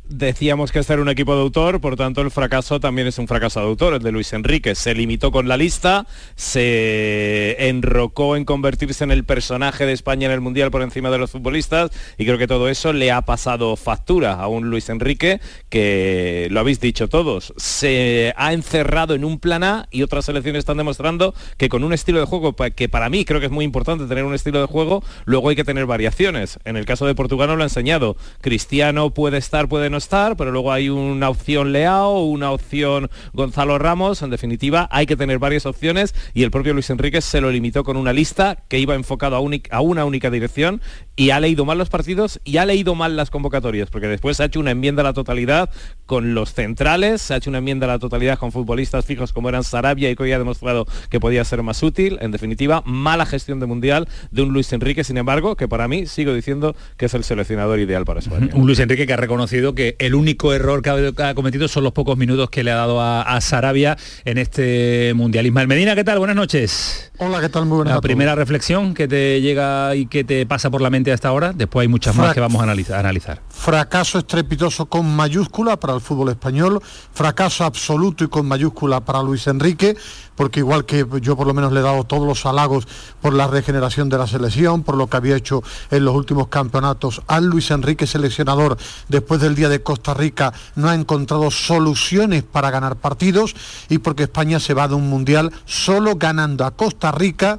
decíamos 0.08 0.72
que 0.72 0.78
este 0.78 0.92
era 0.92 1.02
un 1.02 1.08
equipo 1.08 1.34
de 1.34 1.42
autor, 1.42 1.80
por 1.80 1.96
tanto 1.96 2.20
el 2.20 2.30
fracaso 2.30 2.80
también 2.80 3.06
es 3.06 3.18
un 3.18 3.26
fracaso 3.26 3.60
de 3.60 3.66
autor, 3.66 3.94
el 3.94 4.02
de 4.02 4.12
Luis 4.12 4.32
Enrique. 4.32 4.74
Se 4.74 4.94
limitó 4.94 5.30
con 5.30 5.48
la 5.48 5.56
lista, 5.56 6.06
se 6.34 7.68
enrocó 7.68 8.36
en 8.36 8.44
convertirse 8.44 9.04
en 9.04 9.10
el 9.10 9.24
personaje 9.24 9.86
de 9.86 9.92
España 9.92 10.26
en 10.26 10.32
el 10.32 10.40
Mundial 10.40 10.70
por 10.70 10.82
encima 10.82 11.10
de 11.10 11.18
los 11.18 11.30
futbolistas 11.30 11.90
y 12.18 12.24
creo 12.24 12.38
que 12.38 12.46
todo 12.46 12.68
eso 12.68 12.92
le 12.92 13.10
ha 13.10 13.22
pasado 13.22 13.76
factura 13.76 14.34
a 14.34 14.48
un 14.48 14.70
Luis 14.70 14.88
Enrique 14.88 15.40
que, 15.68 16.48
lo 16.50 16.60
habéis 16.60 16.80
dicho 16.80 17.08
todos, 17.08 17.52
se 17.56 18.32
ha 18.36 18.52
encerrado 18.52 19.14
en 19.14 19.24
un 19.24 19.38
plan 19.38 19.64
A 19.64 19.88
y 19.90 20.02
otras 20.02 20.24
selecciones 20.24 20.60
están 20.60 20.76
demostrando 20.76 21.34
que 21.56 21.68
con 21.68 21.84
un 21.84 21.92
estilo 21.92 22.20
de 22.20 22.26
juego 22.26 22.54
que 22.54 22.88
para 22.88 23.08
mí 23.08 23.24
creo 23.24 23.40
que 23.40 23.46
es 23.46 23.52
muy 23.52 23.64
importante 23.64 24.06
tener 24.06 24.24
un 24.24 24.34
estilo 24.34 24.60
de 24.60 24.66
juego, 24.66 25.02
luego 25.24 25.48
hay 25.48 25.56
que 25.56 25.64
tener 25.64 25.86
variaciones. 25.86 26.58
En 26.64 26.76
el 26.76 26.84
caso 26.84 27.06
de 27.06 27.14
Portugal 27.14 27.48
no 27.48 27.56
lo 27.56 27.62
ha 27.62 27.66
enseñado. 27.66 28.16
Cristiano 28.40 29.10
puede 29.10 29.38
estar, 29.38 29.68
puede 29.68 29.90
no 29.90 29.95
estar, 29.96 30.36
pero 30.36 30.52
luego 30.52 30.72
hay 30.72 30.88
una 30.88 31.28
opción 31.28 31.72
Leao, 31.72 32.24
una 32.24 32.50
opción 32.50 33.10
Gonzalo 33.32 33.78
Ramos, 33.78 34.22
en 34.22 34.30
definitiva 34.30 34.88
hay 34.90 35.06
que 35.06 35.16
tener 35.16 35.38
varias 35.38 35.66
opciones 35.66 36.14
y 36.34 36.42
el 36.42 36.50
propio 36.50 36.72
Luis 36.72 36.90
Enrique 36.90 37.20
se 37.20 37.40
lo 37.40 37.50
limitó 37.50 37.84
con 37.84 37.96
una 37.96 38.12
lista 38.12 38.64
que 38.68 38.78
iba 38.78 38.94
enfocado 38.94 39.36
a, 39.36 39.80
una 39.80 40.04
única 40.04 40.30
dirección 40.30 40.80
y 41.16 41.30
ha 41.30 41.40
leído 41.40 41.64
mal 41.64 41.78
los 41.78 41.88
partidos 41.88 42.40
y 42.44 42.58
ha 42.58 42.66
leído 42.66 42.94
mal 42.94 43.16
las 43.16 43.30
convocatorias, 43.30 43.90
porque 43.90 44.08
después 44.08 44.40
ha 44.40 44.44
hecho 44.46 44.60
una 44.60 44.70
enmienda 44.70 45.02
a 45.02 45.04
la 45.04 45.12
totalidad 45.12 45.70
con 46.06 46.34
los 46.34 46.54
centrales, 46.54 47.20
se 47.20 47.34
ha 47.34 47.36
hecho 47.36 47.50
una 47.50 47.58
enmienda 47.58 47.86
a 47.86 47.88
la 47.88 47.98
totalidad 47.98 48.38
con 48.38 48.52
futbolistas 48.52 49.04
fijos 49.04 49.32
como 49.32 49.48
eran 49.48 49.64
Sarabia 49.64 50.10
y 50.10 50.16
que 50.16 50.22
hoy 50.22 50.32
ha 50.32 50.38
demostrado 50.38 50.86
que 51.10 51.20
podía 51.20 51.44
ser 51.44 51.62
más 51.62 51.82
útil. 51.82 52.18
En 52.20 52.30
definitiva, 52.30 52.82
mala 52.86 53.26
gestión 53.26 53.60
de 53.60 53.66
mundial 53.66 54.08
de 54.30 54.42
un 54.42 54.52
Luis 54.52 54.72
Enrique, 54.72 55.04
sin 55.04 55.18
embargo, 55.18 55.56
que 55.56 55.68
para 55.68 55.88
mí 55.88 56.06
sigo 56.06 56.32
diciendo 56.32 56.76
que 56.96 57.06
es 57.06 57.14
el 57.14 57.24
seleccionador 57.24 57.80
ideal 57.80 58.04
para 58.04 58.20
España. 58.20 58.48
Un 58.54 58.66
Luis 58.66 58.78
Enrique 58.78 59.06
que 59.06 59.12
ha 59.12 59.18
reconocido 59.18 59.74
que 59.74 59.96
el 59.98 60.14
único 60.14 60.52
error 60.52 60.82
que 60.82 61.12
ha, 61.22 61.34
cometido 61.34 61.68
son 61.68 61.84
los 61.84 61.92
pocos 61.92 62.16
minutos 62.16 62.50
que 62.50 62.62
le 62.62 62.70
ha 62.70 62.76
dado 62.76 63.00
a, 63.00 63.40
Sarabia 63.40 63.96
en 64.24 64.38
este 64.38 65.12
mundialismo. 65.14 65.64
Medina, 65.66 65.94
¿qué 65.94 66.04
tal? 66.04 66.18
Buenas 66.18 66.36
noches. 66.36 67.12
Hola, 67.18 67.40
¿qué 67.40 67.48
tal? 67.48 67.66
Muy 67.66 67.76
buenas 67.76 67.94
La 67.94 68.00
primera 68.00 68.34
reflexión 68.34 68.94
que 68.94 69.08
te 69.08 69.40
llega 69.40 69.94
y 69.94 70.06
que 70.06 70.24
te 70.24 70.46
pasa 70.46 70.70
por 70.70 70.80
la 70.80 70.90
mente 70.90 71.12
hasta 71.12 71.28
ahora, 71.28 71.52
después 71.52 71.82
hay 71.82 71.88
muchas 71.88 72.14
más 72.16 72.34
que 72.34 72.40
vamos 72.40 72.60
a 72.60 72.64
analizar, 72.64 72.98
analizar. 72.98 73.40
Fracaso 73.56 74.18
estrepitoso 74.18 74.86
con 74.86 75.16
mayúscula 75.16 75.76
para 75.76 75.94
el 75.94 76.00
fútbol 76.00 76.28
español, 76.28 76.80
fracaso 77.12 77.64
absoluto 77.64 78.22
y 78.22 78.28
con 78.28 78.46
mayúscula 78.46 79.00
para 79.00 79.22
Luis 79.22 79.46
Enrique, 79.48 79.96
porque 80.36 80.60
igual 80.60 80.84
que 80.84 81.04
yo 81.20 81.36
por 81.36 81.48
lo 81.48 81.54
menos 81.54 81.72
le 81.72 81.80
he 81.80 81.82
dado 81.82 82.04
todos 82.04 82.28
los 82.28 82.46
halagos 82.46 82.86
por 83.20 83.34
la 83.34 83.48
regeneración 83.48 84.08
de 84.08 84.18
la 84.18 84.28
selección, 84.28 84.84
por 84.84 84.96
lo 84.96 85.08
que 85.08 85.16
había 85.16 85.36
hecho 85.36 85.64
en 85.90 86.04
los 86.04 86.14
últimos 86.14 86.46
campeonatos, 86.46 87.22
al 87.26 87.46
Luis 87.46 87.70
Enrique 87.72 88.06
seleccionador 88.06 88.76
después 89.08 89.40
del 89.40 89.56
día 89.56 89.68
de 89.68 89.82
Costa 89.82 90.14
Rica 90.14 90.52
no 90.76 90.88
ha 90.88 90.94
encontrado 90.94 91.50
soluciones 91.50 92.44
para 92.44 92.70
ganar 92.70 92.96
partidos 92.96 93.56
y 93.88 93.98
porque 93.98 94.24
España 94.24 94.60
se 94.60 94.74
va 94.74 94.86
de 94.86 94.94
un 94.94 95.08
mundial 95.08 95.50
solo 95.64 96.16
ganando 96.16 96.64
a 96.64 96.72
Costa 96.72 97.10
Rica 97.10 97.58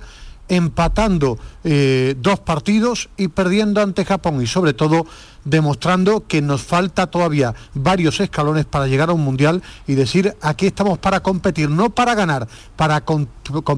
empatando 0.50 1.38
eh, 1.64 2.16
dos 2.20 2.40
partidos 2.40 3.10
y 3.18 3.28
perdiendo 3.28 3.82
ante 3.82 4.06
Japón 4.06 4.42
y 4.42 4.48
sobre 4.48 4.74
todo 4.74 5.06
demostrando 5.44 6.28
que 6.28 6.42
nos 6.42 6.62
falta 6.62 7.08
todavía 7.08 7.56
varios 7.74 8.20
escalones 8.20 8.66
para 8.66 8.88
llegar 8.88 9.10
a 9.10 9.14
un 9.14 9.22
mundial 9.22 9.64
y 9.88 9.96
decir 9.96 10.36
aquí 10.42 10.68
estamos 10.68 10.98
para 10.98 11.22
competir, 11.22 11.70
no 11.70 11.90
para 11.90 12.16
ganar, 12.16 12.48
para, 12.76 13.04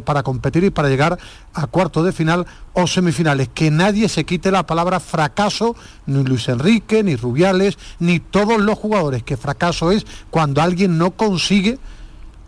para 0.04 0.24
competir 0.24 0.64
y 0.64 0.70
para 0.72 0.90
llegar 0.90 1.20
a 1.54 1.68
cuartos 1.68 2.06
de 2.06 2.12
final 2.12 2.48
o 2.74 2.88
semifinales. 2.88 3.50
Que 3.54 3.70
nadie 3.70 4.10
se 4.10 4.26
quite 4.26 4.52
la 4.52 4.66
palabra 4.66 5.00
fracaso, 5.00 5.76
ni 6.08 6.24
Luis 6.24 6.48
Enrique, 6.50 7.04
ni 7.04 7.16
Rubiales, 7.16 7.78
ni 8.00 8.20
todos 8.20 8.60
los 8.60 8.78
jugadores, 8.78 9.24
que 9.24 9.38
fracaso 9.38 9.92
es 9.92 10.06
cuando 10.32 10.62
alguien 10.62 10.98
no 10.98 11.12
consigue 11.12 11.78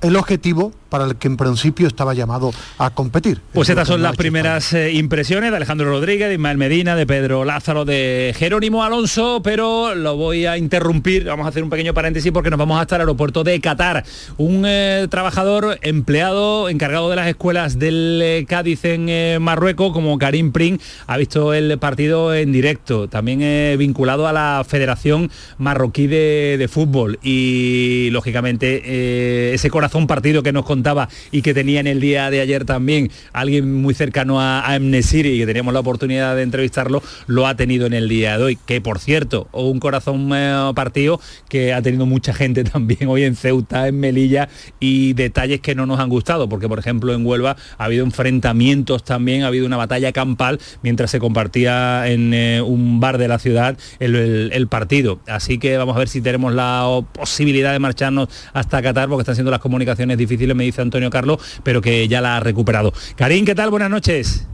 el 0.02 0.16
objetivo 0.16 0.72
para 0.92 1.06
el 1.06 1.16
que 1.16 1.30
en 1.30 1.38
principio 1.38 1.88
estaba 1.88 2.14
llamado 2.14 2.52
a 2.78 2.90
competir. 2.90 3.40
Pues 3.54 3.70
estas 3.70 3.88
son 3.88 4.02
las 4.02 4.18
primeras 4.18 4.74
eh, 4.74 4.92
impresiones 4.92 5.50
de 5.50 5.56
Alejandro 5.56 5.90
Rodríguez, 5.90 6.28
de 6.28 6.34
Ismael 6.34 6.58
Medina, 6.58 6.98
de 6.98 7.08
Pedro 7.08 7.46
Lázaro, 7.46 7.86
de 7.86 8.36
Jerónimo 8.38 8.84
Alonso, 8.84 9.40
pero 9.42 9.96
lo 9.96 10.18
voy 10.18 10.46
a 10.46 10.58
interrumpir, 10.58 11.24
vamos 11.24 11.46
a 11.46 11.50
hacer 11.50 11.64
un 11.64 11.70
pequeño 11.70 11.94
paréntesis 11.94 12.34
porque 12.34 12.50
nos 12.50 12.60
vamos 12.60 12.80
hasta 12.80 12.96
el 12.96 13.04
aeropuerto 13.04 13.46
de 13.46 13.62
Qatar. 13.62 14.04
Un 14.36 14.66
eh, 14.68 15.08
trabajador 15.10 15.80
empleado 15.82 16.68
encargado 16.68 17.10
de 17.10 17.16
las 17.16 17.28
escuelas 17.30 17.80
del 17.80 18.20
eh, 18.22 18.46
Cádiz 18.46 18.84
en 18.84 19.42
Marruecos, 19.42 19.94
como 19.94 20.18
Karim 20.18 20.52
Pring, 20.52 20.78
ha 21.08 21.16
visto 21.16 21.54
el 21.54 21.80
partido 21.80 22.36
en 22.36 22.52
directo, 22.52 23.08
también 23.08 23.80
vinculado 23.80 24.28
a 24.28 24.34
la 24.34 24.66
Federación 24.68 25.32
Marroquí 25.58 26.08
de, 26.08 26.68
Fútbol 26.70 27.18
y 27.24 28.10
lógicamente 28.12 29.54
ese 29.54 29.70
corazón 29.70 30.06
partido 30.06 30.44
que 30.44 30.52
nos 30.52 30.66
y 31.32 31.42
que 31.42 31.54
tenía 31.54 31.80
en 31.80 31.88
el 31.88 32.00
día 32.00 32.30
de 32.30 32.42
ayer 32.42 32.66
también 32.66 33.12
alguien 33.34 33.82
muy 33.82 33.94
cercano 33.94 34.40
a, 34.40 34.66
a 34.66 34.78
y 35.02 35.40
que 35.40 35.46
teníamos 35.46 35.74
la 35.74 35.80
oportunidad 35.80 36.36
de 36.36 36.44
entrevistarlo, 36.44 37.02
lo 37.28 37.48
ha 37.48 37.56
tenido 37.56 37.86
en 37.86 37.94
el 37.94 38.08
día 38.10 38.38
de 38.38 38.44
hoy, 38.44 38.58
que 38.66 38.82
por 38.82 39.00
cierto, 39.00 39.48
un 39.52 39.80
corazón 39.80 40.30
eh, 40.34 40.72
partido 40.76 41.20
que 41.50 41.74
ha 41.74 41.82
tenido 41.82 42.06
mucha 42.06 42.34
gente 42.34 42.64
también 42.64 43.08
hoy 43.08 43.24
en 43.24 43.36
Ceuta, 43.36 43.88
en 43.88 44.00
Melilla 44.00 44.50
y 44.80 45.14
detalles 45.14 45.62
que 45.62 45.76
no 45.76 45.86
nos 45.86 46.00
han 46.00 46.10
gustado, 46.10 46.50
porque 46.50 46.68
por 46.68 46.80
ejemplo 46.80 47.14
en 47.14 47.26
Huelva 47.26 47.56
ha 47.78 47.86
habido 47.86 48.06
enfrentamientos 48.06 49.04
también, 49.04 49.44
ha 49.44 49.48
habido 49.48 49.66
una 49.66 49.78
batalla 49.78 50.12
campal 50.12 50.60
mientras 50.82 51.12
se 51.12 51.20
compartía 51.20 52.08
en 52.08 52.34
eh, 52.34 52.62
un 52.62 53.00
bar 53.00 53.18
de 53.18 53.28
la 53.28 53.40
ciudad 53.40 53.78
el, 54.00 54.68
partido. 54.70 55.20
Así 55.28 55.58
que 55.58 55.78
vamos 55.78 55.96
a 55.96 56.00
ver 56.00 56.08
si 56.08 56.22
tenemos 56.22 56.54
la 56.54 57.02
posibilidad 57.14 57.72
de 57.72 57.80
marcharnos 57.80 58.30
hasta 58.54 58.82
Qatar, 58.82 59.10
porque 59.10 59.22
están 59.22 59.36
siendo 59.36 59.52
las 59.52 59.60
comunicaciones 59.60 60.18
difíciles, 60.18 60.56
dice 60.72 60.82
Antonio 60.82 61.10
Carlos, 61.10 61.40
pero 61.64 61.82
que 61.82 62.08
ya 62.08 62.22
la 62.22 62.38
ha 62.38 62.40
recuperado. 62.40 62.94
Karim, 63.16 63.46
¿qué 63.46 63.56
tal? 63.56 63.70
Buenas 63.70 63.90
noches. 63.90 64.48
Ah, 64.48 64.52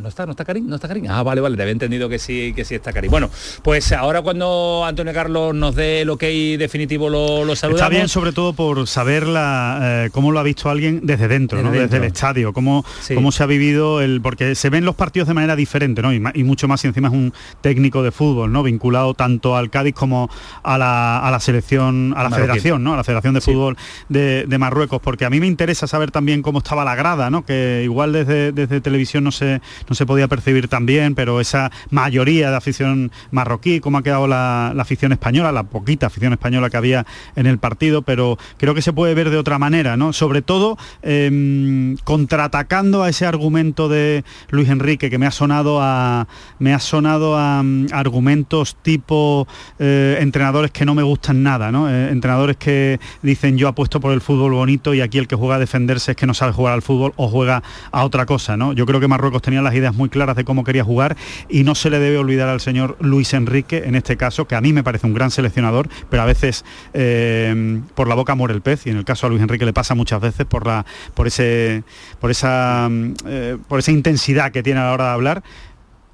no 0.00 0.08
está, 0.08 0.24
no 0.24 0.30
está 0.32 0.44
Karim, 0.44 0.66
no 0.68 0.76
está 0.76 0.88
Karim. 0.88 1.06
Ah, 1.10 1.22
vale, 1.22 1.42
vale, 1.42 1.54
te 1.56 1.62
había 1.62 1.72
entendido 1.72 2.08
que 2.08 2.18
sí, 2.18 2.52
que 2.56 2.64
sí 2.64 2.74
está 2.74 2.92
Karim. 2.92 3.10
Bueno, 3.10 3.28
pues 3.62 3.92
ahora 3.92 4.22
cuando 4.22 4.84
Antonio 4.86 5.12
Carlos 5.12 5.54
nos 5.54 5.74
dé 5.74 6.00
el 6.00 6.10
ok 6.10 6.22
definitivo 6.58 7.10
lo, 7.10 7.44
lo 7.44 7.54
saludamos. 7.54 7.82
Está 7.82 7.94
bien 7.94 8.08
sobre 8.08 8.32
todo 8.32 8.54
por 8.54 8.86
saber 8.86 9.26
la, 9.26 10.04
eh, 10.06 10.10
cómo 10.10 10.32
lo 10.32 10.38
ha 10.38 10.42
visto 10.42 10.70
alguien 10.70 11.00
desde 11.02 11.28
dentro, 11.28 11.58
desde, 11.58 11.70
¿no? 11.70 11.78
desde 11.78 11.96
el 11.98 12.04
estadio, 12.04 12.54
cómo, 12.54 12.84
cómo 13.14 13.32
se 13.32 13.42
ha 13.42 13.46
vivido 13.46 14.00
el. 14.00 14.22
porque 14.22 14.54
se 14.54 14.70
ven 14.70 14.84
los 14.86 14.94
partidos 14.94 15.28
de 15.28 15.34
manera 15.34 15.56
diferente, 15.56 16.00
¿no? 16.00 16.12
Y, 16.12 16.20
mucho 16.42 16.68
más, 16.68 16.82
y 16.84 16.88
encima 16.88 17.08
es 17.08 17.14
un 17.14 17.34
técnico 17.60 18.02
de 18.02 18.12
fútbol, 18.12 18.50
¿no? 18.50 18.62
Vinculado 18.62 19.12
tanto 19.12 19.56
al 19.56 19.68
Cádiz 19.68 19.94
como 19.94 20.30
a 20.62 20.78
la, 20.78 21.38
selección, 21.40 22.14
a 22.16 22.22
la 22.22 22.30
federación, 22.30 22.82
¿no? 22.82 22.94
A 22.94 22.96
la 22.96 23.04
Federación 23.04 23.34
de 23.34 23.40
Fútbol 23.40 23.76
de, 24.08 24.56
Marruecos. 24.58 25.00
Porque 25.02 25.24
a 25.24 25.30
mí 25.30 25.40
me 25.40 25.46
interesa 25.46 25.86
saber 25.86 26.10
también 26.10 26.40
cómo 26.40 26.58
estaba 26.58 26.84
la 26.84 26.94
grada, 26.94 27.30
¿no? 27.30 27.44
Que 27.44 27.82
igual 27.84 28.12
desde, 28.12 28.52
desde 28.52 28.80
televisión 28.80 29.24
no 29.24 29.32
se 29.32 29.60
no 29.88 29.94
se 29.94 30.06
podía 30.06 30.28
percibir 30.28 30.68
tan 30.68 30.86
bien, 30.86 31.14
pero 31.14 31.40
esa 31.40 31.70
mayoría 31.90 32.50
de 32.50 32.56
afición 32.56 33.12
marroquí, 33.30 33.80
cómo 33.80 33.98
ha 33.98 34.02
quedado 34.02 34.26
la, 34.26 34.68
afición 34.78 35.12
española, 35.12 35.52
la 35.52 35.62
poquita 35.64 36.06
afición 36.06 36.32
española 36.32 36.70
que 36.70 36.76
había 36.76 37.06
en 37.36 37.46
el 37.46 37.58
partido, 37.58 38.02
pero 38.02 38.36
creo 38.58 38.74
que 38.74 38.82
se 38.82 38.92
puede 38.92 39.14
ver 39.14 39.30
de 39.30 39.36
otra 39.36 39.58
manera, 39.58 39.96
¿no? 39.96 40.12
Sobre 40.12 40.42
todo 40.42 40.76
em, 41.02 41.96
contraatacando 42.04 43.02
a 43.02 43.08
ese 43.08 43.26
argumento 43.26 43.88
de 43.88 44.24
Luis 44.50 44.68
Enrique 44.68 45.10
que 45.10 45.18
me 45.18 45.26
ha 45.26 45.30
sonado 45.30 45.80
a 45.80 46.26
me 46.58 46.74
ha 46.74 46.78
sonado 46.78 47.36
a, 47.36 47.62
mm, 47.62 47.86
argumentos 47.92 48.76
tipo 48.82 49.46
eh, 49.78 50.18
entrenadores 50.20 50.70
que 50.70 50.84
no 50.84 50.94
me 50.94 51.02
gustan 51.02 51.42
nada, 51.42 51.70
¿no? 51.70 51.88
Eh, 51.88 52.10
entrenadores 52.10 52.56
que 52.56 53.00
dicen 53.22 53.56
yo 53.56 53.68
apuesto 53.68 54.00
por 54.00 54.12
el 54.12 54.20
fútbol 54.20 54.52
bonito 54.52 54.94
y 54.94 55.00
aquí 55.00 55.18
el 55.18 55.28
que 55.28 55.36
juega 55.36 55.56
a 55.56 55.58
defenderse 55.58 56.12
es 56.12 56.16
que 56.16 56.26
no 56.26 56.34
sabe 56.34 56.52
jugar 56.52 56.74
al 56.74 56.82
fútbol 56.82 57.12
o 57.16 57.28
juega 57.28 57.62
a 57.90 58.04
otra 58.04 58.26
cosa, 58.26 58.56
¿no? 58.56 58.72
Yo 58.72 58.86
creo 58.86 59.00
que 59.00 59.08
Marruecos 59.08 59.42
tenía 59.42 59.62
las 59.62 59.71
ideas 59.74 59.94
muy 59.94 60.08
claras 60.08 60.36
de 60.36 60.44
cómo 60.44 60.64
quería 60.64 60.84
jugar 60.84 61.16
y 61.48 61.64
no 61.64 61.74
se 61.74 61.90
le 61.90 61.98
debe 61.98 62.18
olvidar 62.18 62.48
al 62.48 62.60
señor 62.60 62.96
Luis 63.00 63.34
Enrique 63.34 63.82
en 63.86 63.94
este 63.94 64.16
caso, 64.16 64.46
que 64.46 64.54
a 64.54 64.60
mí 64.60 64.72
me 64.72 64.82
parece 64.82 65.06
un 65.06 65.14
gran 65.14 65.30
seleccionador, 65.30 65.88
pero 66.10 66.22
a 66.22 66.26
veces 66.26 66.64
eh, 66.94 67.80
por 67.94 68.08
la 68.08 68.14
boca 68.14 68.34
muere 68.34 68.54
el 68.54 68.62
pez 68.62 68.86
y 68.86 68.90
en 68.90 68.96
el 68.96 69.04
caso 69.04 69.26
a 69.26 69.30
Luis 69.30 69.42
Enrique 69.42 69.64
le 69.64 69.72
pasa 69.72 69.94
muchas 69.94 70.20
veces 70.20 70.46
por, 70.46 70.66
la, 70.66 70.84
por, 71.14 71.26
ese, 71.26 71.84
por, 72.20 72.30
esa, 72.30 72.88
eh, 73.26 73.58
por 73.68 73.78
esa 73.78 73.92
intensidad 73.92 74.52
que 74.52 74.62
tiene 74.62 74.80
a 74.80 74.84
la 74.84 74.92
hora 74.92 75.04
de 75.06 75.10
hablar 75.10 75.42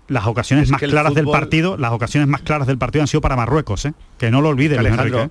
las 0.08 0.26
ocasiones 0.26 0.70
más 0.70 0.80
claras 0.80 1.14
del 1.14 1.26
partido, 1.26 1.76
las 1.76 1.92
ocasiones 1.92 2.28
más 2.28 2.40
claras 2.40 2.66
del 2.66 2.78
partido 2.78 3.02
han 3.02 3.08
sido 3.08 3.20
para 3.20 3.36
Marruecos, 3.36 3.84
¿eh? 3.84 3.92
que 4.18 4.30
no 4.30 4.40
lo 4.40 4.48
olvide 4.48 4.78
Luis 4.78 4.92
Enrique 4.92 5.30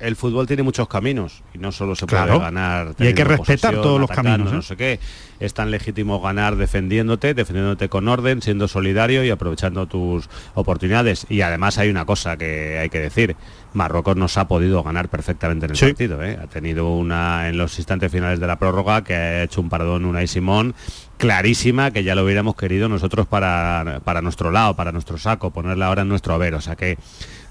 el 0.00 0.16
fútbol 0.16 0.46
tiene 0.46 0.62
muchos 0.62 0.88
caminos 0.88 1.42
y 1.52 1.58
no 1.58 1.72
solo 1.72 1.94
se 1.94 2.06
puede 2.06 2.26
ganar 2.38 2.94
y 2.98 3.06
hay 3.06 3.14
que 3.14 3.24
respetar 3.24 3.74
todos 3.74 4.00
los 4.00 4.10
caminos 4.10 4.52
no 4.52 4.60
¿eh? 4.60 4.62
sé 4.62 4.76
qué. 4.76 5.00
Es 5.40 5.54
tan 5.54 5.70
legítimo 5.70 6.20
ganar 6.20 6.56
defendiéndote 6.56 7.34
defendiéndote 7.34 7.88
con 7.88 8.08
orden 8.08 8.42
siendo 8.42 8.66
solidario 8.68 9.24
y 9.24 9.30
aprovechando 9.30 9.86
tus 9.86 10.28
oportunidades. 10.54 11.26
Y 11.28 11.42
además 11.42 11.78
hay 11.78 11.90
una 11.90 12.04
cosa 12.04 12.36
que 12.36 12.78
hay 12.78 12.88
que 12.88 12.98
decir. 12.98 13.36
Marruecos 13.72 14.16
nos 14.16 14.36
ha 14.38 14.48
podido 14.48 14.82
ganar 14.82 15.08
perfectamente 15.08 15.66
en 15.66 15.72
el 15.72 15.78
partido 15.78 16.22
¿eh? 16.22 16.38
ha 16.42 16.46
tenido 16.46 16.88
una 16.88 17.48
en 17.48 17.58
los 17.58 17.76
instantes 17.78 18.10
finales 18.10 18.40
de 18.40 18.46
la 18.46 18.58
prórroga 18.58 19.04
que 19.04 19.14
ha 19.14 19.42
hecho 19.42 19.60
un 19.60 19.68
pardón 19.68 20.06
una 20.06 20.22
y 20.22 20.26
Simón 20.26 20.74
clarísima 21.18 21.90
que 21.90 22.02
ya 22.02 22.14
lo 22.14 22.24
hubiéramos 22.24 22.56
querido 22.56 22.88
nosotros 22.88 23.26
para, 23.26 24.00
para 24.04 24.22
nuestro 24.22 24.50
lado 24.50 24.74
para 24.74 24.90
nuestro 24.90 25.18
saco 25.18 25.50
ponerla 25.50 25.86
ahora 25.86 26.02
en 26.02 26.08
nuestro 26.08 26.34
haber. 26.34 26.54
O 26.54 26.60
sea 26.60 26.76
que 26.76 26.96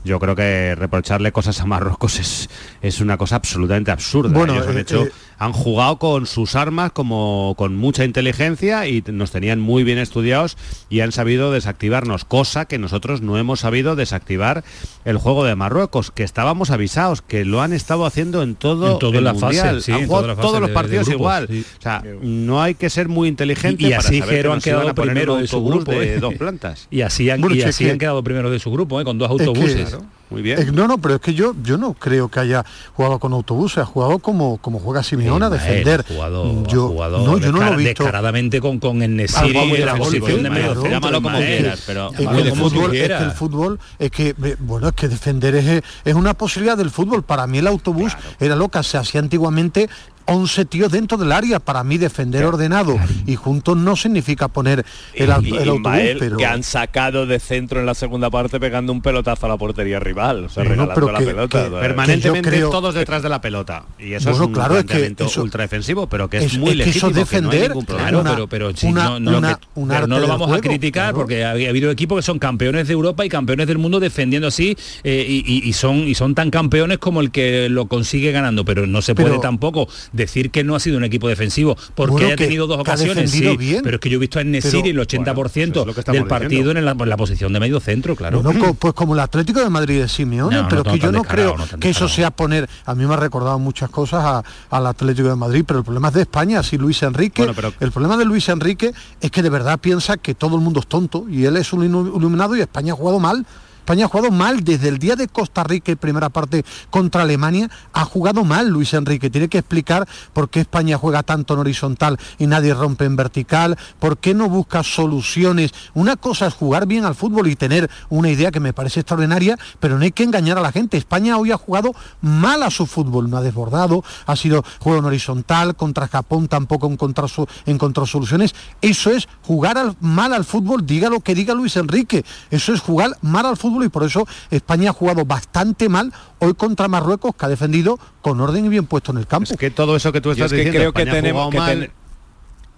yo 0.03 0.19
creo 0.19 0.35
que 0.35 0.75
reprocharle 0.75 1.31
cosas 1.31 1.59
a 1.61 1.65
Marruecos 1.65 2.19
es, 2.19 2.49
es 2.81 3.01
una 3.01 3.17
cosa 3.17 3.35
absolutamente 3.35 3.91
absurda. 3.91 4.37
Bueno, 4.37 4.53
han, 4.53 4.77
eh, 4.77 4.81
hecho, 4.81 5.03
eh, 5.05 5.11
han 5.37 5.53
jugado 5.53 5.97
con 5.97 6.25
sus 6.25 6.55
armas 6.55 6.91
como 6.91 7.55
con 7.57 7.75
mucha 7.75 8.05
inteligencia 8.05 8.87
y 8.87 9.03
nos 9.07 9.31
tenían 9.31 9.59
muy 9.59 9.83
bien 9.83 9.97
estudiados 9.97 10.57
y 10.89 11.01
han 11.01 11.11
sabido 11.11 11.51
desactivarnos, 11.51 12.25
cosa 12.25 12.65
que 12.65 12.77
nosotros 12.77 13.21
no 13.21 13.37
hemos 13.37 13.59
sabido 13.59 13.95
desactivar 13.95 14.63
el 15.05 15.17
juego 15.17 15.43
de 15.43 15.55
Marruecos, 15.55 16.11
que 16.11 16.23
estábamos 16.23 16.71
avisados, 16.71 17.21
que 17.21 17.45
lo 17.45 17.61
han 17.61 17.73
estado 17.73 18.05
haciendo 18.05 18.43
en 18.43 18.55
todo, 18.55 18.99
en 19.01 19.23
la 19.23 19.33
mundial. 19.33 19.75
Fase, 19.75 19.93
han 19.93 20.07
jugado 20.07 20.35
todos 20.35 20.61
los 20.61 20.71
partidos 20.71 21.09
igual. 21.09 21.47
O 21.79 21.81
sea, 21.81 22.03
no 22.21 22.61
hay 22.61 22.75
que 22.75 22.89
ser 22.89 23.07
muy 23.07 23.27
inteligente 23.27 23.87
y, 23.87 23.93
así 23.93 24.21
Jero 24.21 24.53
han 24.53 24.61
quedado 24.61 24.93
primero 24.95 25.37
de 25.37 25.47
su 25.47 25.63
grupo 25.63 25.91
de 25.91 26.15
¿eh? 26.15 26.19
dos 26.19 26.33
plantas. 26.35 26.87
Y 26.89 27.01
así 27.01 27.29
han, 27.29 27.41
y 27.53 27.61
así 27.61 27.89
han 27.89 27.97
quedado 27.97 28.23
primero 28.23 28.49
de 28.49 28.59
su 28.59 28.71
grupo, 28.71 29.03
con 29.03 29.17
dos 29.17 29.29
autobuses. 29.29 29.96
Muy 30.29 30.41
bien. 30.41 30.75
no, 30.75 30.87
no, 30.87 30.97
pero 30.97 31.15
es 31.15 31.21
que 31.21 31.33
yo 31.33 31.55
yo 31.63 31.77
no 31.77 31.93
creo 31.93 32.29
que 32.29 32.39
haya 32.39 32.65
jugado 32.93 33.19
con 33.19 33.33
autobuses, 33.33 33.79
ha 33.79 33.85
jugado 33.85 34.19
como, 34.19 34.57
como 34.57 34.79
juega 34.79 35.03
Simeone 35.03 35.45
a 35.45 35.49
defender. 35.49 36.05
Jugado, 36.07 36.63
yo, 36.65 36.89
no, 36.89 37.37
yo 37.37 37.51
no 37.51 37.59
lo 37.59 37.73
he 37.73 37.77
visto. 37.77 38.03
descaradamente 38.03 38.59
con, 38.59 38.79
con 38.79 39.01
el 39.01 39.15
Nesiri 39.15 39.57
y 39.57 39.77
la 39.77 39.95
posición 39.95 40.43
de 40.43 40.49
medio 40.49 40.83
Llámalo 40.87 41.21
como 41.21 41.37
quieras, 41.37 41.83
pero... 41.85 42.11
Es 42.11 42.27
que, 42.27 42.41
el 42.41 42.51
fútbol, 42.53 42.95
es 42.95 43.07
que 43.07 43.23
el 43.23 43.31
fútbol, 43.31 43.79
es 43.99 44.11
que, 44.11 44.35
bueno, 44.59 44.89
es 44.89 44.93
que 44.93 45.07
defender 45.07 45.55
es, 45.55 45.83
es 46.03 46.13
una 46.13 46.33
posibilidad 46.33 46.77
del 46.77 46.89
fútbol. 46.89 47.23
Para 47.23 47.47
mí 47.47 47.59
el 47.59 47.67
autobús 47.67 48.15
era 48.39 48.55
lo 48.55 48.69
que 48.69 48.83
se 48.83 48.97
hacía 48.97 49.21
antiguamente 49.21 49.89
11 50.27 50.65
tíos 50.65 50.91
dentro 50.91 51.17
del 51.17 51.31
área. 51.31 51.59
Para 51.59 51.83
mí 51.83 51.97
defender 51.97 52.45
ordenado 52.45 52.97
y 53.25 53.35
juntos 53.35 53.77
no 53.77 53.95
significa 53.95 54.47
poner 54.47 54.85
el, 55.13 55.31
autobús. 55.31 55.81
pero... 56.19 56.37
que 56.37 56.45
han 56.45 56.63
sacado 56.63 57.25
de 57.25 57.39
centro 57.39 57.79
en 57.79 57.85
la 57.85 57.93
segunda 57.93 58.29
parte 58.29 58.59
pegando 58.59 58.91
un 58.91 59.01
pelotazo 59.01 59.45
a 59.45 59.49
la 59.49 59.57
portería 59.57 59.99
rival. 59.99 60.45
O 60.45 60.49
sea, 60.49 60.63
regalando 60.63 61.11
la 61.11 61.19
pelota. 61.19 61.69
permanentemente 61.79 62.59
todos 62.61 62.93
detrás 62.93 63.23
de 63.23 63.29
la 63.29 63.41
pelota. 63.41 63.85
Y 63.99 64.13
eso 64.13 64.31
es 64.31 64.39
un 64.39 64.51
claro, 64.51 64.75
planteamiento 64.75 65.25
es 65.25 65.33
que 65.33 65.39
ultra 65.39 65.63
defensivo, 65.63 66.07
pero 66.07 66.29
que 66.29 66.37
es, 66.37 66.57
muy 66.57 66.75
legítimo. 66.75 67.11
defender, 67.11 67.73
no 67.75 67.83
pero, 67.85 68.47
pero, 68.47 68.71
no, 68.91 69.19
no, 69.19 70.19
lo 70.19 70.27
vamos 70.27 70.51
a 70.51 70.61
criticar 70.61 71.13
porque 71.13 71.43
ha, 71.43 71.51
habido 71.51 71.89
equipos 71.91 72.17
que 72.17 72.21
son 72.21 72.39
campeones 72.39 72.87
de 72.87 72.93
Europa 72.93 73.25
y 73.25 73.29
campeones 73.29 73.67
del 73.67 73.77
mundo 73.77 73.99
defendiendo 73.99 74.47
así 74.47 74.77
eh, 75.03 75.25
y, 75.27 75.73
son, 75.73 75.99
y 75.99 76.15
son 76.15 76.35
tan 76.35 76.51
campeones 76.51 76.97
como 76.97 77.21
el 77.21 77.31
que 77.31 77.69
lo 77.69 77.87
consigue 77.87 78.31
ganando, 78.31 78.65
pero 78.65 78.87
no 78.87 79.01
se 79.01 79.15
puede 79.15 79.39
tampoco 79.39 79.87
decir 80.17 80.51
que 80.51 80.63
no 80.63 80.75
ha 80.75 80.79
sido 80.79 80.97
un 80.97 81.03
equipo 81.03 81.27
defensivo, 81.29 81.77
porque 81.95 82.25
haya 82.25 82.35
tenido 82.35 82.67
dos 82.67 82.79
ocasiones, 82.79 83.31
sí, 83.31 83.55
bien, 83.55 83.81
pero 83.83 83.95
es 83.95 84.01
que 84.01 84.09
yo 84.09 84.17
he 84.17 84.19
visto 84.19 84.39
a 84.39 84.43
Nesiri 84.43 84.89
el 84.89 84.99
80% 84.99 86.11
del 86.11 86.25
partido 86.25 86.71
en 86.71 86.83
la, 86.83 87.17
posición 87.17 87.53
de 87.53 87.59
medio 87.59 87.79
centro, 87.79 88.15
claro. 88.15 88.43
pues 88.77 88.93
como 88.93 89.13
el 89.13 89.19
Atlético 89.19 89.59
de 89.61 89.69
Madrid 89.69 90.01
de 90.01 90.07
Simeone, 90.07 90.65
pero 90.69 90.83
que 90.83 90.99
yo 90.99 91.11
no 91.11 91.23
creo 91.23 91.55
que 91.79 91.89
eso 91.89 92.07
sea 92.07 92.31
poner, 92.31 92.69
a 92.85 92.93
mí 92.95 93.05
me 93.05 93.13
ha 93.13 93.17
recordado 93.17 93.59
muchas 93.59 93.89
cosas 93.89 94.43
al 94.69 94.87
Atlético 94.87 95.29
de 95.29 95.35
Madrid, 95.35 95.63
pero 95.65 95.79
el 95.79 95.85
problema 95.85 96.09
es 96.09 96.15
de 96.15 96.21
España, 96.21 96.61
si 96.63 96.77
Luis 96.77 97.01
Enrique, 97.03 97.47
el 97.79 97.91
problema 97.91 98.17
de 98.17 98.25
Luis 98.25 98.49
Enrique 98.49 98.91
es 99.21 99.31
que 99.31 99.41
de 99.41 99.49
verdad 99.49 99.79
piensa 99.79 100.17
que 100.17 100.33
todo 100.35 100.55
el 100.55 100.61
mundo 100.61 100.79
es 100.79 100.87
tonto 100.87 101.27
y 101.29 101.45
él 101.45 101.57
es 101.57 101.73
un 101.73 101.85
iluminado 101.85 102.55
y 102.55 102.61
España 102.61 102.93
ha 102.93 102.95
jugado 102.95 103.19
mal 103.19 103.45
España 103.87 104.03
ha 104.03 104.09
jugado 104.09 104.31
mal 104.31 104.65
desde 104.65 104.89
el 104.89 104.97
día 104.97 105.15
de 105.15 105.29
Costa 105.29 105.63
Rica 105.63 105.93
y 105.93 105.95
primera 105.95 106.27
parte 106.27 106.65
contra 106.89 107.21
Alemania, 107.21 107.69
ha 107.93 108.03
jugado 108.03 108.43
mal 108.43 108.67
Luis 108.67 108.93
Enrique. 108.93 109.29
Tiene 109.29 109.47
que 109.47 109.59
explicar 109.59 110.05
por 110.33 110.49
qué 110.49 110.59
España 110.59 110.97
juega 110.97 111.23
tanto 111.23 111.53
en 111.53 111.61
horizontal 111.61 112.19
y 112.37 112.47
nadie 112.47 112.73
rompe 112.73 113.05
en 113.05 113.15
vertical, 113.15 113.77
por 113.99 114.17
qué 114.17 114.33
no 114.33 114.49
busca 114.49 114.83
soluciones. 114.83 115.71
Una 115.93 116.17
cosa 116.17 116.47
es 116.47 116.53
jugar 116.53 116.85
bien 116.85 117.05
al 117.05 117.15
fútbol 117.15 117.47
y 117.47 117.55
tener 117.55 117.89
una 118.09 118.29
idea 118.29 118.51
que 118.51 118.59
me 118.59 118.73
parece 118.73 118.99
extraordinaria, 118.99 119.57
pero 119.79 119.97
no 119.97 120.03
hay 120.03 120.11
que 120.11 120.23
engañar 120.23 120.57
a 120.57 120.61
la 120.61 120.73
gente. 120.73 120.97
España 120.97 121.37
hoy 121.37 121.51
ha 121.53 121.57
jugado 121.57 121.95
mal 122.19 122.63
a 122.63 122.71
su 122.71 122.87
fútbol, 122.87 123.29
no 123.29 123.37
ha 123.37 123.41
desbordado, 123.41 124.03
ha 124.25 124.35
sido 124.35 124.65
juego 124.81 124.99
en 124.99 125.05
horizontal, 125.05 125.77
contra 125.77 126.09
Japón 126.09 126.49
tampoco 126.49 126.91
encontró, 126.91 127.27
encontró 127.65 128.05
soluciones. 128.05 128.53
Eso 128.81 129.11
es 129.11 129.29
jugar 129.43 129.95
mal 130.01 130.33
al 130.33 130.43
fútbol, 130.43 130.85
diga 130.85 131.07
lo 131.07 131.21
que 131.21 131.35
diga 131.35 131.53
Luis 131.53 131.77
Enrique. 131.77 132.25
Eso 132.51 132.73
es 132.73 132.81
jugar 132.81 133.11
mal 133.21 133.45
al 133.45 133.55
fútbol 133.55 133.76
y 133.85 133.89
por 133.89 134.03
eso 134.03 134.27
España 134.51 134.91
ha 134.91 134.93
jugado 134.93 135.25
bastante 135.25 135.89
mal 135.89 136.13
hoy 136.39 136.53
contra 136.53 136.87
Marruecos, 136.87 137.35
que 137.35 137.45
ha 137.45 137.49
defendido 137.49 137.99
con 138.21 138.39
orden 138.41 138.65
y 138.65 138.69
bien 138.69 138.85
puesto 138.85 139.11
en 139.11 139.19
el 139.19 139.27
campo. 139.27 139.51
Es 139.51 139.57
que 139.57 139.71
todo 139.71 139.95
eso 139.95 140.11
que 140.11 140.21
tú 140.21 140.31
estás 140.31 140.51
diciendo, 140.51 140.77
creo 140.77 140.93
que 140.93 141.05
tenemos 141.05 141.51
que 141.51 141.91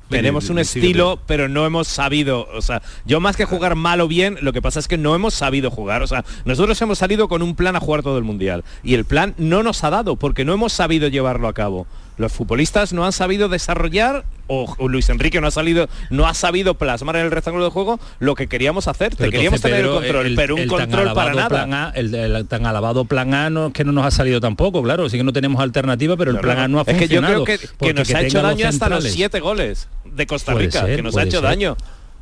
tenemos 0.09 0.49
un 0.49 0.59
estilo, 0.59 1.19
pero 1.27 1.47
no 1.47 1.65
hemos 1.65 1.88
sabido, 1.88 2.47
o 2.53 2.62
sea, 2.62 2.81
yo 3.05 3.19
más 3.19 3.38
que 3.38 3.45
jugar 3.45 3.75
mal 3.75 4.01
o 4.01 4.07
bien, 4.07 4.38
lo 4.41 4.53
que 4.53 4.62
pasa 4.62 4.79
es 4.79 4.88
que 4.88 4.97
no 4.97 5.15
hemos 5.15 5.35
sabido 5.35 5.69
jugar, 5.69 6.01
o 6.01 6.07
sea, 6.07 6.25
nosotros 6.45 6.81
hemos 6.81 6.97
salido 6.97 7.27
con 7.27 7.41
un 7.41 7.55
plan 7.55 7.75
a 7.75 7.79
jugar 7.79 8.01
todo 8.01 8.17
el 8.17 8.23
mundial 8.23 8.63
y 8.83 8.95
el 8.95 9.05
plan 9.05 9.35
no 9.38 9.63
nos 9.63 9.83
ha 9.83 9.89
dado 9.89 10.15
porque 10.15 10.45
no 10.45 10.53
hemos 10.53 10.73
sabido 10.73 11.07
llevarlo 11.07 11.47
a 11.47 11.53
cabo 11.53 11.85
los 12.19 12.34
futbolistas 12.34 12.93
no 12.93 13.05
han 13.05 13.13
sabido 13.13 13.49
desarrollar 13.49 14.25
o, 14.47 14.75
Luis 14.88 15.10
Enrique 15.10 15.39
no 15.39 15.47
ha 15.47 15.51
salido 15.51 15.88
no 16.10 16.27
ha 16.27 16.34
sabido 16.34 16.73
plasmar 16.73 17.15
en 17.15 17.25
el 17.25 17.32
rectángulo 17.32 17.63
de 17.63 17.71
juego 17.71 17.99
lo 18.19 18.36
que 18.36 18.47
queríamos 18.47 18.88
hacer. 18.88 19.15
Te 19.15 19.29
queríamos 19.29 19.62
tener 19.62 19.86
el 19.86 19.89
control 19.89 20.34
pero 20.36 20.55
un 20.55 20.67
control 20.67 21.13
para 21.13 21.34
nada. 21.34 21.91
el, 21.95 22.45
tan 22.47 22.65
alabado 22.65 23.05
plan 23.05 23.34
A 23.34 23.49
no, 23.49 23.71
que 23.71 23.84
no 23.84 23.93
nos 23.93 24.05
ha 24.05 24.12
salido 24.12 24.41
tampoco 24.41 24.84
claro 24.84 25.10
sí 25.10 25.17
que 25.17 25.23
no 25.23 25.34
tenemos 25.34 25.62
alternativa 25.62 26.17
pero 26.17 26.32
el 26.32 26.39
plan 26.39 26.60
A 26.60 26.67
no 26.67 26.79
ha 26.79 26.86
funcionado 26.86 27.43
es 27.43 27.60
que 27.60 27.67
yo 27.67 27.75
creo 27.77 27.93
que, 27.93 27.93
nos 27.93 28.13
ha 28.13 28.21
hecho 28.21 28.41
daño 28.41 28.67
hasta 28.67 28.89
los 28.89 29.05
siete 29.05 29.39
goles 29.39 29.88
de 30.03 30.27
Costa 30.27 30.53
Rica 30.53 30.86
que 30.86 31.01
nos 31.01 31.15
ha 31.15 31.23
hecho 31.23 31.41
daño 31.41 31.77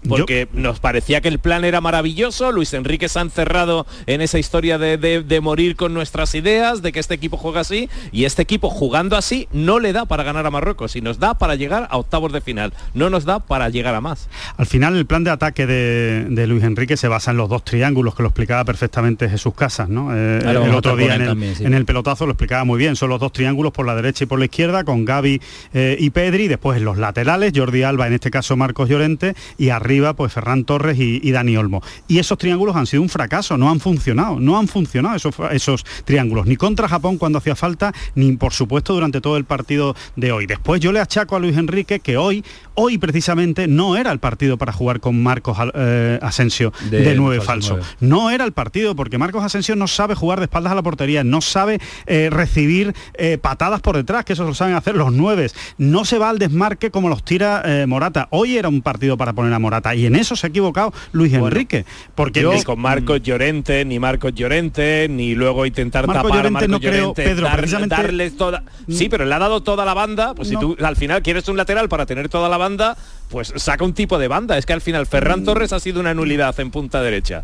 porque 0.07 0.47
nos 0.53 0.79
parecía 0.79 1.21
que 1.21 1.27
el 1.27 1.39
plan 1.39 1.65
era 1.65 1.81
maravilloso, 1.81 2.51
Luis 2.51 2.73
Enrique 2.73 3.09
se 3.09 3.19
ha 3.19 3.21
encerrado 3.21 3.85
en 4.05 4.21
esa 4.21 4.39
historia 4.39 4.77
de, 4.77 5.39
morir 5.41 5.75
con 5.75 5.93
nuestras 5.93 6.35
ideas, 6.35 6.81
de 6.81 6.91
que 6.91 6.99
este 6.99 7.13
equipo 7.13 7.37
juega 7.37 7.61
así, 7.61 7.89
y 8.11 8.25
este 8.25 8.41
equipo 8.41 8.69
jugando 8.69 9.15
así 9.15 9.47
no 9.51 9.79
le 9.79 9.93
da 9.93 10.05
para 10.05 10.23
ganar 10.23 10.45
a 10.45 10.51
Marruecos, 10.51 10.95
y 10.95 11.01
nos 11.01 11.19
da 11.19 11.35
para 11.35 11.55
llegar 11.55 11.87
a 11.89 11.97
octavos 11.97 12.33
de 12.33 12.41
final, 12.41 12.73
no 12.93 13.09
nos 13.09 13.25
da 13.25 13.39
para 13.39 13.69
llegar 13.69 13.95
a 13.95 14.01
más. 14.01 14.29
Al 14.57 14.65
final 14.65 14.95
el 14.95 15.05
plan 15.05 15.23
de 15.23 15.31
ataque 15.31 15.65
de, 15.65 16.47
Luis 16.47 16.63
Enrique 16.63 16.97
se 16.97 17.07
basa 17.07 17.31
en 17.31 17.37
los 17.37 17.49
dos 17.49 17.63
triángulos 17.63 18.15
que 18.15 18.23
lo 18.23 18.29
explicaba 18.29 18.63
perfectamente 18.63 19.29
Jesús 19.29 19.53
Casas, 19.53 19.89
¿no? 19.89 20.15
Eh, 20.15 20.39
el 20.43 20.57
otro 20.73 20.95
día 20.95 21.15
en 21.15 21.73
el, 21.73 21.85
pelotazo 21.85 22.25
lo 22.25 22.31
explicaba 22.31 22.63
muy 22.63 22.79
bien, 22.79 22.95
son 22.95 23.09
los 23.09 23.19
dos 23.19 23.31
triángulos 23.31 23.73
por 23.73 23.85
la 23.85 23.95
derecha 23.95 24.23
y 24.23 24.27
por 24.27 24.39
la 24.39 24.45
izquierda, 24.45 24.83
con 24.83 25.05
Gaby 25.05 25.41
eh, 25.73 25.97
y 25.99 26.09
Pedri, 26.09 26.47
después 26.47 26.77
en 26.77 26.85
los 26.85 26.97
laterales, 26.97 27.53
Jordi 27.55 27.83
Alba, 27.83 28.07
en 28.07 28.13
este 28.13 28.31
caso 28.31 28.55
Marcos 28.55 28.89
Llorente, 28.89 29.35
y 29.57 29.69
arriba 29.69 29.96
pues 30.15 30.33
Ferran 30.33 30.63
Torres 30.63 30.97
y, 30.99 31.31
Dani 31.31 31.57
Olmo. 31.57 31.81
Y 32.07 32.19
esos 32.19 32.37
triángulos 32.37 32.75
han 32.75 32.87
sido 32.87 33.01
un 33.01 33.09
fracaso, 33.09 33.57
no 33.57 33.69
han 33.69 33.79
funcionado, 33.79 34.39
no 34.39 34.57
han 34.57 34.67
funcionado 34.67 35.15
esos, 35.15 35.35
esos 35.51 35.85
triángulos, 36.05 36.45
ni 36.45 36.55
contra 36.55 36.87
Japón 36.87 37.17
cuando 37.17 37.39
hacía 37.39 37.55
falta, 37.55 37.93
ni 38.15 38.31
por 38.33 38.53
supuesto 38.53 38.93
durante 38.93 39.21
todo 39.21 39.37
el 39.37 39.45
partido 39.45 39.95
de 40.15 40.31
hoy. 40.31 40.45
Después 40.45 40.81
yo 40.81 40.91
le 40.91 40.99
achaco 40.99 41.35
a 41.35 41.39
Luis 41.39 41.57
Enrique 41.57 41.99
que 41.99 42.17
hoy, 42.17 42.43
hoy 42.75 42.97
precisamente 42.97 43.67
no 43.67 43.95
era 43.95 44.11
el 44.11 44.19
partido 44.19 44.57
para 44.57 44.71
jugar 44.71 44.99
con 44.99 45.21
Marcos 45.21 45.57
eh, 45.73 46.19
Asensio 46.21 46.73
de, 46.89 47.15
nueve 47.15 47.41
falso. 47.41 47.79
No 47.99 48.29
era 48.29 48.45
el 48.45 48.51
partido 48.51 48.95
porque 48.95 49.17
Marcos 49.17 49.43
Asensio 49.43 49.75
no 49.75 49.87
sabe 49.87 50.15
jugar 50.15 50.39
de 50.39 50.45
espaldas 50.45 50.71
a 50.71 50.75
la 50.75 50.83
portería, 50.83 51.23
no 51.23 51.41
sabe 51.41 51.79
eh, 52.05 52.29
recibir 52.31 52.93
eh, 53.15 53.37
patadas 53.37 53.81
por 53.81 53.95
detrás, 53.95 54.25
que 54.25 54.33
eso 54.33 54.43
lo 54.43 54.53
saben 54.53 54.75
hacer 54.75 54.95
los 54.95 55.11
nueve. 55.13 55.49
No 55.77 56.05
se 56.05 56.17
va 56.17 56.29
al 56.29 56.39
desmarque 56.39 56.91
como 56.91 57.09
los 57.09 57.23
tira 57.23 57.63
Morata. 57.87 58.27
Hoy 58.31 58.57
era 58.57 58.69
un 58.69 58.81
partido 58.81 59.17
para 59.17 59.33
poner 59.33 59.53
a 59.53 59.59
Morata 59.59 59.76
y 59.95 60.05
en 60.05 60.15
eso 60.15 60.35
se 60.35 60.47
ha 60.47 60.49
equivocado 60.49 60.93
Luis 61.11 61.33
Enrique. 61.33 61.85
Porque 62.15 62.43
ni 62.43 62.63
con 62.63 62.79
Marcos 62.79 63.21
Llorente, 63.21 63.85
ni 63.85 63.99
Marcos 63.99 64.33
Llorente, 64.33 65.07
ni 65.09 65.35
luego 65.35 65.65
intentar 65.65 66.05
tapar 66.05 66.25
Llorente, 66.25 66.47
a 66.47 66.51
Marcos 66.51 66.69
no 66.69 66.79
creo, 66.79 67.13
Pedro, 67.13 67.47
darle 67.87 68.31
toda. 68.31 68.63
Sí, 68.89 69.09
pero 69.09 69.25
le 69.25 69.33
ha 69.33 69.39
dado 69.39 69.61
toda 69.61 69.85
la 69.85 69.93
banda. 69.93 70.33
Pues 70.33 70.49
si 70.49 70.57
tú 70.57 70.75
al 70.81 70.95
final 70.95 71.21
quieres 71.21 71.47
un 71.47 71.57
lateral 71.57 71.89
para 71.89 72.05
tener 72.05 72.29
toda 72.29 72.49
la 72.49 72.57
banda, 72.57 72.97
pues 73.29 73.53
saca 73.55 73.83
un 73.83 73.93
tipo 73.93 74.17
de 74.17 74.27
banda. 74.27 74.57
Es 74.57 74.65
que 74.65 74.73
al 74.73 74.81
final 74.81 75.05
Ferran 75.05 75.41
mm. 75.41 75.45
Torres 75.45 75.73
ha 75.73 75.79
sido 75.79 75.99
una 75.99 76.13
nulidad 76.13 76.57
en 76.59 76.71
punta 76.71 77.01
derecha. 77.01 77.43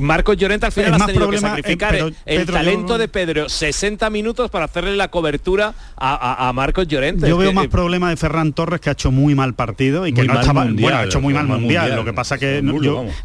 Marcos 0.00 0.36
Llorente 0.36 0.66
al 0.66 0.72
final 0.72 0.94
ha 0.94 1.06
tenido 1.06 1.30
que 1.30 1.38
sacrificar 1.38 1.96
el 2.26 2.46
talento 2.46 2.98
de 2.98 3.08
Pedro 3.08 3.48
60 3.48 4.08
minutos 4.10 4.50
para 4.50 4.66
hacerle 4.66 4.96
la 4.96 5.08
cobertura 5.08 5.74
a, 5.96 6.52
Marcos 6.54 6.88
Llorente. 6.88 7.28
Yo 7.28 7.36
veo 7.36 7.52
más 7.52 7.68
problema 7.68 8.10
de 8.10 8.16
Ferran 8.16 8.52
Torres 8.52 8.80
que 8.80 8.88
ha 8.88 8.92
hecho 8.92 9.10
muy 9.10 9.34
mal 9.34 9.54
partido 9.54 10.06
y 10.06 10.12
que 10.12 10.24
no 10.24 10.40
estaba, 10.40 10.64
bueno, 10.64 10.96
ha 10.96 11.04
hecho 11.04 11.20
muy 11.20 11.34
mal 11.34 11.46
mundial. 11.46 11.94
Lo 11.94 12.04
que 12.04 12.12
pasa 12.12 12.38
que 12.38 12.62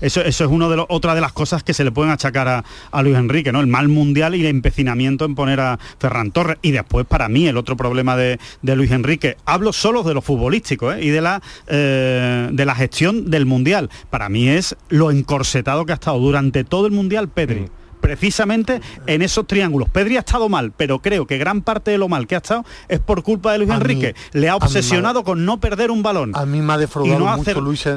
eso, 0.01 0.21
eso 0.21 0.43
es 0.43 0.49
uno 0.49 0.69
de 0.69 0.77
los, 0.77 0.85
otra 0.89 1.15
de 1.15 1.21
las 1.21 1.33
cosas 1.33 1.63
que 1.63 1.73
se 1.73 1.83
le 1.83 1.91
pueden 1.91 2.11
achacar 2.11 2.47
a, 2.47 3.03
Luis 3.03 3.17
Enrique, 3.17 3.51
¿no? 3.51 3.59
El 3.59 3.67
mal 3.67 3.89
mundial 3.89 4.33
y 4.35 4.41
el 4.41 4.47
empecinamiento 4.47 5.25
en 5.25 5.35
poner 5.35 5.59
a 5.59 5.77
Ferran 5.99 6.31
Torres. 6.31 6.57
Y 6.61 6.71
después 6.71 7.05
para 7.05 7.27
mí 7.27 7.47
el 7.47 7.57
otro 7.57 7.75
problema 7.75 8.15
de, 8.15 8.39
Luis 8.61 8.91
Enrique, 8.91 9.37
hablo 9.45 9.71
solo 9.71 10.03
de 10.03 10.13
lo 10.13 10.21
futbolístico 10.21 10.91
¿eh? 10.93 11.03
y 11.03 11.09
de 11.09 11.21
la 11.21 11.41
eh, 11.67 11.92
de, 11.93 12.65
la 12.65 12.75
gestión 12.75 13.29
del 13.29 13.45
Mundial. 13.45 13.89
Para 14.09 14.29
mí 14.29 14.47
es 14.47 14.75
lo 14.89 15.11
encorsetado 15.11 15.85
que 15.85 15.91
ha 15.91 15.95
estado 15.95 16.19
durante 16.19 16.63
todo 16.63 16.85
el 16.85 16.91
Mundial 16.91 17.29
Pedri. 17.29 17.69
precisamente 18.01 18.81
en 19.07 19.21
esos 19.21 19.47
triángulos. 19.47 19.87
Pedri 19.87 20.17
ha 20.17 20.19
estado 20.19 20.49
mal, 20.49 20.73
pero 20.75 20.99
creo 20.99 21.25
que 21.25 21.37
gran 21.37 21.61
parte 21.61 21.91
de 21.91 21.97
lo 21.97 22.09
mal 22.09 22.27
que 22.27 22.35
ha 22.35 22.39
estado 22.39 22.65
es 22.89 22.99
por 22.99 23.23
culpa 23.23 23.53
de 23.53 23.59
Luis 23.59 23.69
Enrique. 23.71 24.13
Le 24.33 24.49
ha 24.49 24.57
obsesionado 24.57 25.23
con 25.23 25.45
no 25.45 25.61
perder 25.61 25.89
un 25.89 26.03
balón. 26.03 26.33
A 26.35 26.45
mí 26.45 26.61
me 26.61 26.73
ha 26.73 26.77
defraudado 26.77 27.37
mucho 27.37 27.61
Luis. 27.61 27.87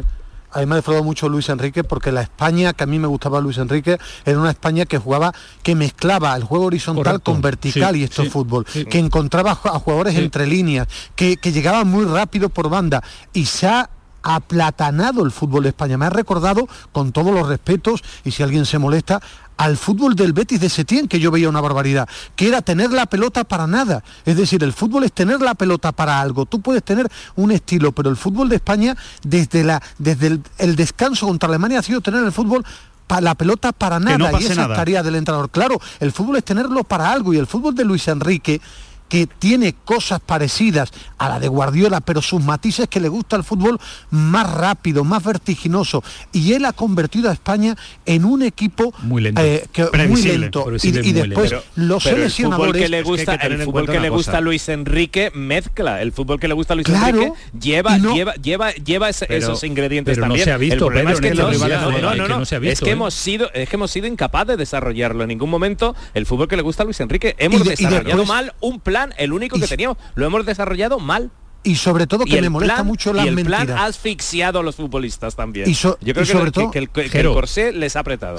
A 0.56 0.60
mí 0.60 0.66
me 0.66 0.72
ha 0.72 0.76
defraudado 0.76 1.04
mucho 1.04 1.28
Luis 1.28 1.50
Enrique 1.50 1.84
porque 1.84 2.10
la 2.10 2.22
España 2.22 2.72
que 2.72 2.84
a 2.84 2.86
mí 2.86 2.98
me 2.98 3.06
gustaba 3.06 3.42
Luis 3.42 3.58
Enrique 3.58 3.98
era 4.24 4.38
una 4.38 4.50
España 4.50 4.86
que 4.86 4.96
jugaba, 4.96 5.34
que 5.62 5.74
mezclaba 5.74 6.34
el 6.34 6.44
juego 6.44 6.64
horizontal 6.64 7.20
con 7.20 7.42
vertical 7.42 7.94
y 7.94 8.04
esto 8.04 8.22
es 8.22 8.32
fútbol, 8.32 8.64
que 8.64 8.98
encontraba 8.98 9.50
a 9.50 9.78
jugadores 9.78 10.16
entre 10.16 10.46
líneas, 10.46 10.88
que, 11.14 11.36
que 11.36 11.52
llegaba 11.52 11.84
muy 11.84 12.06
rápido 12.06 12.48
por 12.48 12.70
banda 12.70 13.02
y 13.34 13.44
se 13.44 13.66
ha 13.66 13.90
aplatanado 14.22 15.24
el 15.24 15.30
fútbol 15.30 15.64
de 15.64 15.68
España. 15.68 15.98
Me 15.98 16.06
ha 16.06 16.10
recordado, 16.10 16.66
con 16.90 17.12
todos 17.12 17.32
los 17.32 17.46
respetos, 17.46 18.02
y 18.24 18.32
si 18.32 18.42
alguien 18.42 18.64
se 18.64 18.78
molesta, 18.78 19.20
al 19.56 19.76
fútbol 19.76 20.14
del 20.14 20.32
Betis 20.32 20.60
de 20.60 20.68
Setién, 20.68 21.08
que 21.08 21.18
yo 21.18 21.30
veía 21.30 21.48
una 21.48 21.60
barbaridad, 21.60 22.08
que 22.34 22.48
era 22.48 22.62
tener 22.62 22.92
la 22.92 23.06
pelota 23.06 23.44
para 23.44 23.66
nada. 23.66 24.02
Es 24.24 24.36
decir, 24.36 24.62
el 24.62 24.72
fútbol 24.72 25.04
es 25.04 25.12
tener 25.12 25.40
la 25.40 25.54
pelota 25.54 25.92
para 25.92 26.20
algo. 26.20 26.46
Tú 26.46 26.60
puedes 26.60 26.82
tener 26.82 27.08
un 27.36 27.52
estilo, 27.52 27.92
pero 27.92 28.10
el 28.10 28.16
fútbol 28.16 28.48
de 28.48 28.56
España, 28.56 28.96
desde, 29.22 29.64
la, 29.64 29.82
desde 29.98 30.38
el, 30.58 30.76
descanso 30.76 31.26
contra 31.26 31.48
Alemania, 31.48 31.78
ha 31.78 31.82
sido 31.82 32.00
tener 32.00 32.22
el 32.24 32.32
fútbol 32.32 32.64
para 33.06 33.20
la 33.20 33.34
pelota 33.34 33.72
para 33.72 34.00
nada 34.00 34.32
y 34.40 34.44
esa 34.44 34.68
tarea 34.68 35.02
del 35.02 35.14
entrenador. 35.14 35.50
Claro, 35.50 35.80
el 36.00 36.12
fútbol 36.12 36.36
es 36.36 36.44
tenerlo 36.44 36.84
para 36.84 37.10
algo 37.10 37.32
y 37.32 37.38
el 37.38 37.46
fútbol 37.46 37.74
de 37.74 37.84
Luis 37.84 38.08
Enrique 38.08 38.60
que 39.08 39.26
tiene 39.26 39.74
cosas 39.84 40.20
parecidas 40.20 40.92
a 41.18 41.28
la 41.28 41.40
de 41.40 41.48
Guardiola, 41.48 42.00
pero 42.00 42.22
sus 42.22 42.42
matices 42.42 42.88
que 42.88 43.00
le 43.00 43.08
gusta 43.08 43.36
el 43.36 43.44
fútbol 43.44 43.78
más 44.10 44.52
rápido, 44.52 45.04
más 45.04 45.22
vertiginoso. 45.22 46.02
Y 46.32 46.52
él 46.52 46.64
ha 46.64 46.72
convertido 46.72 47.30
a 47.30 47.32
España 47.32 47.76
en 48.04 48.24
un 48.24 48.42
equipo 48.42 48.92
muy 49.02 49.22
lento, 49.22 49.42
eh, 49.42 49.66
muy 50.08 50.22
lento. 50.22 50.66
Y, 50.82 51.12
después 51.12 51.54
los 51.76 52.02
seleccionadores... 52.02 52.36
El 52.36 52.42
fútbol 52.42 52.72
que 52.72 52.88
le 52.88 53.02
gusta, 53.02 53.34
el 53.34 53.62
fútbol 53.62 53.86
que 53.86 54.00
le 54.00 54.08
gusta 54.10 54.38
a 54.38 54.40
Luis 54.40 54.68
Enrique 54.68 55.30
mezcla. 55.34 56.02
El 56.02 56.12
fútbol 56.12 56.40
que 56.40 56.48
le 56.48 56.54
gusta 56.54 56.74
a 56.74 56.76
Luis 56.76 56.88
Enrique 56.88 57.32
lleva, 57.58 57.98
lleva, 57.98 58.34
lleva, 58.34 58.72
lleva 58.72 59.08
esos 59.08 59.64
ingredientes 59.64 60.18
también. 60.18 60.40
No 60.40 60.44
se 60.44 60.52
ha 60.52 60.58
visto, 60.58 60.90
el 60.90 61.08
es 61.08 61.20
que 61.20 61.34
no, 61.34 61.50
es 61.50 62.80
que 62.80 62.90
hemos 62.90 63.14
sido, 63.14 63.50
es 63.52 63.68
que 63.68 63.76
hemos 63.76 63.90
sido 63.90 64.06
incapaces 64.06 64.48
de 64.48 64.56
desarrollarlo. 64.56 65.22
En 65.22 65.28
ningún 65.28 65.50
momento 65.50 65.94
el 66.14 66.26
fútbol 66.26 66.48
que 66.48 66.56
le 66.56 66.62
gusta 66.62 66.82
a 66.82 66.86
Luis 66.86 67.00
Enrique 67.00 67.34
hemos 67.38 67.64
desarrollado 67.64 68.24
mal 68.24 68.54
un 68.60 68.80
plan 68.80 68.95
el 69.16 69.32
único 69.32 69.58
que 69.58 69.66
teníamos. 69.66 69.98
Lo 70.14 70.26
hemos 70.26 70.46
desarrollado 70.46 70.98
mal. 70.98 71.30
Y 71.62 71.76
sobre 71.76 72.06
todo 72.06 72.24
que 72.24 72.40
me 72.40 72.48
molesta 72.48 72.84
mucho 72.84 73.12
la 73.12 73.24
y 73.24 73.28
el 73.28 73.44
plan 73.44 73.70
ha 73.70 73.86
asfixiado 73.86 74.60
a 74.60 74.62
los 74.62 74.76
futbolistas 74.76 75.34
también. 75.34 75.68
Y 75.68 75.74
Yo 75.74 75.96
creo 76.00 76.14
que, 76.14 76.26
sobre 76.26 76.52
todo, 76.52 76.70
que, 76.70 76.78
el, 76.78 76.88
corsé 76.88 77.72
les 77.72 77.96
ha 77.96 78.00
apretado. 78.00 78.38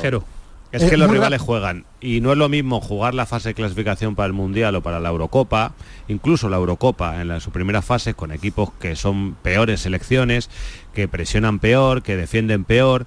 Es 0.72 0.84
que 0.89 0.98
los 0.98 1.10
rivales 1.10 1.41
juegan 1.41 1.86
y 2.02 2.20
no 2.20 2.32
es 2.32 2.38
lo 2.38 2.50
mismo 2.50 2.82
jugar 2.82 3.13
la 3.13 3.26
fase 3.26 3.50
de 3.50 3.54
clasificación 3.56 4.15
para 4.15 4.28
el 4.28 4.34
Mundial 4.34 4.76
o 4.76 4.82
para 4.82 5.00
la 5.00 5.10
Eurocopa, 5.10 5.74
incluso 6.08 6.50
la 6.50 6.58
Eurocopa 6.58 7.22
en 7.22 7.39
su 7.39 7.52
primera 7.52 7.82
fase 7.82 8.13
con 8.13 8.32
equipos 8.32 8.72
que 8.80 8.96
son 8.96 9.36
peores 9.36 9.82
selecciones, 9.82 10.50
que 10.93 11.08
presionan 11.08 11.60
peor, 11.60 12.04
que 12.04 12.17
defienden 12.17 12.65
peor 12.65 13.06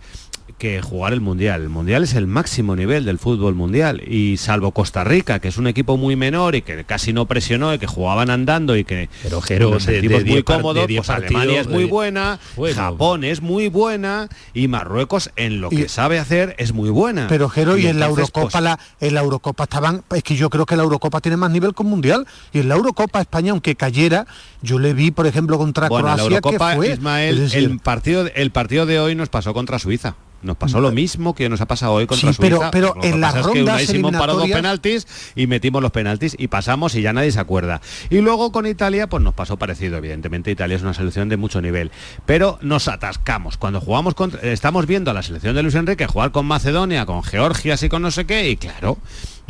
que 0.61 0.81
jugar 0.83 1.13
el 1.15 1.21
Mundial. 1.23 1.63
El 1.63 1.71
Mundial 1.71 2.05
es 2.05 2.13
el 2.15 2.27
máximo 2.27 2.77
nivel 2.77 3.05
del 3.07 3.19
fútbol 3.19 3.55
mundial 3.55 4.03
y 4.07 4.37
salvo 4.37 4.73
Costa 4.73 5.03
Rica, 5.03 5.39
que 5.41 5.49
es 5.49 5.57
un 5.57 5.67
equipo 5.67 5.97
muy 5.97 6.17
menor 6.17 6.55
y 6.55 6.61
que 6.63 6.85
casi 6.85 7.13
no 7.15 7.25
presionó 7.27 7.73
y 7.75 7.79
que 7.79 7.87
jugaban 7.87 8.29
andando 8.31 8.77
y 8.77 8.85
que 8.85 9.09
pero 9.23 9.41
Jero, 9.41 9.71
nos 9.71 9.87
de- 9.87 9.95
sentimos 9.95 10.23
de 10.23 10.31
muy 10.31 10.43
cómodos, 10.43 10.87
pues 10.87 11.11
Alemania 11.11 11.63
es 11.63 11.67
muy 11.69 11.85
de- 11.85 11.91
buena, 11.91 12.39
Bueno. 12.57 12.77
Japón 12.77 13.25
es 13.25 13.41
muy 13.41 13.69
buena 13.69 14.29
y 14.53 14.69
Marruecos 14.69 15.31
en 15.37 15.63
lo 15.63 15.71
que 15.71 15.89
sabe 15.89 16.19
hacer 16.19 16.55
es 16.59 16.75
muy 16.75 16.91
buena. 16.91 17.27
Pero 17.29 17.49
Jero, 17.49 17.79
y, 17.79 17.87
en 17.87 17.99
la 17.99 18.07
Eurocopa, 18.07 18.51
pues, 18.51 18.63
la, 18.63 18.79
en 19.01 19.15
la 19.15 19.21
Eurocopa 19.21 19.65
estaban, 19.65 20.05
es 20.15 20.23
que 20.23 20.37
yo 20.37 20.51
creo 20.51 20.67
que 20.67 20.77
la 20.77 20.83
Eurocopa 20.83 21.21
tiene 21.23 21.39
más 21.39 21.51
nivel 21.51 21.75
que 21.75 21.83
un 21.83 21.89
mundial. 21.89 22.27
Y 22.53 22.59
en 22.61 22.69
la 22.69 22.75
Eurocopa 22.75 23.23
España, 23.23 23.53
aunque 23.53 23.77
cayera, 23.77 24.27
yo 24.61 24.79
le 24.79 24.93
vi, 24.93 25.11
por 25.11 25.27
ejemplo, 25.27 25.57
contra 25.57 25.89
Bueno, 25.89 26.09
la 26.09 26.15
Croacia, 26.17 26.37
Eurocopa, 26.37 26.71
que 26.73 26.77
fue. 26.77 26.91
Ismael, 26.93 27.35
Es 27.37 27.41
decir, 27.53 27.59
el 27.71 27.79
partido, 27.79 28.27
el 28.35 28.51
partido 28.51 28.85
de 28.85 29.01
hoy 29.01 29.15
nos 29.15 29.31
pasó 29.31 29.55
contra 29.55 29.79
Suiza. 29.79 30.17
Nos 30.43 30.57
pasó 30.57 30.81
lo 30.81 30.91
mismo 30.91 31.35
que 31.35 31.49
nos 31.49 31.61
ha 31.61 31.67
pasado 31.67 31.93
hoy 31.93 32.07
contra 32.07 32.33
Sí, 32.33 32.39
pero- 32.41 32.57
Suiza. 32.57 32.71
pero 32.71 32.95
Lo 32.95 33.01
que 33.03 33.09
en 33.11 33.21
las 33.21 33.35
pasa 33.35 33.41
es 33.41 33.47
que 33.53 33.59
rondas 33.59 33.75
Unai 33.75 33.87
Simón 33.87 34.13
paró 34.13 34.33
dos 34.35 34.45
eliminatorias- 34.45 34.57
penaltis 34.57 35.07
y 35.35 35.47
metimos 35.47 35.83
los 35.83 35.91
penaltis 35.93 36.35
y 36.39 36.49
pasamos 36.49 36.95
y 36.95 37.03
ya 37.03 37.13
nadie 37.13 37.31
se 37.31 37.41
acuerda. 37.41 37.81
Y 38.09 38.21
luego 38.21 38.51
con 38.53 38.67
Italia, 38.67 39.07
pues 39.09 39.23
nos 39.23 39.35
pasó 39.35 39.57
parecido. 39.59 39.99
Evidentemente 39.99 40.51
Italia 40.51 40.77
es 40.77 40.83
una 40.83 40.95
selección 40.95 41.29
de 41.29 41.37
mucho 41.37 41.61
nivel. 41.61 41.91
Pero 42.27 42.59
nos 42.63 42.89
atascamos. 42.89 43.57
Cuando 43.59 43.81
jugamos 43.81 44.15
contra. 44.15 44.41
Estamos 44.41 44.87
viendo 44.87 45.11
a 45.11 45.15
la 45.15 45.23
selección 45.23 45.55
de 45.55 45.63
Luis 45.63 45.75
Enrique 45.75 46.07
jugar 46.07 46.31
con 46.33 46.47
Macedonia, 46.47 47.05
con 47.07 47.23
Georgia, 47.23 47.75
así 47.75 47.89
con 47.89 48.01
no 48.03 48.11
sé 48.11 48.25
qué, 48.27 48.49
y 48.51 48.57
claro. 48.57 48.97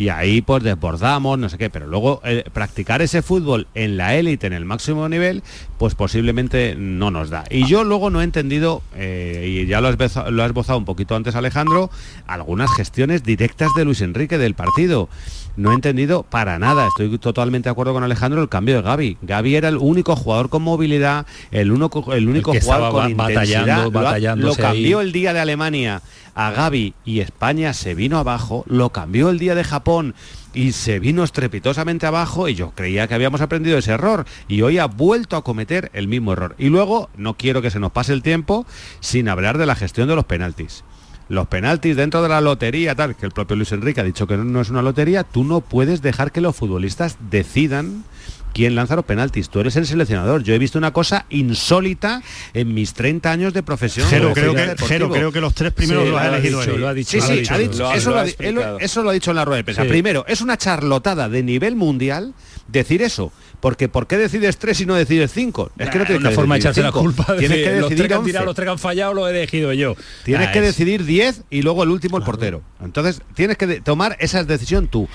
Y 0.01 0.09
ahí 0.09 0.41
pues 0.41 0.63
desbordamos, 0.63 1.39
no 1.39 1.51
sé 1.51 1.59
qué, 1.59 1.69
pero 1.69 1.87
luego 1.87 2.23
eh, 2.25 2.45
practicar 2.55 3.03
ese 3.03 3.21
fútbol 3.21 3.67
en 3.75 3.99
la 3.99 4.15
élite, 4.17 4.47
en 4.47 4.55
el 4.55 4.65
máximo 4.65 5.07
nivel, 5.11 5.43
pues 5.77 5.95
posiblemente 5.95 6.75
no 6.75 7.11
nos 7.11 7.29
da. 7.29 7.45
Y 7.51 7.67
yo 7.69 7.85
luego 7.85 8.09
no 8.09 8.23
he 8.23 8.25
entendido, 8.25 8.81
eh, 8.97 9.47
y 9.63 9.67
ya 9.67 9.83
lo 9.83 9.89
has, 9.89 10.17
lo 10.31 10.43
has 10.43 10.49
esbozado 10.49 10.79
un 10.79 10.87
poquito 10.87 11.17
antes 11.17 11.35
Alejandro, 11.35 11.91
algunas 12.27 12.71
gestiones 12.75 13.23
directas 13.25 13.69
de 13.77 13.85
Luis 13.85 14.01
Enrique 14.01 14.39
del 14.39 14.55
partido. 14.55 15.11
No 15.57 15.73
he 15.73 15.75
entendido 15.75 16.23
para 16.23 16.59
nada, 16.59 16.87
estoy 16.89 17.19
totalmente 17.19 17.69
de 17.69 17.73
acuerdo 17.73 17.93
con 17.93 18.03
Alejandro, 18.03 18.41
el 18.41 18.49
cambio 18.49 18.77
de 18.77 18.83
Gaby. 18.83 19.19
Gaby 19.21 19.57
era 19.57 19.69
el 19.69 19.77
único 19.77 20.17
jugador 20.17 20.49
con 20.49 20.63
movilidad, 20.63 21.27
el, 21.51 21.71
único 21.73 22.15
el 22.15 22.27
único 22.27 22.55
jugador 22.59 22.93
con 22.93 23.17
ba- 23.19 23.31
intensidad. 23.31 23.91
batallando, 23.91 24.47
Lo 24.47 24.55
cambió 24.55 25.01
ahí. 25.01 25.07
el 25.07 25.13
día 25.13 25.35
de 25.35 25.41
Alemania 25.41 26.01
a 26.37 26.53
Gaby 26.53 26.95
y 27.05 27.19
España 27.21 27.75
se 27.75 27.95
vino 27.95 28.17
abajo, 28.17 28.65
lo 28.69 28.91
cambió 28.91 29.29
el 29.29 29.39
día 29.41 29.55
de 29.57 29.65
Japón 29.65 29.90
y 30.53 30.73
se 30.73 30.99
vino 30.99 31.25
estrepitosamente 31.25 32.07
abajo 32.07 32.49
y 32.49 32.55
yo 32.55 32.73
creía 32.75 33.07
que 33.07 33.15
habíamos 33.15 33.41
aprendido 33.41 33.79
ese 33.79 33.93
error 33.93 34.27
y 34.49 34.63
hoy 34.63 34.79
ha 34.79 34.87
vuelto 34.87 35.37
a 35.37 35.45
cometer 35.45 35.91
el 35.95 36.09
mismo 36.09 36.33
error. 36.33 36.55
Y 36.59 36.69
luego 36.69 37.09
no 37.17 37.35
quiero 37.37 37.63
que 37.63 37.71
se 37.71 37.81
nos 37.81 37.93
pase 37.93 38.13
el 38.13 38.23
tiempo 38.23 38.67
sin 39.01 39.29
hablar 39.29 39.59
de 39.59 39.67
la 39.67 39.75
gestión 39.75 40.09
de 40.09 40.17
los 40.17 40.25
penaltis. 40.25 40.85
Los 41.29 41.47
penaltis 41.47 41.95
dentro 41.95 42.23
de 42.23 42.29
la 42.29 42.41
lotería, 42.41 42.97
tal, 42.97 43.15
que 43.15 43.25
el 43.25 43.33
propio 43.33 43.55
Luis 43.55 43.71
Enrique 43.71 44.01
ha 44.01 44.05
dicho 44.05 44.27
que 44.27 44.37
no, 44.37 44.61
es 44.61 44.71
una 44.71 44.83
lotería, 44.83 45.23
tú 45.23 45.45
no 45.45 45.61
puedes 45.61 46.03
dejar 46.03 46.33
que 46.33 46.41
los 46.41 46.57
futbolistas 46.57 47.19
decidan 47.31 48.03
quién 48.53 48.75
lanza 48.75 48.97
los 48.97 49.05
penaltis. 49.05 49.49
Tú 49.49 49.61
eres 49.61 49.77
el 49.77 49.87
seleccionador. 49.87 50.43
Yo 50.43 50.55
he 50.55 50.59
visto 50.59 50.79
una 50.79 50.93
cosa 50.93 51.27
insólita 51.31 52.23
en 52.55 52.73
mis 52.75 52.95
30 52.95 53.31
años 53.31 53.53
de 53.55 53.63
profesión. 53.63 54.09
Jero, 54.09 54.33
creo 54.33 54.55
que. 54.55 54.75
Jero, 54.87 55.11
creo 55.11 55.33
que 55.33 55.41
los 55.41 55.55
tres 55.55 55.73
primeros 55.73 56.05
Sí, 56.05 56.11
los 56.11 56.21
ha 56.21 56.25
lo 56.27 56.33
ha 56.33 56.37
elegido 56.39 56.61
dicho, 56.61 56.75
él. 56.75 56.81
lo 56.81 56.89
ha 56.89 56.95
dicho, 56.95 57.11
Sí, 57.11 57.21
sí, 57.21 57.33
ha 57.49 57.59
dicho- 57.59 57.93
eso, 57.93 58.11
lo 58.11 58.19
ha, 58.19 58.25
él- 58.25 58.61
eso 58.81 59.03
lo 59.03 59.11
ha 59.11 59.13
dicho 59.13 59.31
en 59.31 59.37
la 59.37 59.45
rueda 59.45 59.59
de 59.59 59.65
prensa. 59.65 59.83
Sí. 59.83 59.89
Primero, 59.89 60.25
es 60.29 60.41
una 60.41 60.57
charlotada 60.57 61.29
de 61.29 61.43
nivel 61.43 61.77
mundial 61.77 62.35
decir 62.69 63.03
eso. 63.03 63.33
Porque 63.61 63.91
¿por 63.91 64.07
qué 64.07 64.17
decides 64.17 64.57
tres 64.57 64.81
y 64.81 64.87
no 64.87 64.95
decides 64.95 65.33
cinco? 65.35 65.71
Es 65.77 65.91
que 65.91 65.99
no 65.99 66.05
tienes 66.07 66.21
una 66.23 66.31
que 66.31 66.35
forma 66.35 66.55
de 66.55 66.61
decidir 66.61 66.83
echarse 66.87 66.97
la 66.97 67.01
culpa 67.03 67.33
de 67.35 67.39
Tienes 67.41 67.59
que 67.59 67.65
los 67.65 67.73
tres 67.73 67.83
decidir 67.91 68.09
que 68.09 68.15
han 68.15 68.25
tirado, 68.25 68.43
11. 68.45 68.47
los 68.47 68.55
tres 68.57 68.65
que 68.67 68.71
han 68.71 68.79
fallado, 68.79 69.13
lo 69.15 69.29
he 69.29 69.31
elegido 69.33 69.73
yo. 69.75 69.97
Tienes 70.25 70.49
que 70.49 70.59
es- 70.61 70.65
decidir 70.65 71.05
10 71.05 71.43
y 71.51 71.61
luego 71.61 71.83
el 71.83 71.91
último 71.91 72.17
el 72.17 72.23
portero. 72.25 72.63
Entonces, 72.83 73.21
tienes 73.35 73.59
que 73.59 73.83
tomar 73.83 74.17
esa 74.19 74.43
decisión 74.45 74.89
tú. 74.89 75.09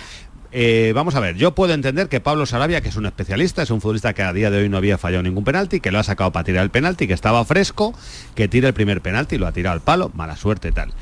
Eh, 0.58 0.94
vamos 0.96 1.16
a 1.16 1.20
ver, 1.20 1.36
yo 1.36 1.54
puedo 1.54 1.74
entender 1.74 2.08
que 2.08 2.22
Pablo 2.22 2.46
Sarabia, 2.46 2.80
que 2.80 2.88
es 2.88 2.96
un 2.96 3.06
especialista, 3.06 3.62
es 3.62 3.72
un 3.72 3.82
futbolista 3.82 4.14
que 4.14 4.22
a 4.22 4.32
día 4.32 4.50
de 4.50 4.60
hoy 4.60 4.70
no 4.70 4.78
había 4.78 4.98
fallado 4.98 5.22
ningún 5.22 5.44
penalti, 5.44 5.82
que 5.82 5.92
lo 5.92 6.00
ha 6.00 6.04
sacado 6.04 6.32
para 6.32 6.46
tirar 6.46 6.64
el 6.64 6.70
penalti, 6.70 7.08
que 7.08 7.14
estaba 7.14 7.44
fresco, 7.44 7.94
que 8.36 8.48
tira 8.48 8.70
el 8.70 8.74
primer 8.74 9.02
penalti, 9.02 9.38
lo 9.38 9.48
ha 9.48 9.52
tirado 9.52 9.74
al 9.74 9.82
palo, 9.82 10.12
mala 10.14 10.38
suerte 10.38 10.72
tal. 10.72 10.94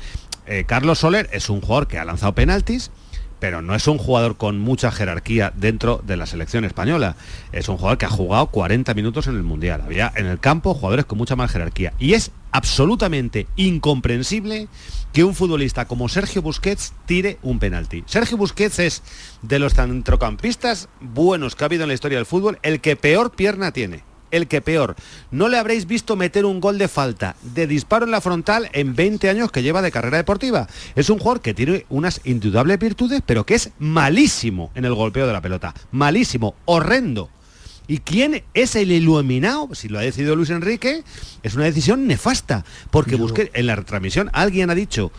Eh, 0.48 0.64
Carlos 0.66 0.98
Soler 0.98 1.28
es 1.30 1.50
un 1.50 1.60
jugador 1.60 1.86
que 1.86 2.00
ha 2.00 2.04
lanzado 2.04 2.34
penaltis, 2.34 2.90
pero 3.38 3.62
no 3.62 3.76
es 3.76 3.86
un 3.86 3.98
jugador 3.98 4.36
con 4.36 4.58
mucha 4.58 4.90
jerarquía 4.90 5.52
dentro 5.54 6.02
de 6.04 6.16
la 6.16 6.26
selección 6.26 6.64
española. 6.64 7.14
Es 7.52 7.68
un 7.68 7.76
jugador 7.76 7.98
que 7.98 8.06
ha 8.06 8.10
jugado 8.10 8.48
40 8.48 8.92
minutos 8.94 9.28
en 9.28 9.36
el 9.36 9.44
Mundial. 9.44 9.82
Había 9.82 10.12
en 10.16 10.26
el 10.26 10.40
campo 10.40 10.74
jugadores 10.74 11.04
con 11.04 11.16
mucha 11.16 11.36
más 11.36 11.52
jerarquía. 11.52 11.92
Y 12.00 12.14
es 12.14 12.32
absolutamente 12.54 13.48
incomprensible 13.56 14.68
que 15.12 15.24
un 15.24 15.34
futbolista 15.34 15.86
como 15.86 16.08
Sergio 16.08 16.40
Busquets 16.40 16.92
tire 17.04 17.38
un 17.42 17.58
penalti. 17.58 18.04
Sergio 18.06 18.36
Busquets 18.36 18.78
es 18.78 19.02
de 19.42 19.58
los 19.58 19.74
centrocampistas 19.74 20.88
buenos 21.00 21.56
que 21.56 21.64
ha 21.64 21.66
habido 21.66 21.82
en 21.82 21.88
la 21.88 21.94
historia 21.94 22.18
del 22.18 22.26
fútbol 22.26 22.60
el 22.62 22.80
que 22.80 22.94
peor 22.94 23.32
pierna 23.32 23.72
tiene. 23.72 24.04
El 24.30 24.46
que 24.46 24.60
peor. 24.60 24.94
No 25.32 25.48
le 25.48 25.58
habréis 25.58 25.86
visto 25.86 26.14
meter 26.14 26.44
un 26.44 26.60
gol 26.60 26.78
de 26.78 26.86
falta, 26.86 27.34
de 27.42 27.66
disparo 27.66 28.04
en 28.04 28.12
la 28.12 28.20
frontal 28.20 28.68
en 28.72 28.94
20 28.94 29.28
años 29.30 29.50
que 29.50 29.62
lleva 29.62 29.82
de 29.82 29.92
carrera 29.92 30.18
deportiva. 30.18 30.68
Es 30.94 31.10
un 31.10 31.18
jugador 31.18 31.40
que 31.40 31.54
tiene 31.54 31.86
unas 31.88 32.20
indudables 32.22 32.78
virtudes, 32.78 33.20
pero 33.26 33.44
que 33.44 33.54
es 33.54 33.70
malísimo 33.80 34.70
en 34.76 34.84
el 34.84 34.94
golpeo 34.94 35.26
de 35.26 35.32
la 35.32 35.40
pelota. 35.40 35.74
Malísimo, 35.90 36.54
horrendo. 36.66 37.30
¿Y 37.86 37.98
quién 37.98 38.42
es 38.54 38.76
el 38.76 38.92
iluminado? 38.92 39.74
Si 39.74 39.88
lo 39.88 39.98
ha 39.98 40.02
decidido 40.02 40.36
Luis 40.36 40.50
Enrique, 40.50 41.04
es 41.42 41.54
una 41.54 41.64
decisión 41.64 42.06
nefasta. 42.06 42.64
Porque 42.90 43.16
Busquets, 43.16 43.50
en 43.54 43.66
la 43.66 43.76
retransmisión 43.76 44.30
alguien 44.32 44.70
ha 44.70 44.74
dicho, 44.74 45.12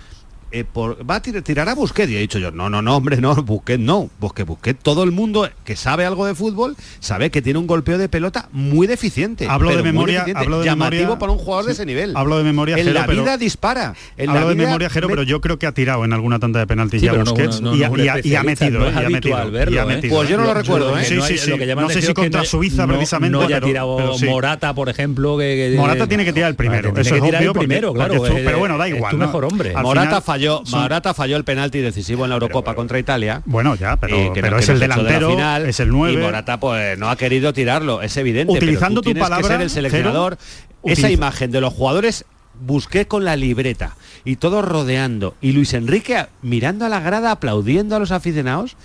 eh, 0.60 0.66
por- 0.66 0.98
va 1.10 1.16
a 1.16 1.22
tir- 1.22 1.42
tirar 1.44 1.68
a 1.70 1.76
Busquets. 1.76 2.12
Y 2.12 2.16
he 2.16 2.20
dicho 2.20 2.40
yo, 2.40 2.52
no, 2.52 2.70
no, 2.70 2.82
no, 2.82 2.96
hombre, 2.98 3.18
no, 3.18 3.36
Busquets 3.36 3.80
no. 3.80 4.10
Busquets, 4.20 4.48
Busquets, 4.48 4.82
todo 4.84 5.04
el 5.04 5.12
mundo 5.12 5.50
que 5.64 5.76
sabe 5.76 6.06
algo 6.06 6.26
de 6.26 6.36
fútbol 6.36 6.76
sabe 7.00 7.30
que 7.30 7.42
tiene 7.42 7.60
un 7.60 7.68
golpeo 7.68 7.98
de 7.98 8.10
pelota 8.10 8.50
muy 8.52 8.88
deficiente. 8.88 9.48
Hablo 9.50 9.76
de 9.76 9.84
memoria- 9.84 10.20
deficiente, 10.20 10.44
hablo 10.44 10.60
de 10.60 10.66
llamativo 10.66 11.02
memoria- 11.02 11.20
para 11.20 11.32
un 11.32 11.38
jugador 11.38 11.66
de 11.66 11.72
ese 11.74 11.86
nivel. 11.86 12.14
hablo 12.16 12.38
de 12.38 12.44
memoria, 12.44 12.78
En 12.78 12.84
Jero, 12.86 12.94
la 13.00 13.06
pero- 13.06 13.22
vida 13.24 13.38
dispara. 13.38 13.94
En 14.18 14.30
Hablo 14.30 14.42
la 14.44 14.50
de 14.50 14.56
memoria, 14.56 14.90
Jero, 14.90 15.08
me- 15.08 15.14
pero 15.14 15.24
yo 15.24 15.42
creo 15.42 15.60
que 15.60 15.68
ha 15.68 15.72
tirado 15.72 16.06
en 16.06 16.14
alguna 16.14 16.40
tanda 16.40 16.60
de 16.60 16.68
penaltis 16.68 17.02
Sí, 17.02 17.06
ya 17.08 17.14
Busquets 17.14 17.62
no, 17.62 17.72
no, 17.72 17.76
y, 17.78 17.84
ha- 17.84 17.88
no, 17.88 17.94
un 17.94 18.00
y 18.00 18.02
ha- 18.04 18.06
y 18.06 18.10
ha 18.10 18.16
especialista, 18.18 18.66
metido, 18.66 18.80
no 18.80 18.88
es 18.88 18.94
y 18.96 18.98
ha 19.06 19.10
metido, 19.10 19.52
verlo, 19.52 19.76
y 19.76 19.78
ha 19.78 19.84
¿eh? 19.84 19.86
metido. 19.86 20.16
Pues 20.16 20.30
yo 20.30 20.38
no 20.38 20.44
lo 20.46 20.54
recuerdo, 20.54 20.98
¿eh? 20.98 21.04
Sí, 21.06 21.16
no 21.16 21.26
sí, 21.26 21.38
sí. 21.38 21.52
No 21.76 21.90
sé 21.90 22.02
si 22.02 22.14
contra 22.14 22.46
Suiza 22.46 22.88
precisamente, 22.88 23.32
no 23.38 23.48
pero- 23.48 23.66
tirado. 23.68 24.16
Morata, 24.26 24.74
por 24.74 24.90
ejemplo, 24.90 25.38
Morata 25.78 26.08
tiene 26.08 26.26
que 26.26 26.34
tirar 26.34 26.50
el 26.50 26.56
primero, 26.56 26.90
eso 26.98 27.16
es 27.16 27.22
obvio 27.22 27.54
porque- 27.54 27.68
primero, 27.68 27.94
porque 27.94 28.18
claro. 28.18 28.36
pero 28.46 28.60
bueno, 28.60 28.78
da 28.78 28.88
igual, 28.88 29.18
mejor 29.18 29.46
hombre. 29.46 29.74
Morata 29.82 30.22
final 30.22 30.24
falló, 30.46 30.66
son- 30.66 30.82
Morata 30.82 31.14
falló 31.14 31.38
el 31.38 31.44
penalti 31.44 31.80
decisivo 31.80 32.24
en 32.24 32.30
la 32.30 32.36
Eurocopa 32.36 32.76
contra 32.76 33.00
Italia. 33.00 33.42
Bueno, 33.46 33.76
ya, 33.76 33.98
pero, 33.98 34.16
Eh, 34.18 34.32
que 34.34 34.42
pero 34.42 34.56
no- 34.56 34.60
es 34.60 34.66
que 34.66 34.72
el 34.74 34.80
de 34.80 34.88
delantero, 34.88 35.30
final, 35.32 35.66
es 35.66 35.80
el 35.80 35.90
9. 35.90 36.14
Y 36.14 36.18
Morata 36.18 36.60
pues 36.60 36.98
no 36.98 37.10
ha 37.10 37.16
querido 37.16 37.54
tirarlo, 37.54 38.02
es 38.02 38.16
evidente. 38.18 38.54
pero 38.54 38.60
tú 38.60 38.66
Utilizando 38.66 39.02
tu 39.02 39.06
tienes 39.06 39.22
que 39.24 39.30
palabra, 39.30 39.48
ser 39.48 39.62
el 39.62 39.70
seleccionador. 39.70 40.38
Esa 40.84 41.10
imagen 41.10 41.52
de 41.52 41.62
los 41.62 41.74
jugadores 41.74 42.26
busqué 42.62 43.06
con 43.08 43.26
la 43.26 43.36
libreta 43.36 43.96
y 44.24 44.38
todos 44.38 44.64
rodeando 44.64 45.36
y 45.42 45.52
Luis 45.52 45.74
Enrique 45.74 46.26
mirando 46.42 46.86
a 46.86 46.90
la 46.90 47.00
grada 47.02 47.32
aplaudiendo 47.32 47.96
a 47.96 48.00
los 48.00 48.12
aficionados. 48.12 48.78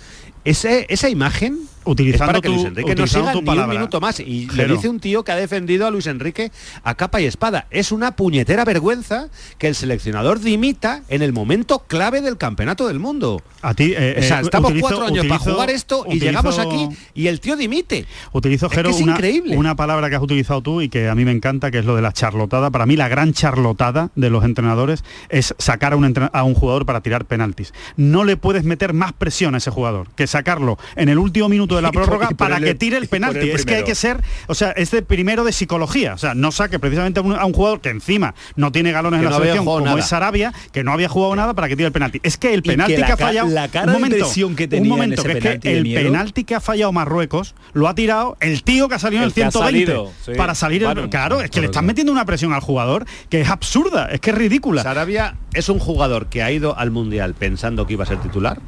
Ese, 0.43 0.87
esa 0.89 1.07
imagen 1.09 1.59
Utilizando 1.83 2.25
es 2.25 2.27
para 2.27 2.41
que 2.41 2.49
Luis 2.49 2.65
Enrique 2.65 2.95
no 2.95 3.07
siga 3.07 3.33
ni 3.33 3.41
palabra. 3.41 3.65
un 3.73 3.77
minuto 3.79 3.99
más. 3.99 4.19
Y 4.19 4.45
le 4.47 4.53
Jero. 4.53 4.75
dice 4.75 4.89
un 4.89 4.99
tío 4.99 5.23
que 5.23 5.31
ha 5.31 5.35
defendido 5.35 5.87
a 5.87 5.91
Luis 5.91 6.07
Enrique 6.07 6.51
a 6.83 6.95
capa 6.95 7.21
y 7.21 7.25
espada. 7.25 7.65
Es 7.71 7.91
una 7.91 8.15
puñetera 8.15 8.65
vergüenza 8.65 9.29
que 9.57 9.67
el 9.67 9.75
seleccionador 9.75 10.39
dimita 10.39 11.01
en 11.09 11.21
el 11.21 11.33
momento 11.33 11.79
clave 11.87 12.21
del 12.21 12.37
campeonato 12.37 12.87
del 12.87 12.99
mundo. 12.99 13.41
A 13.63 13.73
ti, 13.73 13.93
eh, 13.97 14.15
O 14.19 14.21
sea, 14.23 14.39
eh, 14.39 14.41
estamos 14.43 14.71
utilizo- 14.71 14.81
cuatro 14.89 15.05
años 15.07 15.25
para 15.25 15.39
jugar 15.39 15.69
esto 15.69 16.05
y 16.09 16.19
llegamos 16.19 16.59
aquí 16.59 16.87
y 17.13 17.27
el 17.27 17.39
tío 17.39 17.55
dimite. 17.55 18.05
Utilizo, 18.31 18.67
Es 18.67 18.73
Jero, 18.73 18.89
que 18.89 18.95
es 18.95 19.01
una, 19.01 19.13
increíble. 19.13 19.57
una 19.57 19.75
palabra 19.75 20.09
que 20.09 20.15
has 20.15 20.21
utilizado 20.21 20.61
tú 20.61 20.81
y 20.81 20.89
que 20.89 21.09
a 21.09 21.15
mí 21.15 21.25
me 21.25 21.31
encanta, 21.31 21.71
que 21.71 21.79
es 21.79 21.85
lo 21.85 21.95
de 21.95 22.01
la 22.01 22.11
charlotada. 22.13 22.69
Para 22.69 22.85
mí 22.85 22.95
la 22.95 23.07
gran 23.07 23.33
charlotada 23.33 24.11
de 24.15 24.29
los 24.29 24.43
entrenadores 24.43 25.03
es 25.29 25.55
sacar 25.57 25.93
a 25.93 25.95
un, 25.95 26.03
entren- 26.05 26.29
a 26.33 26.43
un 26.43 26.53
jugador 26.53 26.85
para 26.85 27.01
tirar 27.01 27.25
penaltis. 27.25 27.73
No 27.97 28.23
le 28.23 28.37
puedes 28.37 28.63
meter 28.63 28.93
más 28.93 29.13
presión 29.13 29.55
a 29.55 29.57
ese 29.57 29.71
jugador 29.71 30.07
que 30.15 30.27
sacarlo 30.27 30.77
en 30.95 31.09
el 31.09 31.17
último 31.17 31.49
minuto 31.49 31.70
de 31.75 31.81
la 31.81 31.91
prórroga 31.91 32.29
para 32.31 32.59
que 32.59 32.75
tire 32.75 32.97
el 32.97 33.07
penalti. 33.07 33.39
el 33.39 33.49
Es 33.55 33.65
que 33.65 33.75
hay 33.75 33.83
que 33.83 33.95
ser, 33.95 34.21
o 34.47 34.55
sea, 34.55 34.71
es 34.71 34.91
de 34.91 35.01
primero 35.01 35.43
de 35.43 35.51
psicología. 35.51 36.13
O 36.13 36.17
sea, 36.17 36.33
no 36.35 36.51
saque 36.51 36.79
precisamente 36.79 37.19
a 37.19 37.23
un, 37.23 37.35
a 37.35 37.45
un 37.45 37.53
jugador 37.53 37.81
que 37.81 37.89
encima 37.89 38.33
no 38.55 38.71
tiene 38.71 38.91
galones 38.91 39.19
Que 39.19 39.25
en 39.25 39.31
la 39.31 39.37
no 39.37 39.43
selección, 39.43 39.65
como 39.65 39.81
nada. 39.85 39.99
es 39.99 40.05
Sarabia, 40.05 40.53
que 40.71 40.83
no 40.83 40.91
había 40.91 41.09
jugado 41.09 41.35
nada 41.35 41.53
para 41.53 41.67
que 41.67 41.75
tire 41.75 41.87
el 41.87 41.93
penalti. 41.93 42.19
Es 42.23 42.37
que 42.37 42.53
el 42.53 42.59
Y 42.59 42.61
que 42.63 42.71
penalti 42.71 42.95
que, 42.95 43.03
ha 43.03 43.17
fallado... 43.17 43.47
la 43.49 43.67
cara 43.67 43.87
un 43.87 43.93
de 43.93 43.99
momento, 43.99 44.17
presión 44.25 44.55
que 44.55 44.67
tenía 44.67 44.81
un 44.81 44.85
en 44.85 44.89
momento, 44.91 45.21
ese 45.21 45.31
que 45.31 45.37
es 45.49 45.59
que 45.59 45.69
de 45.69 45.77
el 45.77 45.83
miedo. 45.83 46.01
penalti 46.03 46.43
que 46.43 46.55
ha 46.55 46.59
fallado 46.61 46.91
Marruecos 46.91 47.55
lo 47.73 47.87
ha 47.87 47.95
tirado 47.95 48.37
el 48.39 48.63
tío 48.63 48.89
que 48.89 48.95
ha 48.95 48.99
salido 48.99 49.21
en 49.21 49.25
el 49.25 49.29
El 49.29 49.33
que 49.33 49.43
ha 49.43 49.51
120 49.51 49.85
salido, 49.91 50.11
sí. 50.25 50.31
para 50.35 50.55
salir 50.55 50.83
el- 50.83 51.09
claro 51.09 51.41
es 51.41 51.49
que 51.49 51.59
le 51.61 51.67
están 51.67 51.85
metiendo 51.85 52.11
una 52.11 52.25
presión 52.25 52.53
al 52.53 52.61
jugador 52.61 53.05
que 53.29 53.41
es 53.41 53.49
absurda 53.49 54.07
es 54.11 54.19
que 54.19 54.31
es 54.31 54.35
ridícula 54.37 54.83
Sarabia 54.83 55.35
es 55.53 55.69
un 55.69 55.79
jugador 55.79 56.27
que 56.27 56.43
ha 56.43 56.51
ido 56.51 56.77
al 56.77 56.91
Mundial 56.91 57.33
pensando 57.33 57.85
que 57.87 57.93
iba 57.93 58.03
a 58.03 58.07
ser 58.07 58.17
titular, 58.19 58.59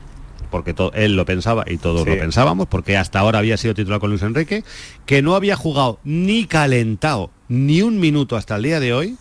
porque 0.53 0.75
él 0.93 1.15
lo 1.15 1.25
pensaba 1.25 1.65
y 1.67 1.77
todos 1.77 2.03
Sí. 2.03 2.09
lo 2.11 2.17
pensábamos, 2.17 2.67
porque 2.67 2.95
hasta 2.95 3.17
ahora 3.19 3.39
había 3.39 3.57
sido 3.57 3.73
titular 3.73 3.99
con 3.99 4.11
Luis 4.11 4.21
Enrique, 4.21 4.63
que 5.07 5.23
no 5.23 5.35
había 5.35 5.55
jugado 5.55 5.99
ni 6.03 6.45
calentado 6.45 7.31
ni 7.49 7.81
un 7.81 7.99
minuto 7.99 8.37
hasta 8.37 8.55
el 8.55 8.61
día 8.63 8.79
de 8.79 8.93
hoy 8.93 9.17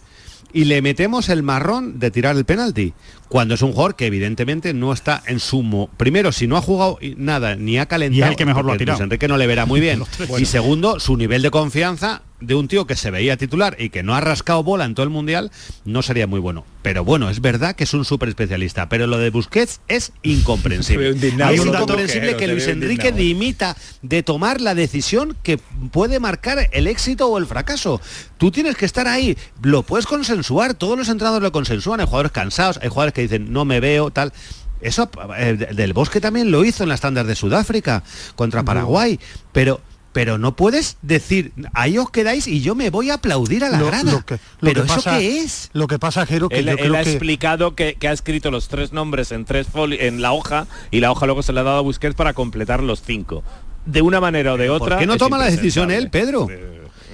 y 0.53 0.65
le 0.67 0.83
metemos 0.83 1.31
el 1.31 1.43
marrón 1.43 1.99
de 1.99 2.11
tirar 2.11 2.37
el 2.37 2.45
penalti. 2.45 2.93
Cuando 3.33 3.55
es 3.55 3.63
un 3.63 3.73
jugador 3.73 3.97
que 3.97 4.05
evidentemente 4.05 4.75
no 4.75 4.93
está 4.93 5.23
en 5.27 5.41
sumo. 5.41 5.89
Primero, 5.97 6.33
si 6.33 6.47
no 6.47 6.59
ha 6.59 6.61
jugado 6.61 6.99
nada 7.17 7.57
ni 7.57 7.79
ha 7.79 7.87
calentado, 7.87 8.19
Y 8.19 8.23
es 8.23 8.29
el 8.29 8.37
que 8.37 8.45
mejor 8.45 8.67
lo 8.67 8.73
ha 8.73 8.77
tirado. 8.77 8.99
Luis 8.99 9.05
Enrique 9.05 9.27
no 9.27 9.39
le 9.39 9.47
verá 9.47 9.65
muy 9.65 9.81
bien. 9.81 10.03
Y 10.39 10.45
segundo, 10.45 11.01
su 11.01 11.17
nivel 11.17 11.41
de 11.41 11.51
confianza 11.51 12.21
de 12.43 12.55
un 12.55 12.69
tío 12.69 12.87
que 12.87 12.97
se 12.97 13.11
veía 13.11 13.37
titular 13.37 13.77
y 13.79 13.91
que 13.91 14.03
no 14.03 14.15
ha 14.15 14.21
rascado 14.21 14.63
bola 14.63 14.85
en 14.85 14.95
todo 14.95 15.05
el 15.05 15.11
mundial 15.11 15.51
no 15.85 16.03
sería 16.03 16.27
muy 16.27 16.41
bueno. 16.41 16.65
Pero 16.83 17.05
bueno, 17.05 17.31
es 17.31 17.41
verdad 17.41 17.77
que 17.77 17.85
es 17.85 17.95
un 17.95 18.05
súper 18.05 18.29
especialista. 18.29 18.89
Pero 18.89 19.07
lo 19.07 19.19
de 19.19 19.31
Busquets 19.31 19.81
es 19.89 20.13
incomprensible. 20.23 21.11
Es 21.53 21.61
Un 21.61 21.69
incomprensible 21.69 22.37
que 22.37 22.49
Luis 22.49 22.67
Enrique 22.67 23.13
dimita 23.13 23.77
de 24.03 24.23
tomar 24.23 24.61
la 24.61 24.75
decisión 24.75 25.37
que 25.43 25.59
puede 25.59 26.21
marcar 26.21 26.69
el 26.73 26.87
éxito 26.87 27.29
o 27.29 27.39
el 27.39 27.47
fracaso. 27.47 28.01
Tú 28.39 28.51
tienes 28.51 28.77
que 28.77 28.85
estar 28.85 29.07
ahí, 29.07 29.37
lo 29.63 29.83
puedes 29.85 30.07
consensuar, 30.07 30.75
todos 30.75 30.99
los 30.99 31.09
entrenadores 31.09 31.45
lo 31.45 31.53
consensúan, 31.53 32.01
hay 32.01 32.07
jugadores 32.07 32.33
cansados, 32.33 32.79
hay 32.83 32.89
jugadores 32.89 33.15
que 33.15 33.22
dicen 33.23 33.53
no 33.53 33.65
me 33.65 33.81
veo, 33.81 34.11
tal. 34.11 34.33
Eso 34.81 35.09
eh, 35.39 35.69
del 35.75 35.93
Bosque 35.93 36.21
también 36.21 36.51
lo 36.51 36.65
hizo 36.65 36.83
en 36.83 36.89
las 36.89 37.01
tandas 37.01 37.27
de 37.27 37.35
Sudáfrica 37.37 38.03
contra 38.35 38.63
Paraguay, 38.65 39.19
pero 39.53 39.81
pero 40.13 40.37
no 40.37 40.55
puedes 40.57 40.99
decir 41.01 41.53
ahí 41.73 41.97
os 41.97 42.11
quedáis 42.11 42.47
y 42.47 42.61
yo 42.61 42.75
me 42.75 42.91
voy 42.91 43.09
a 43.09 43.15
aplaudir 43.15 43.65
a 43.65 43.71
la 43.71 43.79
Lo- 43.79 43.87
grada. 43.87 44.13
lo 44.13 44.27
que- 44.27 44.35
lo 44.35 44.41
pero 44.61 44.85
que 44.85 44.93
eso 44.93 45.03
qué 45.11 45.39
es? 45.39 45.71
Lo 45.73 45.87
que 45.87 45.99
pasa, 45.99 46.27
Jero, 46.27 46.51
que 46.51 46.59
Él, 46.59 46.67
yo 46.67 46.73
él 46.73 46.77
creo 46.79 46.97
ha 46.99 47.03
que... 47.03 47.11
explicado 47.13 47.75
que, 47.75 47.95
que 47.95 48.09
ha 48.09 48.13
escrito 48.13 48.51
los 48.51 48.69
tres 48.69 48.93
nombres 48.93 49.33
en 49.33 49.47
tres 49.47 49.67
foli- 49.73 49.97
en 50.01 50.21
la 50.21 50.33
hoja 50.33 50.67
y 50.91 51.01
la 51.01 51.11
hoja 51.11 51.25
luego 51.25 51.43
se 51.43 51.55
le 51.55 51.61
ha 51.61 51.63
dado 51.63 51.79
a 51.79 51.81
Busquets 51.81 52.15
para 52.15 52.35
completar 52.35 52.83
los 52.83 53.01
cinco. 53.01 53.43
De 53.87 54.03
una 54.03 54.21
manera 54.21 54.53
o 54.53 54.57
de 54.59 54.69
otra. 54.69 54.91
¿Por 54.91 54.99
qué 54.99 55.07
no 55.07 55.17
toma 55.17 55.39
la 55.39 55.47
decisión 55.51 55.91
él, 55.91 56.11
Pedro? 56.11 56.47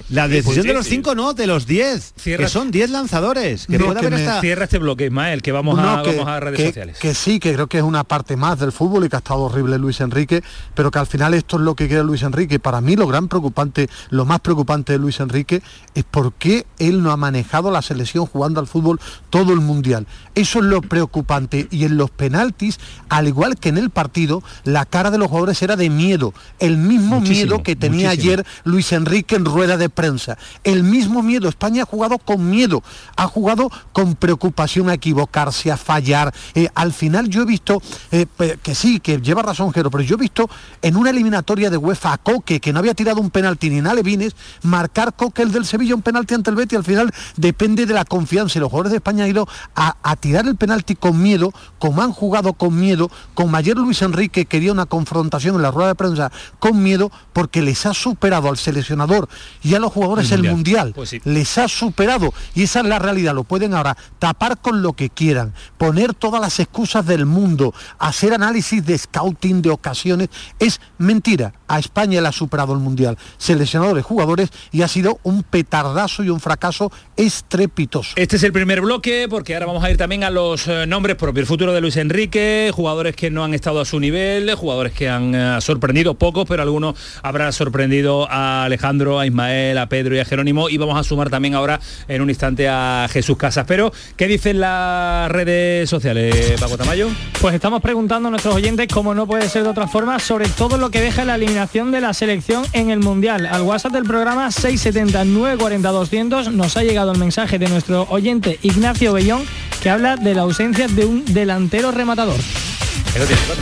La 0.09 0.27
decisión 0.27 0.65
de 0.65 0.73
los 0.73 0.87
cinco 0.87 1.13
no, 1.15 1.33
de 1.33 1.45
los 1.47 1.67
diez. 1.67 2.13
Cierra- 2.17 2.45
Que 2.45 2.49
son 2.49 2.71
diez 2.71 2.89
lanzadores. 2.89 3.67
Que 3.67 3.77
No, 3.77 3.85
puede 3.85 3.99
que 3.99 4.07
haber 4.07 4.19
me- 4.19 4.25
hasta- 4.27 4.41
Cierra 4.41 4.63
este 4.63 4.79
bloque, 4.79 5.05
Ismael, 5.05 5.41
que 5.41 5.51
vamos, 5.51 5.77
No, 5.77 5.89
a, 5.99 6.03
que, 6.03 6.11
vamos 6.15 6.27
a 6.27 6.39
redes 6.39 6.57
que- 6.57 6.65
sociales. 6.67 6.97
que 6.99 7.13
sí, 7.13 7.39
que 7.39 7.53
creo 7.53 7.67
que 7.67 7.77
es 7.77 7.83
una 7.83 8.03
parte 8.03 8.35
más 8.35 8.59
del 8.59 8.71
fútbol 8.71 9.05
y 9.05 9.09
que 9.09 9.15
ha 9.15 9.19
estado 9.19 9.41
horrible 9.41 9.77
Luis 9.77 9.99
Enrique, 10.01 10.41
pero 10.73 10.89
que 10.91 10.99
al 10.99 11.07
final 11.07 11.33
esto 11.33 11.57
es 11.57 11.61
lo 11.63 11.75
que 11.75 11.87
quiere 11.87 12.03
Luis 12.03 12.23
Enrique. 12.23 12.59
Para 12.59 12.81
mí 12.81 12.95
lo 12.95 13.07
gran 13.07 13.27
preocupante, 13.27 13.87
lo 14.09 14.25
más 14.25 14.39
preocupante 14.39 14.93
de 14.93 14.99
Luis 14.99 15.19
Enrique 15.19 15.61
es 15.93 16.03
por 16.03 16.33
qué 16.33 16.65
él 16.79 17.03
no 17.03 17.11
ha 17.11 17.17
manejado 17.17 17.69
la 17.71 17.81
selección 17.81 18.25
jugando 18.25 18.59
al 18.59 18.67
fútbol 18.67 18.99
todo 19.29 19.53
el 19.53 19.59
mundial. 19.59 20.07
Eso 20.35 20.59
es 20.59 20.65
lo 20.65 20.81
preocupante. 20.81 21.67
Y 21.71 21.85
en 21.85 21.97
los 21.97 22.09
penaltis, 22.11 22.79
al 23.09 23.27
igual 23.27 23.57
que 23.59 23.69
en 23.69 23.77
el 23.77 23.89
partido, 23.89 24.41
la 24.63 24.85
cara 24.85 25.11
de 25.11 25.17
los 25.17 25.27
jugadores 25.27 25.61
era 25.61 25.75
de 25.75 25.89
miedo. 25.89 26.33
El 26.59 26.77
mismo 26.77 27.19
Muchísimo, 27.19 27.51
miedo 27.51 27.63
que 27.63 27.75
tenía 27.75 28.09
muchísimo. 28.09 28.31
ayer 28.33 28.45
Luis 28.63 28.91
Enrique 28.91 29.35
en 29.35 29.45
rueda 29.45 29.77
de 29.77 29.89
prensa. 29.99 30.37
El 30.63 30.83
mismo 30.83 31.21
miedo. 31.21 31.49
España 31.49 31.83
ha 31.83 31.85
jugado 31.85 32.19
con 32.19 32.49
miedo, 32.49 32.81
ha 33.17 33.27
jugado 33.27 33.69
con 33.91 34.15
preocupación 34.15 34.87
a 34.87 34.93
equivocarse, 34.93 35.73
a 35.73 35.75
fallar. 35.75 36.33
Eh, 36.55 36.69
al 36.73 36.93
final 36.93 37.27
yo 37.27 37.41
he 37.41 37.45
visto, 37.45 37.81
eh, 38.11 38.25
que 38.63 38.75
sí, 38.75 39.01
que 39.01 39.19
lleva 39.19 39.41
razón 39.41 39.73
Jero, 39.73 39.91
pero 39.91 40.01
yo 40.01 40.15
he 40.15 40.19
visto 40.19 40.49
en 40.81 40.95
una 40.95 41.09
eliminatoria 41.09 41.69
de 41.69 41.75
UEFA 41.75 42.13
a 42.13 42.17
Coque, 42.17 42.61
que 42.61 42.71
no 42.71 42.79
había 42.79 42.93
tirado 42.93 43.19
un 43.19 43.29
penalti 43.29 43.69
ni 43.69 43.79
en 43.79 43.87
Alevines, 43.87 44.37
marcar 44.63 45.13
Coque 45.15 45.41
el 45.41 45.51
del 45.51 45.65
Sevilla 45.65 45.95
un 45.95 46.01
penalti 46.01 46.33
ante 46.33 46.49
el 46.49 46.55
Betis. 46.55 46.77
Al 46.77 46.85
final 46.85 47.11
depende 47.35 47.85
de 47.85 47.93
la 47.93 48.05
confianza 48.05 48.57
y 48.57 48.61
los 48.61 48.69
jugadores 48.69 48.91
de 48.91 48.97
España 48.99 49.25
han 49.25 49.31
ido 49.31 49.49
a, 49.75 49.97
a 50.01 50.15
tirar 50.15 50.47
el 50.47 50.55
penalti 50.55 50.95
con 50.95 51.21
miedo, 51.21 51.51
como 51.77 52.01
han 52.01 52.13
jugado 52.13 52.53
con 52.53 52.79
miedo, 52.79 53.11
como 53.33 53.57
ayer 53.57 53.75
Luis 53.75 54.01
Enrique 54.01 54.45
quería 54.45 54.71
una 54.71 54.85
confrontación 54.85 55.55
en 55.57 55.61
la 55.61 55.71
rueda 55.71 55.89
de 55.89 55.95
prensa 55.95 56.31
con 56.59 56.81
miedo, 56.81 57.11
porque 57.33 57.61
les 57.61 57.85
ha 57.85 57.93
superado 57.93 58.47
al 58.47 58.57
seleccionador 58.57 59.27
y 59.61 59.75
a 59.75 59.79
los 59.79 59.88
jugadores 59.91 60.31
El 60.31 60.45
el 60.45 60.51
Mundial. 60.51 60.55
mundial. 60.59 60.93
Pues 60.95 61.09
sí. 61.09 61.21
Les 61.25 61.57
ha 61.57 61.67
superado 61.67 62.33
y 62.55 62.63
esa 62.63 62.79
es 62.81 62.85
la 62.85 62.99
realidad. 62.99 63.33
Lo 63.33 63.43
pueden 63.43 63.73
ahora 63.73 63.95
tapar 64.19 64.57
con 64.59 64.81
lo 64.81 64.93
que 64.93 65.09
quieran, 65.09 65.53
poner 65.77 66.13
todas 66.13 66.41
las 66.41 66.59
excusas 66.59 67.05
del 67.05 67.25
mundo, 67.25 67.73
hacer 67.97 68.33
análisis 68.33 68.85
de 68.85 68.97
scouting, 68.97 69.61
de 69.61 69.69
ocasiones. 69.69 70.29
Es 70.59 70.79
mentira. 70.97 71.53
A 71.67 71.79
España 71.79 72.19
le 72.21 72.27
ha 72.27 72.31
superado 72.31 72.73
el 72.73 72.79
mundial. 72.79 73.17
Seleccionadores, 73.37 74.03
jugadores 74.05 74.49
y 74.71 74.81
ha 74.81 74.87
sido 74.87 75.19
un 75.23 75.43
petardazo 75.43 76.23
y 76.23 76.29
un 76.29 76.39
fracaso 76.39 76.91
estrepitoso. 77.15 78.13
Este 78.15 78.35
es 78.35 78.43
el 78.43 78.51
primer 78.53 78.81
bloque 78.81 79.27
porque 79.29 79.53
ahora 79.53 79.65
vamos 79.67 79.83
a 79.83 79.91
ir 79.91 79.97
también 79.97 80.23
a 80.23 80.29
los 80.29 80.67
eh, 80.67 80.85
nombres 80.87 81.15
propios. 81.15 81.43
El 81.43 81.47
futuro 81.47 81.73
de 81.73 81.81
Luis 81.81 81.95
Enrique, 81.97 82.71
jugadores 82.73 83.15
que 83.15 83.29
no 83.31 83.43
han 83.43 83.53
estado 83.53 83.79
a 83.81 83.85
su 83.85 83.99
nivel, 83.99 84.53
jugadores 84.55 84.93
que 84.93 85.09
han 85.09 85.33
eh, 85.35 85.61
sorprendido 85.61 86.15
pocos, 86.15 86.45
pero 86.47 86.63
algunos 86.63 86.95
habrán 87.23 87.53
sorprendido 87.53 88.27
a 88.29 88.63
Alejandro, 88.65 89.19
a 89.19 89.25
Ismael, 89.25 89.77
a 89.79 89.89
Pedro 89.89 90.15
y 90.15 90.19
a 90.19 90.25
Jerónimo. 90.25 90.69
Y 90.69 90.77
vamos 90.77 90.99
a 90.99 91.03
sumar 91.03 91.29
también 91.29 91.55
ahora 91.55 91.79
en 92.07 92.21
un 92.21 92.29
instante 92.29 92.67
a 92.69 93.07
Jesús 93.09 93.37
Casas. 93.37 93.65
Pero, 93.67 93.91
¿qué 94.15 94.27
dicen 94.27 94.59
las 94.59 95.31
redes 95.31 95.89
sociales, 95.89 96.59
Paco 96.59 96.77
Tamayo? 96.77 97.09
Pues 97.41 97.55
estamos 97.55 97.81
preguntando 97.81 98.27
a 98.27 98.31
nuestros 98.31 98.55
oyentes, 98.55 98.87
como 98.87 99.15
no 99.15 99.27
puede 99.27 99.49
ser 99.49 99.63
de 99.63 99.69
otra 99.69 99.87
forma, 99.87 100.19
sobre 100.19 100.47
todo 100.49 100.77
lo 100.77 100.91
que 100.91 101.01
deja 101.01 101.25
la 101.25 101.35
eliminación 101.35 101.91
de 101.91 102.01
la 102.01 102.13
selección 102.13 102.65
en 102.73 102.89
el 102.89 102.99
Mundial. 102.99 103.45
Al 103.45 103.61
WhatsApp 103.61 103.93
del 103.93 104.03
programa 104.03 104.51
679 104.51 105.57
40 105.57 105.89
200 105.89 106.51
nos 106.51 106.77
ha 106.77 106.83
llegado 106.83 107.11
el 107.11 107.17
mensaje 107.17 107.59
de 107.59 107.67
nuestro 107.69 108.07
oyente 108.09 108.59
Ignacio 108.61 109.13
Bellón 109.13 109.43
que 109.81 109.89
habla 109.89 110.17
de 110.17 110.33
la 110.33 110.41
ausencia 110.41 110.87
de 110.87 111.05
un 111.05 111.25
delantero 111.25 111.91
rematador. 111.91 112.35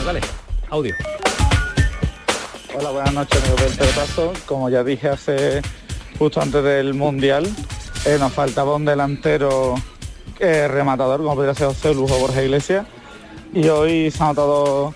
Dale. 0.06 0.22
Audio. 0.70 0.96
Hola, 2.76 2.92
buenas 2.92 3.14
noches, 3.14 3.42
amigos 3.42 3.62
del 3.62 3.78
pelotazo. 3.78 4.34
Como 4.46 4.70
ya 4.70 4.84
dije 4.84 5.10
hace 5.10 5.62
justo 6.18 6.42
antes 6.42 6.64
del 6.64 6.94
Mundial, 6.94 7.46
eh, 8.06 8.18
nos 8.20 8.34
faltaba 8.34 8.76
un 8.76 8.86
delantero 8.86 9.76
eh, 10.40 10.68
rematador, 10.68 11.22
como 11.22 11.36
podría 11.36 11.54
ser 11.54 11.68
José 11.68 11.94
Lujo 11.94 12.18
Borja 12.18 12.44
Iglesias. 12.44 12.86
Y 13.54 13.68
hoy 13.68 14.12
se 14.12 14.24
ha 14.24 14.28
notado 14.28 14.94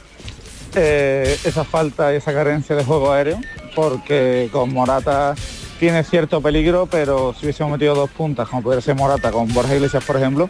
eh, 0.75 1.37
esa 1.43 1.63
falta 1.63 2.13
y 2.13 2.17
esa 2.17 2.33
carencia 2.33 2.75
de 2.75 2.83
juego 2.83 3.11
aéreo, 3.11 3.39
porque 3.75 4.49
con 4.51 4.73
Morata 4.73 5.35
tiene 5.79 6.03
cierto 6.03 6.41
peligro, 6.41 6.87
pero 6.89 7.33
si 7.33 7.45
hubiésemos 7.45 7.71
metido 7.71 7.95
dos 7.95 8.09
puntas, 8.09 8.47
como 8.49 8.61
podría 8.61 8.81
ser 8.81 8.95
Morata 8.95 9.31
con 9.31 9.51
Borja 9.53 9.75
Iglesias, 9.75 10.03
por 10.03 10.17
ejemplo, 10.17 10.49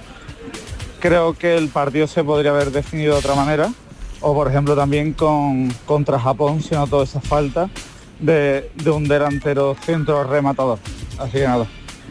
creo 0.99 1.33
que 1.33 1.57
el 1.57 1.69
partido 1.69 2.07
se 2.07 2.23
podría 2.23 2.51
haber 2.51 2.71
definido 2.71 3.13
de 3.13 3.19
otra 3.19 3.35
manera. 3.35 3.71
O 4.23 4.35
por 4.35 4.47
ejemplo 4.47 4.75
también 4.75 5.13
con 5.13 5.71
contra 5.87 6.19
Japón 6.19 6.61
se 6.61 6.75
notó 6.75 7.01
esa 7.01 7.19
falta 7.19 7.71
de, 8.21 8.69
de 8.75 8.89
un 8.89 9.07
delantero 9.07 9.75
centro 9.83 10.23
rematador. 10.23 10.79
Así 11.17 11.33
que 11.33 11.47
nada. 11.47 11.67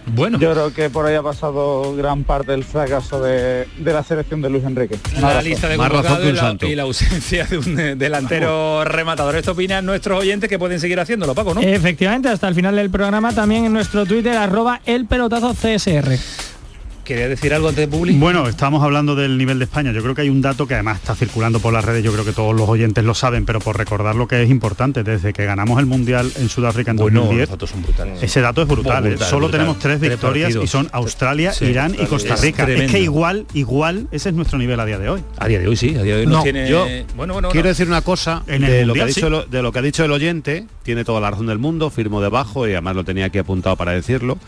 Bueno. 0.07 0.39
Yo 0.39 0.53
creo 0.53 0.73
que 0.73 0.91
por 0.91 1.07
ahí 1.07 1.15
ha 1.15 1.23
pasado 1.23 1.95
gran 1.95 2.25
parte 2.25 2.53
del 2.53 2.65
fracaso 2.65 3.23
de, 3.23 3.69
de 3.79 3.93
la 3.93 4.03
selección 4.03 4.41
de 4.41 4.51
Luis 4.51 4.65
Enrique. 4.65 4.99
La 5.21 5.41
lista 5.43 5.69
de 5.69 5.77
convocados 5.77 6.27
y 6.27 6.33
la, 6.33 6.57
y 6.63 6.75
la 6.75 6.83
ausencia 6.83 7.45
de 7.45 7.59
un 7.59 7.79
eh, 7.79 7.95
delantero 7.97 8.83
rematador. 8.85 9.37
Esto 9.37 9.53
opinan 9.53 9.85
nuestros 9.87 10.19
oyentes 10.19 10.49
que 10.49 10.59
pueden 10.59 10.81
seguir 10.81 10.99
haciéndolo, 10.99 11.35
Paco, 11.35 11.55
¿no? 11.55 11.61
Efectivamente, 11.61 12.29
hasta 12.29 12.49
el 12.49 12.55
final 12.55 12.77
del 12.77 12.91
programa 12.91 13.33
también 13.33 13.67
en 13.67 13.73
nuestro 13.73 14.05
Twitter 14.07 14.37
arroba 14.37 14.81
el 14.85 15.07
pelotazo 15.07 15.55
CSR. 15.55 16.19
¿Quería 17.11 17.29
decir 17.29 17.53
algo 17.53 17.69
antes 17.69 17.91
de 17.91 17.97
Publi? 17.97 18.17
Bueno, 18.17 18.47
estamos 18.47 18.85
hablando 18.85 19.17
del 19.17 19.37
nivel 19.37 19.59
de 19.59 19.65
España. 19.65 19.91
Yo 19.91 20.01
creo 20.01 20.15
que 20.15 20.21
hay 20.21 20.29
un 20.29 20.41
dato 20.41 20.69
que 20.69 20.75
además 20.75 20.99
está 20.99 21.17
circulando 21.17 21.59
por 21.59 21.73
las 21.73 21.85
redes, 21.85 22.05
yo 22.05 22.13
creo 22.13 22.25
que 22.25 22.31
todos 22.33 22.55
los 22.55 22.69
oyentes 22.69 23.03
lo 23.03 23.15
saben, 23.15 23.45
pero 23.47 23.59
por 23.59 23.77
recordar 23.77 24.15
lo 24.15 24.29
que 24.29 24.41
es 24.45 24.49
importante, 24.49 25.03
desde 25.03 25.33
que 25.33 25.45
ganamos 25.45 25.81
el 25.81 25.87
Mundial 25.87 26.31
en 26.37 26.49
Sudáfrica 26.49 26.93
en 26.93 26.99
Bueno, 26.99 27.23
2010, 27.23 27.49
los 27.49 27.59
datos 27.59 27.71
son 27.71 27.83
brutales. 27.83 28.23
ese 28.23 28.41
dato 28.41 28.63
es 28.63 28.69
brutal. 28.69 29.05
¿eh? 29.07 29.09
brutal, 29.09 29.29
Solo 29.29 29.47
brutal. 29.49 29.59
tenemos 29.59 29.79
tres 29.81 29.99
Tres 29.99 30.11
victorias 30.13 30.45
partidos. 30.51 30.65
y 30.65 30.69
son 30.69 30.89
Australia, 30.93 31.53
Sí, 31.53 31.65
Irán 31.65 31.97
y 32.01 32.07
Costa 32.07 32.37
Rica. 32.37 32.63
Es, 32.71 32.89
que 32.93 33.01
igual, 33.01 33.45
igual, 33.55 34.07
ese 34.13 34.29
es 34.29 34.35
nuestro 34.37 34.57
nivel 34.59 34.79
a 34.79 34.87
día 34.87 35.01
de 35.01 35.09
hoy. 35.09 35.25
A 35.39 35.49
día 35.49 35.59
de 35.59 35.67
hoy 35.67 35.75
sí, 35.77 35.97
a 35.97 36.05
día 36.05 36.15
de 36.15 36.21
hoy 36.21 36.27
no, 36.29 36.35
No, 36.37 36.43
tiene... 36.45 36.69
yo 36.71 36.87
bueno, 37.17 37.33
bueno, 37.33 37.49
Quiero 37.49 37.65
no. 37.65 37.71
decir 37.71 37.89
una 37.89 38.03
cosa 38.03 38.45
En 38.47 38.63
el 38.63 38.71
de 38.71 38.87
lo, 38.87 38.95
que 38.95 39.03
ha 39.03 39.07
dicho 39.07 39.29
sí. 39.29 39.35
el, 39.47 39.51
de 39.51 39.63
lo 39.63 39.73
que 39.73 39.81
ha 39.81 39.83
dicho 39.83 40.05
el 40.05 40.13
oyente, 40.13 40.65
tiene 40.85 41.05
toda 41.05 41.21
la 41.21 41.33
razón 41.33 41.49
del 41.49 41.59
mundo, 41.59 41.91
firmo 41.91 42.21
debajo 42.23 42.69
y 42.69 42.71
además 42.71 42.95
lo 42.95 43.03
tenía 43.03 43.25
aquí 43.25 43.39
apuntado 43.39 43.75
para 43.75 43.91
decirlo. 43.91 44.39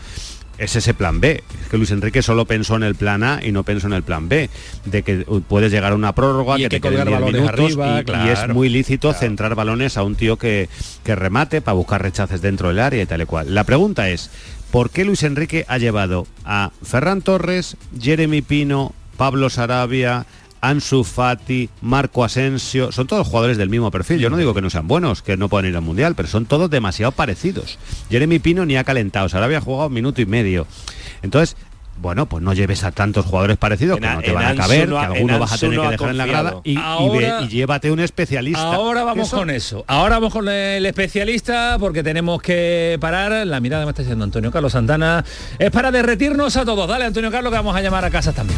Es 0.57 0.75
ese 0.75 0.93
plan 0.93 1.19
B. 1.19 1.43
Es 1.63 1.69
que 1.69 1.77
Luis 1.77 1.89
Enrique 1.91 2.21
solo 2.21 2.45
pensó 2.45 2.75
en 2.75 2.83
el 2.83 2.95
plan 2.95 3.23
A 3.23 3.39
y 3.43 3.51
no 3.51 3.63
pensó 3.63 3.87
en 3.87 3.93
el 3.93 4.03
plan 4.03 4.29
B, 4.29 4.49
de 4.85 5.01
que 5.03 5.25
uh, 5.27 5.41
puedes 5.41 5.71
llegar 5.71 5.91
a 5.93 5.95
una 5.95 6.13
prórroga, 6.13 6.57
Y 6.59 6.63
que, 6.63 6.69
que 6.69 6.79
te 6.79 6.89
queden 6.89 7.05
colgar 7.05 7.07
10 7.07 7.19
balones 7.19 7.41
minutos 7.41 7.59
arriba, 8.05 8.25
y- 8.27 8.29
es 8.29 8.47
muy 8.49 8.69
lícito 8.69 9.13
centrar 9.13 9.55
balones 9.55 9.97
a 9.97 10.03
un 10.03 10.15
tío 10.15 10.37
que, 10.37 10.69
que 11.03 11.15
remate 11.15 11.61
para 11.61 11.73
buscar 11.75 12.01
rechaces 12.03 12.41
dentro 12.41 12.67
del 12.69 12.79
área 12.79 13.01
y 13.01 13.05
tal 13.05 13.21
y 13.21 13.25
cual. 13.25 13.53
La 13.55 13.63
pregunta 13.63 14.09
es, 14.09 14.29
¿por 14.71 14.89
qué 14.91 15.05
Luis 15.05 15.23
Enrique 15.23 15.65
ha 15.67 15.79
llevado 15.79 16.27
a 16.45 16.71
Ferran 16.83 17.21
Torres, 17.23 17.75
Jeremy 17.99 18.41
Pino, 18.43 18.93
Pablo 19.17 19.49
Sarabia, 19.49 20.25
Ansu 20.63 21.03
Fati, 21.03 21.69
Marco 21.81 22.23
Asensio, 22.23 22.91
son 22.93 23.05
todos 23.05 23.27
jugadores 23.27 23.57
del 23.57 23.69
mismo 23.69 23.91
perfil. 23.91 24.19
Yo 24.19 24.29
no 24.29 24.37
digo 24.37 24.53
que 24.53 24.61
no 24.61 24.69
sean 24.69 24.87
buenos, 24.87 25.21
que 25.21 25.35
no 25.35 25.49
puedan 25.49 25.65
ir 25.69 25.75
al 25.75 25.81
Mundial, 25.81 26.15
pero 26.15 26.29
son 26.29 26.45
todos 26.45 26.69
demasiado 26.69 27.11
parecidos. 27.11 27.77
Jeremy 28.09 28.39
Pino 28.39 28.65
ni 28.65 28.77
ha 28.77 28.83
calentado, 28.85 29.27
Sarabia 29.27 29.57
ha 29.57 29.61
jugado 29.61 29.87
un 29.87 29.93
minuto 29.93 30.21
y 30.21 30.25
medio. 30.25 30.65
Entonces, 31.21 31.57
bueno, 32.01 32.27
pues 32.27 32.41
no 32.41 32.53
lleves 32.53 32.83
a 32.85 32.91
tantos 32.91 33.25
jugadores 33.25 33.57
parecidos 33.57 33.99
que 33.99 34.05
En 34.07 34.13
no 34.15 34.21
te 34.21 34.31
van 34.31 34.45
a 34.45 34.55
caber, 34.55 34.87
no 34.89 34.99
que 34.99 35.05
alguno 35.05 35.37
vas 35.37 35.51
a 35.53 35.57
tener 35.57 35.75
no 35.77 35.83
que 35.83 35.89
dejar 35.89 36.09
en 36.09 36.17
la 36.17 36.25
grada 36.25 36.55
y, 36.63 36.71
y 36.71 36.75
ve- 36.75 36.81
Ahora- 36.81 37.41
y 37.41 37.47
llévate 37.49 37.91
un 37.91 37.99
especialista. 37.99 38.61
Ahora 38.73 39.03
vamos 39.03 39.27
Eso- 39.27 39.37
con 39.37 39.49
eso. 39.49 39.83
Ahora 39.87 40.15
vamos 40.15 40.31
con 40.33 40.47
el 40.49 40.85
especialista 40.85 41.75
porque 41.79 42.01
tenemos 42.03 42.41
que 42.41 42.97
parar. 43.01 43.45
La 43.45 43.59
mirada 43.59 43.83
me 43.85 43.91
está 43.91 44.01
diciendo 44.01 44.23
Antonio 44.23 44.49
Carlos 44.51 44.71
Santana. 44.71 45.23
Es 45.59 45.69
para 45.71 45.91
derretirnos 45.91 46.55
a 46.57 46.65
todos. 46.65 46.87
Dale, 46.87 47.05
Antonio 47.05 47.29
Carlos, 47.29 47.51
que 47.51 47.57
vamos 47.57 47.75
a 47.75 47.81
llamar 47.81 48.05
a 48.05 48.09
casa 48.09 48.31
también. 48.33 48.57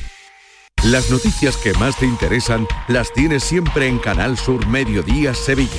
Las 0.83 1.11
noticias 1.11 1.57
que 1.57 1.73
más 1.75 1.95
te 1.95 2.07
interesan 2.07 2.67
las 2.87 3.13
tienes 3.13 3.43
siempre 3.43 3.87
en 3.87 3.99
Canal 3.99 4.35
Sur 4.35 4.65
Mediodía 4.65 5.35
Sevilla. 5.35 5.69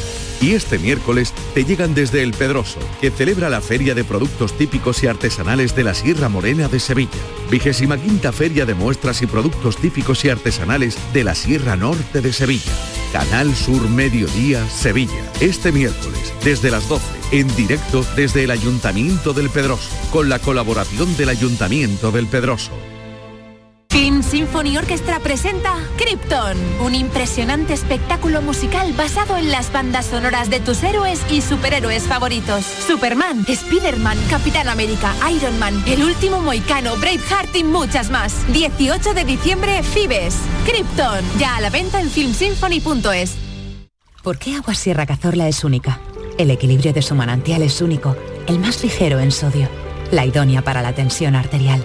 Y 0.41 0.53
este 0.53 0.79
miércoles 0.79 1.33
te 1.55 1.65
llegan 1.65 1.93
desde 1.93 2.23
El 2.23 2.33
Pedroso, 2.33 2.79
que 3.01 3.11
celebra 3.11 3.51
la 3.51 3.61
Feria 3.61 3.97
de 3.97 4.05
Productos 4.05 4.57
Típicos 4.57 5.03
y 5.03 5.09
Artesanales 5.09 5.75
de 5.75 5.83
la 5.83 5.95
Sierra 5.95 6.29
Morena 6.29 6.69
de 6.69 6.79
Sevilla. 6.79 7.11
Vigésima 7.51 7.99
quinta 7.99 8.31
Feria 8.31 8.65
de 8.65 8.75
Muestras 8.75 9.23
y 9.23 9.27
Productos 9.27 9.77
Típicos 9.77 10.25
y 10.25 10.29
Artesanales 10.29 10.97
de 11.13 11.25
la 11.25 11.35
Sierra 11.35 11.75
Norte 11.75 12.21
de 12.21 12.33
Sevilla. 12.33 12.73
Canal 13.13 13.57
Sur 13.57 13.89
Mediodía 13.89 14.65
Sevilla. 14.71 15.33
Este 15.41 15.73
miércoles, 15.73 16.33
desde 16.45 16.71
las 16.71 16.89
12, 16.89 17.05
en 17.33 17.55
directo 17.57 18.07
desde 18.15 18.45
el 18.45 18.53
Ayuntamiento 18.53 19.33
del 19.33 19.51
Pedroso, 19.51 19.91
con 20.13 20.29
la 20.29 20.39
colaboración 20.39 21.17
del 21.17 21.31
Ayuntamiento 21.31 22.13
del 22.13 22.29
Pedroso. 22.29 22.71
Film 23.93 24.23
Symphony 24.23 24.79
Orchestra 24.79 25.21
presenta 25.21 25.75
Krypton, 25.99 26.57
un 26.81 26.95
impresionante 26.95 27.75
espectáculo 27.75 28.41
musical 28.41 28.95
basado 28.95 29.37
en 29.37 29.51
las 29.51 29.71
bandas 29.71 30.07
sonoras 30.07 30.49
de 30.49 30.61
tus 30.61 30.83
héroes 30.83 31.21
y 31.31 31.43
superhéroes 31.43 32.05
favoritos. 32.05 32.65
Superman, 32.65 33.45
Spider-Man, 33.47 34.17
Capitán 34.31 34.69
América, 34.69 35.13
Iron 35.31 35.59
Man, 35.59 35.85
El 35.87 36.05
Último 36.05 36.41
Moicano, 36.41 36.97
Braveheart 36.97 37.55
y 37.55 37.65
muchas 37.65 38.09
más. 38.09 38.51
18 38.55 39.13
de 39.13 39.27
diciembre, 39.27 39.83
Fibes. 39.83 40.37
Krypton, 40.65 41.23
ya 41.39 41.57
a 41.57 41.61
la 41.61 41.69
venta 41.69 42.01
en 42.01 42.09
filmsymphony.es. 42.09 43.35
¿Por 44.23 44.39
qué 44.39 44.57
Agua 44.57 44.75
Sierra 44.75 45.05
Cazorla 45.05 45.49
es 45.49 45.65
única? 45.65 46.01
El 46.39 46.51
equilibrio 46.51 46.95
de 46.95 47.03
su 47.03 47.15
manantial 47.15 47.61
es 47.61 47.83
único, 47.83 48.17
el 48.47 48.59
más 48.59 48.83
ligero 48.83 49.21
en 49.21 49.33
sodio, 49.33 49.69
la 50.11 50.25
idónea 50.25 50.63
para 50.63 50.81
la 50.81 50.95
tensión 50.95 51.35
arterial, 51.37 51.85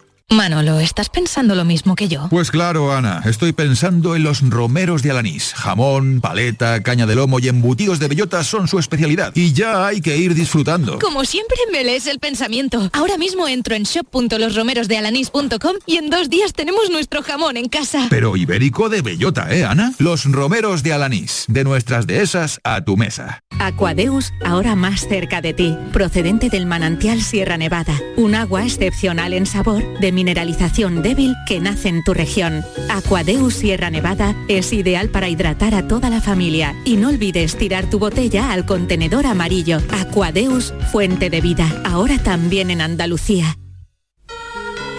Manolo, 0.31 0.79
¿estás 0.79 1.09
pensando 1.09 1.55
lo 1.55 1.65
mismo 1.65 1.93
que 1.93 2.07
yo? 2.07 2.27
Pues 2.29 2.51
claro, 2.51 2.93
Ana, 2.93 3.21
estoy 3.25 3.51
pensando 3.51 4.15
en 4.15 4.23
los 4.23 4.39
romeros 4.49 5.03
de 5.03 5.11
Alanís. 5.11 5.53
Jamón, 5.53 6.21
paleta, 6.21 6.81
caña 6.83 7.05
de 7.05 7.15
lomo 7.15 7.39
y 7.39 7.49
embutidos 7.49 7.99
de 7.99 8.07
bellota 8.07 8.41
son 8.45 8.69
su 8.69 8.79
especialidad. 8.79 9.33
Y 9.35 9.51
ya 9.51 9.85
hay 9.85 9.99
que 9.99 10.15
ir 10.15 10.33
disfrutando. 10.33 10.99
Como 10.99 11.25
siempre 11.25 11.57
me 11.69 11.83
lees 11.83 12.07
el 12.07 12.19
pensamiento. 12.19 12.89
Ahora 12.93 13.17
mismo 13.17 13.45
entro 13.49 13.75
en 13.75 13.83
shop.losromerosdealanís.com 13.83 15.73
y 15.85 15.97
en 15.97 16.09
dos 16.09 16.29
días 16.29 16.53
tenemos 16.53 16.89
nuestro 16.89 17.23
jamón 17.23 17.57
en 17.57 17.67
casa. 17.67 18.07
Pero 18.09 18.37
ibérico 18.37 18.87
de 18.87 19.01
bellota, 19.01 19.53
¿eh, 19.53 19.65
Ana? 19.65 19.93
Los 19.99 20.23
romeros 20.23 20.81
de 20.81 20.93
Alanís, 20.93 21.43
de 21.49 21.65
nuestras 21.65 22.07
dehesas 22.07 22.61
a 22.63 22.85
tu 22.85 22.95
mesa. 22.95 23.43
Aquadeus, 23.59 24.31
ahora 24.45 24.75
más 24.75 25.07
cerca 25.09 25.41
de 25.41 25.53
ti, 25.53 25.77
procedente 25.91 26.49
del 26.49 26.65
manantial 26.65 27.21
Sierra 27.21 27.57
Nevada, 27.57 27.99
un 28.15 28.33
agua 28.33 28.63
excepcional 28.63 29.33
en 29.33 29.45
sabor, 29.45 29.83
de 29.99 30.20
mineralización 30.21 31.01
débil 31.01 31.35
que 31.47 31.59
nace 31.59 31.89
en 31.89 32.03
tu 32.03 32.13
región. 32.13 32.63
Aquadeus 32.89 33.55
Sierra 33.55 33.89
Nevada 33.89 34.35
es 34.47 34.71
ideal 34.71 35.09
para 35.09 35.29
hidratar 35.29 35.73
a 35.73 35.87
toda 35.87 36.11
la 36.11 36.21
familia 36.21 36.75
y 36.85 36.97
no 36.97 37.09
olvides 37.09 37.55
tirar 37.57 37.89
tu 37.89 37.97
botella 37.97 38.51
al 38.51 38.67
contenedor 38.67 39.25
amarillo. 39.25 39.79
Aquadeus, 39.89 40.75
fuente 40.91 41.31
de 41.31 41.41
vida, 41.41 41.81
ahora 41.83 42.19
también 42.19 42.69
en 42.69 42.81
Andalucía. 42.81 43.57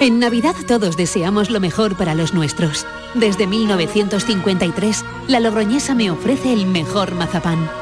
En 0.00 0.18
Navidad 0.18 0.56
todos 0.66 0.96
deseamos 0.96 1.50
lo 1.50 1.60
mejor 1.60 1.96
para 1.96 2.16
los 2.16 2.34
nuestros. 2.34 2.84
Desde 3.14 3.46
1953, 3.46 5.04
la 5.28 5.38
Logroñesa 5.38 5.94
me 5.94 6.10
ofrece 6.10 6.52
el 6.52 6.66
mejor 6.66 7.14
mazapán. 7.14 7.81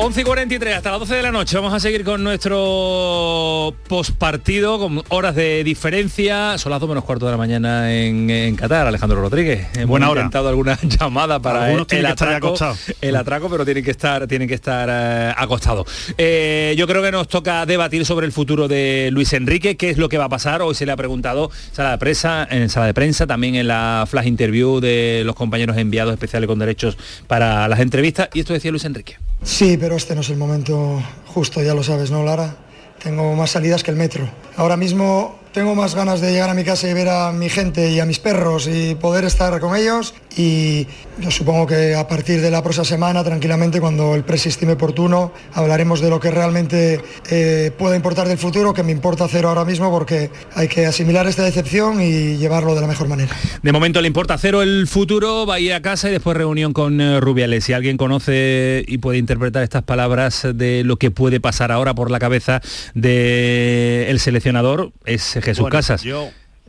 11 0.00 0.20
y 0.20 0.24
43 0.24 0.76
hasta 0.76 0.92
las 0.92 1.00
12 1.00 1.14
de 1.16 1.22
la 1.22 1.32
noche. 1.32 1.56
Vamos 1.56 1.74
a 1.74 1.80
seguir 1.80 2.04
con 2.04 2.22
nuestro 2.22 3.74
postpartido 3.88 4.78
con 4.78 5.02
horas 5.08 5.34
de 5.34 5.64
diferencia. 5.64 6.56
Son 6.56 6.70
las 6.70 6.78
2 6.78 6.88
menos 6.88 7.02
cuarto 7.02 7.26
de 7.26 7.32
la 7.32 7.36
mañana 7.36 7.92
en, 7.92 8.30
en 8.30 8.54
Qatar, 8.54 8.86
Alejandro 8.86 9.20
Rodríguez. 9.20 9.66
Hemos 9.74 9.88
Buena 9.88 10.08
hora. 10.08 10.20
intentado 10.20 10.50
alguna 10.50 10.78
llamada 10.82 11.40
para 11.40 11.72
el, 11.72 11.84
el 11.90 12.06
atraco, 12.06 12.54
el 13.00 13.16
atraco, 13.16 13.50
pero 13.50 13.64
tienen 13.64 13.82
que 13.82 13.90
estar, 13.90 14.28
tienen 14.28 14.46
que 14.46 14.54
estar 14.54 14.88
eh, 14.88 15.34
acostados. 15.36 15.88
Eh, 16.16 16.76
yo 16.78 16.86
creo 16.86 17.02
que 17.02 17.10
nos 17.10 17.26
toca 17.26 17.66
debatir 17.66 18.06
sobre 18.06 18.24
el 18.26 18.32
futuro 18.32 18.68
de 18.68 19.10
Luis 19.10 19.32
Enrique, 19.32 19.76
qué 19.76 19.90
es 19.90 19.98
lo 19.98 20.08
que 20.08 20.16
va 20.16 20.26
a 20.26 20.30
pasar. 20.30 20.62
Hoy 20.62 20.76
se 20.76 20.86
le 20.86 20.92
ha 20.92 20.96
preguntado 20.96 21.50
sala 21.72 21.90
de 21.90 21.98
prensa, 21.98 22.46
en 22.48 22.68
sala 22.68 22.86
de 22.86 22.94
prensa, 22.94 23.26
también 23.26 23.56
en 23.56 23.66
la 23.66 24.06
flash 24.08 24.28
interview 24.28 24.78
de 24.78 25.22
los 25.26 25.34
compañeros 25.34 25.76
enviados 25.76 26.12
especiales 26.14 26.46
con 26.46 26.60
derechos 26.60 26.96
para 27.26 27.66
las 27.66 27.80
entrevistas. 27.80 28.28
Y 28.32 28.40
esto 28.40 28.52
decía 28.52 28.70
Luis 28.70 28.84
Enrique. 28.84 29.16
Sí, 29.42 29.76
pero 29.78 29.96
este 29.96 30.14
no 30.14 30.20
es 30.20 30.30
el 30.30 30.36
momento 30.36 31.02
justo, 31.26 31.62
ya 31.62 31.74
lo 31.74 31.82
sabes, 31.82 32.10
¿no, 32.10 32.22
Lara? 32.24 32.56
Tengo 33.02 33.34
más 33.34 33.50
salidas 33.50 33.82
que 33.82 33.90
el 33.90 33.96
metro. 33.96 34.28
Ahora 34.56 34.76
mismo 34.76 35.37
tengo 35.52 35.74
más 35.74 35.94
ganas 35.94 36.20
de 36.20 36.32
llegar 36.32 36.50
a 36.50 36.54
mi 36.54 36.64
casa 36.64 36.88
y 36.88 36.94
ver 36.94 37.08
a 37.08 37.32
mi 37.32 37.48
gente 37.48 37.90
y 37.90 38.00
a 38.00 38.06
mis 38.06 38.18
perros 38.18 38.68
y 38.68 38.94
poder 38.94 39.24
estar 39.24 39.58
con 39.60 39.76
ellos. 39.76 40.14
Y 40.36 40.86
yo 41.18 41.32
supongo 41.32 41.66
que 41.66 41.96
a 41.96 42.06
partir 42.06 42.40
de 42.40 42.50
la 42.50 42.62
próxima 42.62 42.84
semana, 42.84 43.24
tranquilamente, 43.24 43.80
cuando 43.80 44.14
el 44.14 44.22
presi 44.22 44.50
estime 44.50 44.72
oportuno, 44.72 45.32
hablaremos 45.52 46.00
de 46.00 46.10
lo 46.10 46.20
que 46.20 46.30
realmente 46.30 47.00
eh, 47.30 47.72
pueda 47.76 47.96
importar 47.96 48.28
del 48.28 48.38
futuro, 48.38 48.72
que 48.72 48.84
me 48.84 48.92
importa 48.92 49.26
cero 49.28 49.48
ahora 49.48 49.64
mismo, 49.64 49.90
porque 49.90 50.30
hay 50.54 50.68
que 50.68 50.86
asimilar 50.86 51.26
esta 51.26 51.42
decepción 51.42 52.00
y 52.00 52.36
llevarlo 52.36 52.74
de 52.76 52.82
la 52.82 52.86
mejor 52.86 53.08
manera. 53.08 53.34
De 53.62 53.72
momento 53.72 54.00
le 54.00 54.06
importa 54.06 54.38
cero 54.38 54.62
el 54.62 54.86
futuro, 54.86 55.44
va 55.44 55.54
a 55.54 55.60
ir 55.60 55.72
a 55.72 55.82
casa 55.82 56.08
y 56.08 56.12
después 56.12 56.36
reunión 56.36 56.72
con 56.72 57.00
eh, 57.00 57.18
Rubiales. 57.20 57.64
Si 57.64 57.72
alguien 57.72 57.96
conoce 57.96 58.84
y 58.86 58.98
puede 58.98 59.18
interpretar 59.18 59.64
estas 59.64 59.82
palabras 59.82 60.46
de 60.54 60.84
lo 60.84 60.96
que 60.98 61.10
puede 61.10 61.40
pasar 61.40 61.72
ahora 61.72 61.94
por 61.94 62.10
la 62.10 62.20
cabeza 62.20 62.60
del 62.94 64.20
seleccionador, 64.20 64.92
es 65.04 65.37
Jesús 65.42 65.62
Bueno, 65.62 65.76
Casas. 65.76 66.02
Yo 66.02 66.28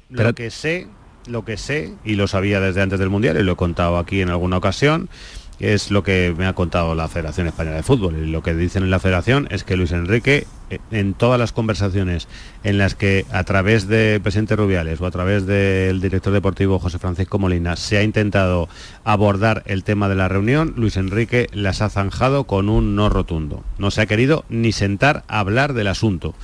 Pero- 0.10 0.30
lo 0.30 0.36
que 0.36 0.52
sé, 0.52 0.88
lo 1.28 1.46
que 1.46 1.58
sé, 1.58 1.94
y 2.04 2.16
lo 2.16 2.28
sabía 2.28 2.60
desde 2.60 2.82
antes 2.82 3.00
del 3.00 3.10
Mundial, 3.10 3.38
y 3.38 3.44
lo 3.44 3.54
he 3.54 3.56
contado 3.56 3.98
aquí 3.98 4.22
en 4.22 4.30
alguna 4.30 4.58
ocasión, 4.58 5.10
es 5.60 5.92
lo 5.92 6.04
que 6.04 6.34
me 6.38 6.46
ha 6.48 6.54
contado 6.54 6.96
la 6.96 7.10
Federación 7.10 7.48
Española 7.48 7.76
de 7.76 7.84
Fútbol. 7.84 8.16
Y 8.16 8.32
lo 8.32 8.42
que 8.42 8.54
dicen 8.56 8.84
en 8.84 8.92
la 8.92 9.00
Federación 9.00 9.46
es 9.52 9.66
que 9.66 9.76
Luis 9.76 9.92
Enrique, 9.92 10.48
eh, 10.70 10.80
en 10.92 11.14
todas 11.14 11.38
las 11.38 11.52
conversaciones 11.52 12.30
en 12.64 12.78
las 12.78 12.96
que 12.96 13.26
a 13.30 13.44
través 13.44 13.86
de 13.90 14.22
presidente 14.24 14.56
Rubiales 14.56 15.02
o 15.02 15.06
a 15.06 15.12
través 15.12 15.46
del 15.46 16.00
director 16.00 16.32
deportivo 16.32 16.80
José 16.80 16.98
Francisco 16.98 17.40
Molina 17.40 17.76
se 17.76 17.98
ha 17.98 18.04
intentado 18.04 18.70
abordar 19.04 19.64
el 19.66 19.84
tema 19.84 20.08
de 20.08 20.16
la 20.16 20.30
reunión, 20.30 20.74
Luis 20.78 20.96
Enrique 20.96 21.48
las 21.52 21.82
ha 21.82 21.90
zanjado 21.90 22.46
con 22.46 22.70
un 22.70 22.96
no 22.96 23.10
rotundo. 23.10 23.62
No 23.80 23.92
se 23.92 24.00
ha 24.02 24.06
querido 24.06 24.46
ni 24.48 24.72
sentar 24.72 25.26
a 25.28 25.42
hablar 25.42 25.74
del 25.74 25.88
asunto. 25.88 26.36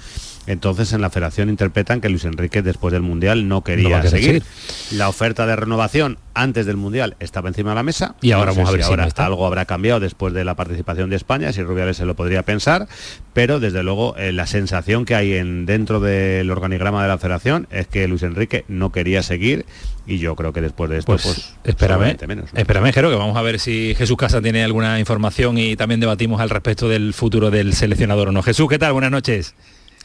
Entonces 0.47 0.93
en 0.93 1.01
la 1.01 1.09
federación 1.09 1.49
interpretan 1.49 2.01
que 2.01 2.09
Luis 2.09 2.25
Enrique 2.25 2.61
después 2.61 2.91
del 2.91 3.01
Mundial 3.01 3.47
no 3.47 3.63
quería 3.63 4.03
No 4.03 4.09
seguir. 4.09 4.43
La 4.91 5.09
oferta 5.09 5.45
de 5.47 5.55
renovación 5.55 6.17
antes 6.33 6.65
del 6.65 6.77
Mundial 6.77 7.15
estaba 7.19 7.47
encima 7.49 7.71
de 7.71 7.75
la 7.75 7.83
mesa. 7.83 8.15
Y 8.21 8.31
ahora 8.31 8.51
No 8.51 8.57
vamos 8.57 8.69
a 8.69 8.71
ver 8.73 8.81
si 8.83 8.89
ahora 8.89 9.03
no 9.03 9.07
está. 9.07 9.25
algo 9.25 9.45
habrá 9.47 9.65
cambiado 9.65 9.99
después 9.99 10.33
de 10.33 10.43
la 10.45 10.55
participación 10.55 11.09
de 11.09 11.15
España, 11.15 11.51
si 11.53 11.63
Rubiales 11.63 11.97
se 11.97 12.05
lo 12.05 12.15
podría 12.15 12.43
pensar, 12.43 12.87
pero 13.33 13.59
desde 13.59 13.81
luego 13.83 14.15
eh, 14.17 14.31
la 14.31 14.45
sensación 14.45 15.05
que 15.05 15.15
hay 15.15 15.33
en, 15.33 15.65
dentro 15.65 15.99
del 15.99 16.49
organigrama 16.51 17.01
de 17.01 17.07
la 17.09 17.17
federación 17.17 17.67
es 17.71 17.87
que 17.87 18.07
Luis 18.07 18.23
Enrique 18.23 18.65
no 18.67 18.91
quería 18.91 19.23
seguir 19.23 19.65
y 20.05 20.19
yo 20.19 20.35
creo 20.35 20.53
que 20.53 20.61
después 20.61 20.89
de 20.91 20.97
esto 20.99 21.13
Pues, 21.13 21.23
pues, 21.23 21.55
espérame, 21.63 21.97
seguramente 22.17 22.27
menos. 22.27 22.53
¿no? 22.53 22.59
espérame, 22.59 22.91
Jero, 22.93 23.09
que 23.09 23.15
vamos 23.15 23.35
a 23.37 23.41
ver 23.41 23.59
si 23.59 23.95
Jesús 23.97 24.17
Casa 24.17 24.41
tiene 24.41 24.63
alguna 24.63 24.99
información 24.99 25.57
y 25.57 25.75
también 25.75 25.99
debatimos 25.99 26.39
al 26.41 26.49
respecto 26.51 26.87
del 26.87 27.13
futuro 27.13 27.49
del 27.49 27.73
seleccionador 27.73 28.27
o 28.27 28.31
no. 28.31 28.43
Jesús, 28.43 28.69
¿qué 28.69 28.77
tal? 28.77 28.93
Buenas 28.93 29.09
noches. 29.11 29.55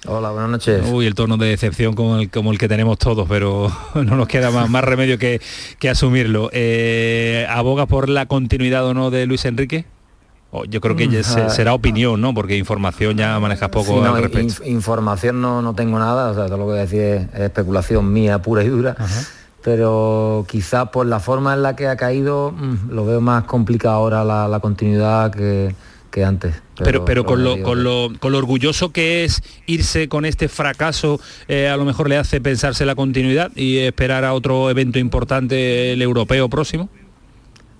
Hola, 0.06 0.30
buenas 0.30 0.50
noches. 0.50 0.82
Uy, 0.90 1.06
el 1.06 1.14
tono 1.14 1.36
de 1.36 1.48
decepción 1.48 1.94
como 1.94 2.16
el, 2.16 2.30
como 2.30 2.52
el 2.52 2.58
que 2.58 2.68
tenemos 2.68 2.98
todos, 2.98 3.28
pero 3.28 3.70
no 3.94 4.16
nos 4.16 4.28
queda 4.28 4.50
más, 4.50 4.68
más 4.70 4.82
remedio 4.82 5.18
que, 5.18 5.40
que 5.78 5.90
asumirlo. 5.90 6.48
Eh, 6.52 7.46
¿Aboga 7.50 7.86
por 7.86 8.08
la 8.08 8.26
continuidad 8.26 8.86
o 8.86 8.94
no 8.94 9.10
de 9.10 9.26
Luis 9.26 9.44
Enrique? 9.44 9.84
Oh, 10.52 10.64
yo 10.64 10.80
creo 10.80 10.96
que 10.96 11.06
ya 11.06 11.22
se- 11.22 11.42
Ah. 11.42 11.50
será 11.50 11.74
opinión, 11.74 12.20
¿no? 12.20 12.34
Porque 12.34 12.56
información 12.56 13.16
ya 13.16 13.38
manejas 13.38 13.68
poco 13.68 13.92
Sí, 13.94 14.00
no, 14.00 14.14
al 14.14 14.22
respecto. 14.22 14.64
información 14.64 15.40
no, 15.40 15.62
no 15.62 15.74
tengo 15.74 15.98
nada, 15.98 16.30
o 16.30 16.34
sea, 16.34 16.46
todo 16.46 16.56
lo 16.56 16.64
que 16.64 16.70
voy 16.70 16.78
a 16.78 16.82
decir 16.82 17.00
es, 17.02 17.22
es 17.34 17.40
especulación 17.42 18.12
mía 18.12 18.40
pura 18.42 18.64
y 18.64 18.68
dura. 18.68 18.96
Pero 19.62 20.46
quizás 20.48 20.88
por 20.88 21.06
la 21.06 21.20
forma 21.20 21.52
en 21.54 21.62
la 21.62 21.76
que 21.76 21.86
ha 21.86 21.96
caído, 21.96 22.50
mm, 22.52 22.90
lo 22.90 23.04
veo 23.04 23.20
más 23.20 23.44
complicado 23.44 23.94
ahora 23.96 24.24
la, 24.24 24.48
la 24.48 24.58
continuidad 24.60 25.30
que, 25.30 25.74
que 26.10 26.24
antes. 26.24 26.54
Pero, 26.82 27.04
pero 27.04 27.24
con, 27.24 27.44
lo, 27.44 27.62
con, 27.62 27.82
lo, 27.82 28.08
con 28.18 28.32
lo 28.32 28.38
orgulloso 28.38 28.90
que 28.90 29.24
es 29.24 29.42
irse 29.66 30.08
con 30.08 30.24
este 30.24 30.48
fracaso, 30.48 31.20
eh, 31.48 31.68
a 31.68 31.76
lo 31.76 31.84
mejor 31.84 32.08
le 32.08 32.16
hace 32.16 32.40
pensarse 32.40 32.84
la 32.84 32.94
continuidad 32.94 33.50
y 33.54 33.78
esperar 33.78 34.24
a 34.24 34.32
otro 34.32 34.70
evento 34.70 34.98
importante, 34.98 35.92
el 35.92 36.02
europeo 36.02 36.48
próximo. 36.48 36.88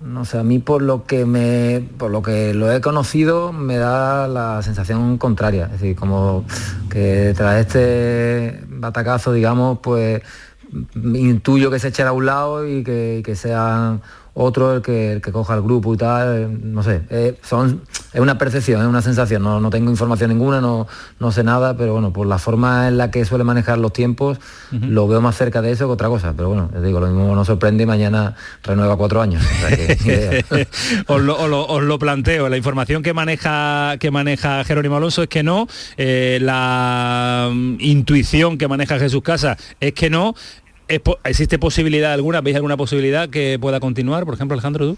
No 0.01 0.25
sé, 0.25 0.39
a 0.39 0.43
mí 0.43 0.57
por 0.57 0.81
lo 0.81 1.05
que 1.05 1.25
me, 1.25 1.83
por 1.97 2.09
lo 2.09 2.23
que 2.23 2.55
lo 2.55 2.71
he 2.71 2.81
conocido 2.81 3.53
me 3.53 3.77
da 3.77 4.27
la 4.27 4.61
sensación 4.63 5.19
contraria. 5.19 5.65
Es 5.65 5.73
decir, 5.73 5.95
como 5.95 6.43
que 6.89 7.33
tras 7.35 7.59
este 7.59 8.61
batacazo, 8.67 9.31
digamos, 9.31 9.77
pues 9.79 10.23
intuyo 10.95 11.69
que 11.69 11.79
se 11.79 11.89
echará 11.89 12.09
a 12.09 12.13
un 12.13 12.25
lado 12.25 12.67
y 12.67 12.83
que, 12.83 13.17
y 13.19 13.23
que 13.23 13.35
sea 13.35 13.99
otro 14.33 14.75
el 14.75 14.81
que, 14.81 15.13
el 15.13 15.21
que 15.21 15.31
coja 15.31 15.55
el 15.55 15.61
grupo 15.61 15.93
y 15.93 15.97
tal, 15.97 16.37
eh, 16.37 16.47
no 16.63 16.83
sé, 16.83 17.01
eh, 17.09 17.37
son, 17.43 17.81
es 18.13 18.19
una 18.21 18.37
percepción, 18.37 18.81
es 18.81 18.87
una 18.87 19.01
sensación, 19.01 19.43
no, 19.43 19.59
no 19.59 19.69
tengo 19.69 19.91
información 19.91 20.29
ninguna, 20.29 20.61
no, 20.61 20.87
no 21.19 21.31
sé 21.33 21.43
nada, 21.43 21.75
pero 21.75 21.93
bueno, 21.93 22.13
por 22.13 22.25
la 22.27 22.37
forma 22.37 22.87
en 22.87 22.97
la 22.97 23.11
que 23.11 23.25
suele 23.25 23.43
manejar 23.43 23.77
los 23.77 23.91
tiempos, 23.91 24.39
lo 24.71 25.07
veo 25.07 25.19
más 25.19 25.35
cerca 25.35 25.61
de 25.61 25.71
eso 25.71 25.87
que 25.87 25.91
otra 25.93 26.07
cosa, 26.07 26.33
pero 26.35 26.47
bueno, 26.49 26.69
les 26.73 26.81
digo, 26.83 26.99
lo 27.01 27.07
mismo 27.07 27.35
nos 27.35 27.47
sorprende 27.47 27.83
y 27.83 27.85
mañana 27.85 28.35
renueva 28.63 28.95
cuatro 28.95 29.21
años. 29.21 29.43
o 29.43 29.67
sea 29.67 29.75
que, 29.75 29.97
ni 30.05 30.11
idea. 30.11 30.67
os, 31.07 31.21
lo, 31.21 31.37
os 31.37 31.49
lo- 31.49 31.65
os 31.67 31.83
lo 31.83 31.99
planteo. 31.99 32.47
La 32.47 32.55
información 32.57 33.03
que 33.03 33.13
maneja 33.13 33.97
que 33.99 34.11
maneja 34.11 34.63
Jerónimo 34.63 34.95
Alonso 34.95 35.23
es 35.23 35.27
que 35.29 35.43
no. 35.43 35.67
eh, 35.97 36.39
la 36.41 37.49
mm, 37.51 37.75
intuición 37.79 38.57
que 38.57 38.67
maneja 38.67 38.97
Jesús 38.99 39.21
Casa 39.23 39.57
es 39.79 39.93
que 39.93 40.09
no. 40.09 40.35
¿Existe 41.23 41.57
posibilidad 41.59 42.13
alguna? 42.13 42.41
¿Veis 42.41 42.55
alguna 42.55 42.77
posibilidad 42.77 43.29
que 43.29 43.57
pueda 43.59 43.79
continuar? 43.79 44.25
Por 44.25 44.33
ejemplo, 44.35 44.53
Alejandro, 44.55 44.87
tú. 44.93 44.97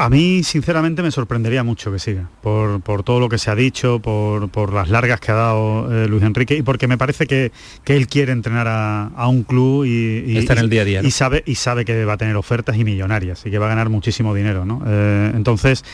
A 0.00 0.08
mí, 0.08 0.44
sinceramente, 0.44 1.02
me 1.02 1.10
sorprendería 1.10 1.64
mucho 1.64 1.90
que 1.90 1.98
siga, 1.98 2.30
por, 2.40 2.80
por 2.82 3.02
todo 3.02 3.18
lo 3.18 3.28
que 3.28 3.36
se 3.36 3.50
ha 3.50 3.56
dicho, 3.56 3.98
por, 3.98 4.48
por 4.48 4.72
las 4.72 4.88
largas 4.90 5.18
que 5.18 5.32
ha 5.32 5.34
dado 5.34 5.92
eh, 5.92 6.06
Luis 6.06 6.22
Enrique 6.22 6.54
y 6.54 6.62
porque 6.62 6.86
me 6.86 6.96
parece 6.96 7.26
que, 7.26 7.50
que 7.82 7.96
él 7.96 8.06
quiere 8.06 8.30
entrenar 8.30 8.68
a, 8.68 9.06
a 9.08 9.26
un 9.26 9.42
club 9.42 9.86
y, 9.86 10.22
y- 10.24 10.38
Está 10.38 10.52
en 10.52 10.60
el 10.60 10.70
día 10.70 10.82
a 10.82 10.84
día, 10.84 11.02
¿no? 11.02 11.08
y 11.08 11.10
sabe, 11.10 11.42
y 11.46 11.56
sabe 11.56 11.84
que 11.84 12.04
va 12.04 12.12
a 12.12 12.16
tener 12.16 12.36
ofertas 12.36 12.76
y 12.76 12.84
millonarias 12.84 13.44
y 13.44 13.50
que 13.50 13.58
va 13.58 13.66
a 13.66 13.70
ganar 13.70 13.88
muchísimo 13.88 14.32
dinero. 14.36 14.64
¿no? 14.64 14.84
Eh, 14.86 15.32
entonces, 15.34 15.84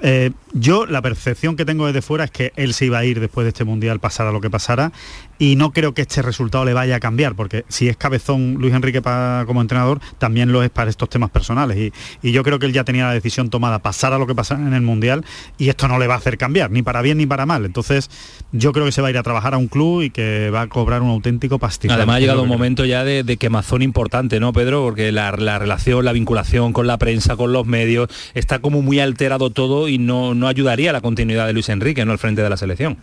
eh, 0.00 0.30
yo 0.54 0.86
la 0.86 1.02
percepción 1.02 1.56
que 1.56 1.64
tengo 1.64 1.86
desde 1.86 2.02
fuera 2.02 2.24
es 2.24 2.30
que 2.30 2.52
él 2.56 2.74
se 2.74 2.86
iba 2.86 2.98
a 2.98 3.04
ir 3.04 3.20
después 3.20 3.44
de 3.44 3.48
este 3.48 3.64
Mundial, 3.64 4.00
pasara 4.00 4.32
lo 4.32 4.40
que 4.40 4.50
pasara, 4.50 4.92
y 5.38 5.56
no 5.56 5.72
creo 5.72 5.92
que 5.92 6.02
este 6.02 6.22
resultado 6.22 6.64
le 6.64 6.72
vaya 6.72 6.96
a 6.96 7.00
cambiar, 7.00 7.34
porque 7.34 7.64
si 7.68 7.88
es 7.88 7.96
cabezón 7.96 8.54
Luis 8.60 8.74
Enrique 8.74 9.02
como 9.46 9.60
entrenador, 9.60 10.00
también 10.18 10.52
lo 10.52 10.62
es 10.62 10.70
para 10.70 10.90
estos 10.90 11.08
temas 11.08 11.30
personales. 11.30 11.76
Y, 11.76 11.92
y 12.28 12.32
yo 12.32 12.42
creo 12.44 12.58
que 12.58 12.66
él 12.66 12.72
ya 12.72 12.84
tenía 12.84 13.06
la 13.06 13.12
decisión 13.12 13.50
tomada, 13.50 13.80
pasara 13.80 14.18
lo 14.18 14.26
que 14.26 14.34
pasara 14.34 14.60
en 14.60 14.74
el 14.74 14.82
Mundial, 14.82 15.24
y 15.58 15.68
esto 15.68 15.88
no 15.88 15.98
le 15.98 16.06
va 16.06 16.14
a 16.14 16.18
hacer 16.18 16.38
cambiar, 16.38 16.70
ni 16.70 16.82
para 16.82 17.02
bien 17.02 17.18
ni 17.18 17.26
para 17.26 17.46
mal. 17.46 17.64
Entonces, 17.64 18.10
yo 18.52 18.72
creo 18.72 18.84
que 18.84 18.92
se 18.92 19.02
va 19.02 19.08
a 19.08 19.10
ir 19.10 19.18
a 19.18 19.22
trabajar 19.22 19.54
a 19.54 19.56
un 19.56 19.68
club 19.68 20.02
y 20.02 20.10
que 20.10 20.50
va 20.50 20.62
a 20.62 20.66
cobrar 20.68 21.02
un 21.02 21.10
auténtico 21.10 21.58
pastizal. 21.58 21.96
Además 21.96 22.16
ha 22.16 22.20
llegado 22.20 22.42
un 22.42 22.48
momento 22.48 22.84
ya 22.84 23.04
de, 23.04 23.24
de 23.24 23.36
quemazón 23.36 23.82
importante, 23.82 24.38
¿no, 24.38 24.52
Pedro? 24.52 24.82
Porque 24.82 25.12
la, 25.12 25.32
la 25.32 25.58
relación, 25.58 26.04
la 26.04 26.12
vinculación 26.12 26.72
con 26.72 26.86
la 26.86 26.98
prensa, 26.98 27.36
con 27.36 27.52
los 27.52 27.66
medios, 27.66 28.08
está 28.34 28.60
como 28.60 28.82
muy 28.82 29.00
alterado 29.00 29.50
todo 29.50 29.88
y 29.88 29.98
no, 29.98 30.34
no 30.42 30.48
ayudaría 30.48 30.90
a 30.90 30.92
la 30.92 31.00
continuidad 31.00 31.46
de 31.46 31.54
Luis 31.54 31.70
Enrique, 31.70 32.04
¿no? 32.04 32.12
Al 32.12 32.18
frente 32.18 32.42
de 32.42 32.50
la 32.50 32.58
selección. 32.58 32.98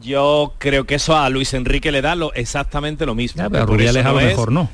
Yo 0.00 0.54
creo 0.58 0.84
que 0.86 0.94
eso 0.94 1.16
a 1.16 1.28
Luis 1.28 1.52
Enrique 1.52 1.90
le 1.92 2.00
da 2.00 2.14
lo, 2.14 2.32
exactamente 2.34 3.04
lo 3.06 3.14
mismo. 3.14 3.42
pero 3.50 3.64
a 3.64 3.66
Por 3.66 3.76
Rubiales 3.76 4.00
eso 4.00 4.08
a 4.08 4.12
lo 4.12 4.20
es- 4.20 4.26
mejor 4.26 4.52
no. 4.52 4.70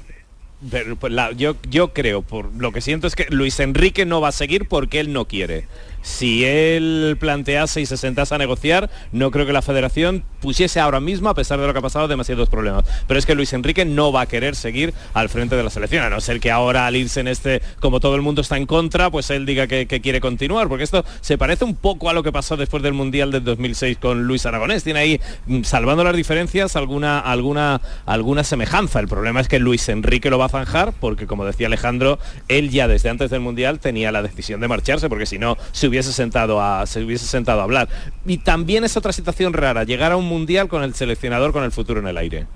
Pero, 0.71 0.97
pues, 0.97 1.13
la- 1.13 1.33
yo, 1.33 1.57
yo 1.69 1.93
creo, 1.93 2.23
por 2.23 2.51
lo 2.57 2.73
que 2.73 2.81
siento 2.81 3.07
es 3.07 3.15
que 3.15 3.27
Luis 3.31 3.61
Enrique 3.61 4.07
no 4.07 4.21
va 4.23 4.29
a 4.29 4.33
seguir 4.33 4.67
porque 4.69 5.01
él 5.01 5.13
no 5.13 5.27
quiere. 5.27 5.67
Si 6.07 6.45
él 6.45 7.17
plantease 7.19 7.81
y 7.81 7.87
se 7.87 7.97
sentase 7.97 8.33
a 8.33 8.39
negociar, 8.39 8.89
no 9.11 9.33
creo 9.33 9.45
que 9.45 9.53
la 9.53 9.61
federación 9.61 10.23
pusiese 10.41 10.79
ahora 10.79 11.01
mismo, 11.01 11.29
a 11.29 11.35
pesar 11.35 11.59
de 11.59 11.67
lo 11.67 11.73
que 11.73 11.81
ha 11.81 11.83
pasado, 11.83 12.07
demasiados 12.07 12.49
problemas. 12.49 12.85
Pero 13.09 13.19
es 13.19 13.27
que 13.27 13.35
Luis 13.35 13.53
Enrique 13.53 13.85
no 13.85 14.13
va 14.13 14.21
a 14.21 14.27
querer 14.27 14.55
seguir 14.55 14.95
al 15.15 15.29
frente 15.29 15.57
de 15.57 15.65
la 15.65 15.69
selección, 15.69 16.05
a 16.05 16.09
no 16.09 16.21
ser 16.21 16.39
que 16.39 16.53
ahora 16.53 16.87
al 16.87 16.95
irse 16.95 17.19
en 17.19 17.27
este, 17.27 17.61
como 17.81 17.99
todo 17.99 18.15
el 18.15 18.23
mundo 18.23 18.43
está 18.43 18.57
en 18.57 18.67
contra, 18.67 19.11
pues 19.11 19.31
él 19.31 19.47
diga 19.47 19.67
que, 19.67 19.89
quiere 19.89 20.21
continuar, 20.21 20.69
porque 20.69 20.85
esto 20.85 21.05
se 21.21 21.39
parece 21.39 21.65
un 21.65 21.75
poco 21.75 22.09
a 22.09 22.13
lo 22.13 22.23
que 22.23 22.31
pasó 22.31 22.57
después 22.57 22.85
del 22.85 22.93
Mundial 22.93 23.33
del 23.33 23.43
2006 23.43 23.99
con 23.99 24.29
Luis 24.29 24.47
Aragonés. 24.47 24.85
Tiene 24.85 25.01
ahí, 25.01 25.21
mm, 25.47 25.65
salvando 25.65 26.05
las 26.05 26.15
diferencias, 26.15 26.77
alguna, 26.77 27.19
alguna, 27.19 27.81
alguna 28.05 28.45
semejanza. 28.45 29.01
El 29.01 29.09
problema 29.09 29.41
es 29.41 29.49
que 29.49 29.59
Luis 29.59 29.89
Enrique 29.89 30.31
lo 30.31 30.39
va 30.39 30.45
a 30.45 30.51
zanjar, 30.51 30.93
porque 30.93 31.27
como 31.27 31.45
decía 31.45 31.67
Alejandro, 31.67 32.21
él 32.47 32.71
ya 32.71 32.87
desde 32.87 33.09
antes 33.09 33.29
del 33.31 33.41
Mundial 33.41 33.81
tenía 33.81 34.13
la 34.13 34.23
decisión 34.23 34.61
de 34.61 34.69
marcharse, 34.69 35.09
porque 35.09 35.27
si 35.27 35.41
no 35.41 35.57
se 35.73 35.89
hubiera 35.89 35.96
hubiese 35.97 36.13
sentado 36.13 36.61
a 36.61 36.85
se 36.87 37.03
hubiese 37.03 37.27
sentado 37.27 37.61
a 37.61 37.65
hablar. 37.65 37.89
Y 38.27 38.39
también 38.39 38.85
es 38.85 38.97
otra 38.97 39.13
situación 39.13 39.55
rara, 39.55 39.85
llegar 39.85 40.13
a 40.13 40.17
un 40.17 40.27
mundial 40.27 40.69
con 40.69 40.83
el 40.83 40.95
seleccionador 40.95 41.53
con 41.53 41.65
el 41.65 41.73
futuro 41.73 42.01
en 42.01 42.07
el 42.07 42.19
aire. 42.19 42.47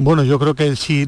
Bueno, 0.00 0.22
yo 0.22 0.38
creo 0.38 0.54
que 0.54 0.76
si 0.76 1.06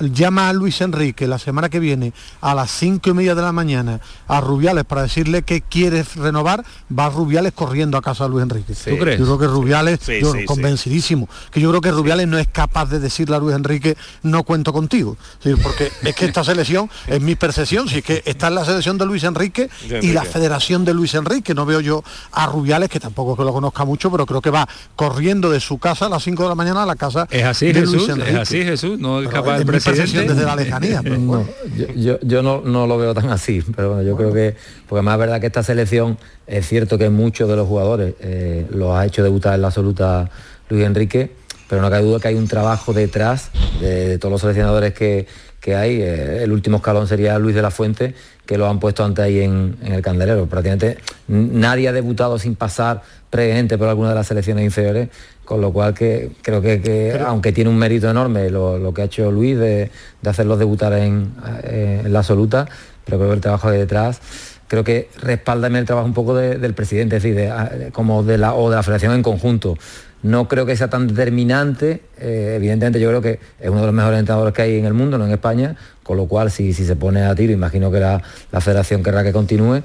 llama 0.00 0.50
a 0.50 0.52
Luis 0.52 0.82
Enrique 0.82 1.26
la 1.26 1.38
semana 1.38 1.70
que 1.70 1.80
viene 1.80 2.12
a 2.42 2.54
las 2.54 2.70
cinco 2.70 3.08
y 3.08 3.14
media 3.14 3.34
de 3.34 3.40
la 3.40 3.50
mañana 3.50 3.98
a 4.28 4.42
Rubiales 4.42 4.84
para 4.84 5.02
decirle 5.04 5.40
que 5.40 5.62
quiere 5.62 6.04
renovar, 6.16 6.62
va 6.96 7.08
Rubiales 7.08 7.54
corriendo 7.54 7.96
a 7.96 8.02
casa 8.02 8.24
de 8.24 8.30
Luis 8.30 8.42
Enrique. 8.42 8.74
¿Tú 8.74 8.98
crees? 8.98 9.18
Yo 9.18 9.24
creo 9.24 9.38
que 9.38 9.46
Rubiales, 9.46 10.00
Sí, 10.02 10.20
yo 10.20 10.32
sí, 10.34 10.44
convencidísimo, 10.44 11.30
que 11.50 11.62
yo 11.62 11.70
creo 11.70 11.80
que 11.80 11.90
Rubiales 11.90 12.28
no 12.28 12.36
es 12.38 12.46
capaz 12.46 12.90
de 12.90 13.00
decirle 13.00 13.36
a 13.36 13.38
Luis 13.38 13.56
Enrique 13.56 13.96
no 14.22 14.42
cuento 14.44 14.70
contigo. 14.70 15.16
Sí, 15.42 15.54
porque 15.62 15.90
es 16.02 16.14
que 16.14 16.26
esta 16.26 16.44
selección, 16.44 16.90
es 17.06 17.22
mi 17.22 17.36
percepción, 17.36 17.88
si 17.88 17.98
es 18.00 18.04
que 18.04 18.22
está 18.26 18.48
en 18.48 18.56
la 18.56 18.66
selección 18.66 18.98
de 18.98 19.06
Luis 19.06 19.24
Enrique 19.24 19.70
y 19.86 19.88
la 19.88 19.96
Enrique. 20.20 20.26
federación 20.26 20.84
de 20.84 20.92
Luis 20.92 21.14
Enrique. 21.14 21.54
No 21.54 21.64
veo 21.64 21.80
yo 21.80 22.04
a 22.32 22.44
Rubiales, 22.48 22.90
que 22.90 23.00
tampoco 23.00 23.32
es 23.32 23.38
que 23.38 23.44
lo 23.44 23.54
conozca 23.54 23.86
mucho, 23.86 24.10
pero 24.10 24.26
creo 24.26 24.42
que 24.42 24.50
va 24.50 24.68
corriendo 24.94 25.48
de 25.48 25.60
su 25.60 25.78
casa 25.78 26.04
a 26.04 26.08
las 26.10 26.22
5 26.22 26.42
de 26.42 26.48
la 26.50 26.54
mañana 26.54 26.82
a 26.82 26.86
la 26.86 26.96
casa 26.96 27.26
Es 27.30 27.42
así, 27.42 27.72
de 27.72 27.80
Jesús, 27.80 28.08
Luis 28.08 28.25
es 28.28 28.34
así, 28.36 28.62
Jesús, 28.64 28.98
no 28.98 29.20
es 29.22 29.28
capaz 29.28 29.58
el 29.58 29.66
presidente. 29.66 30.24
desde 30.24 30.44
la 30.44 30.56
lejanía, 30.56 31.00
pero 31.02 31.18
bueno. 31.18 31.46
No, 31.68 31.76
yo, 31.76 31.86
yo- 31.94 32.18
yo 32.22 32.42
no, 32.42 32.60
no 32.62 32.86
lo 32.86 32.98
veo 32.98 33.14
tan 33.14 33.30
así, 33.30 33.62
pero 33.74 33.88
bueno, 33.94 34.02
yo 34.02 34.16
creo 34.16 34.32
que, 34.32 34.54
porque 34.88 35.02
más 35.02 35.14
es 35.14 35.20
verdad 35.20 35.40
que 35.40 35.46
esta 35.46 35.62
selección, 35.62 36.18
es 36.46 36.66
cierto 36.68 36.98
que 36.98 37.08
muchos 37.10 37.48
de 37.48 37.56
los 37.56 37.66
jugadores 37.66 38.14
eh, 38.20 38.66
los 38.70 38.94
ha 38.96 39.04
hecho 39.06 39.22
debutar 39.22 39.54
en 39.54 39.62
la 39.62 39.68
absoluta 39.68 40.30
Luis 40.68 40.84
Enrique, 40.84 41.32
pero 41.68 41.82
no 41.82 41.90
cabe 41.90 42.04
duda 42.04 42.20
que 42.20 42.28
hay 42.28 42.34
un 42.36 42.46
trabajo 42.48 42.92
detrás 42.92 43.50
de, 43.80 44.08
de 44.08 44.18
todos 44.18 44.30
los 44.32 44.40
seleccionadores 44.40 44.94
que, 44.94 45.26
que 45.60 45.74
hay. 45.74 46.00
Eh, 46.00 46.42
el 46.44 46.52
último 46.52 46.76
escalón 46.76 47.08
sería 47.08 47.38
Luis 47.40 47.54
de 47.56 47.62
la 47.62 47.70
Fuente, 47.72 48.14
que 48.46 48.56
lo 48.56 48.68
han 48.68 48.78
puesto 48.78 49.04
antes 49.04 49.24
ahí 49.24 49.40
en, 49.40 49.76
en 49.82 49.92
el 49.94 50.02
candelero. 50.02 50.46
Prácticamente 50.46 50.98
nadie 51.26 51.88
ha 51.88 51.92
debutado 51.92 52.38
sin 52.38 52.54
pasar 52.54 53.02
previamente 53.30 53.76
por 53.76 53.88
alguna 53.88 54.10
de 54.10 54.14
las 54.14 54.28
selecciones 54.28 54.64
inferiores, 54.64 55.08
con 55.46 55.62
lo 55.62 55.72
cual 55.72 55.94
que 55.94 56.32
creo 56.42 56.60
que, 56.60 56.82
que, 56.82 57.18
aunque 57.26 57.52
tiene 57.52 57.70
un 57.70 57.78
mérito 57.78 58.10
enorme 58.10 58.50
lo, 58.50 58.76
lo 58.78 58.92
que 58.92 59.00
ha 59.00 59.04
hecho 59.06 59.30
Luis 59.30 59.56
de, 59.58 59.90
de 60.20 60.30
hacerlos 60.30 60.58
debutar 60.58 60.92
en, 60.92 61.32
eh, 61.64 62.02
en 62.04 62.12
la 62.12 62.18
absoluta, 62.18 62.66
pero 63.06 63.16
creo 63.16 63.30
que 63.30 63.34
el 63.36 63.40
trabajo 63.40 63.70
de 63.70 63.78
detrás 63.78 64.20
creo 64.68 64.84
que 64.84 65.08
respáldame 65.22 65.78
el 65.78 65.86
trabajo 65.86 66.06
un 66.06 66.12
poco 66.14 66.34
de- 66.34 66.58
del 66.58 66.74
presidente, 66.74 67.16
es 67.16 67.22
decir, 67.22 67.36
de, 67.36 67.48
ah, 67.50 67.70
como 67.92 68.22
de 68.24 68.36
la 68.36 68.52
o 68.54 68.68
de 68.68 68.76
la 68.76 68.82
federación 68.82 69.14
en 69.14 69.22
conjunto. 69.22 69.78
No 70.22 70.48
creo 70.48 70.66
que 70.66 70.76
sea 70.76 70.90
tan 70.90 71.06
determinante, 71.06 72.02
eh, 72.18 72.54
evidentemente 72.56 72.98
yo 72.98 73.08
creo 73.10 73.22
que 73.22 73.38
es 73.60 73.68
uno 73.70 73.80
de 73.80 73.86
los 73.86 73.94
mejores 73.94 74.18
entrenadores 74.18 74.52
que 74.54 74.62
hay 74.62 74.78
en 74.78 74.84
el 74.84 74.92
mundo, 74.94 75.18
no 75.18 75.26
en 75.26 75.30
España, 75.30 75.76
con 76.02 76.16
lo 76.16 76.26
cual 76.26 76.50
si, 76.50 76.72
si 76.72 76.84
se 76.84 76.96
pone 76.96 77.22
a 77.22 77.32
tiro, 77.36 77.52
imagino 77.52 77.92
que 77.92 78.00
la, 78.00 78.20
la 78.50 78.60
federación 78.60 79.04
querrá 79.04 79.22
que 79.22 79.32
continúe, 79.32 79.82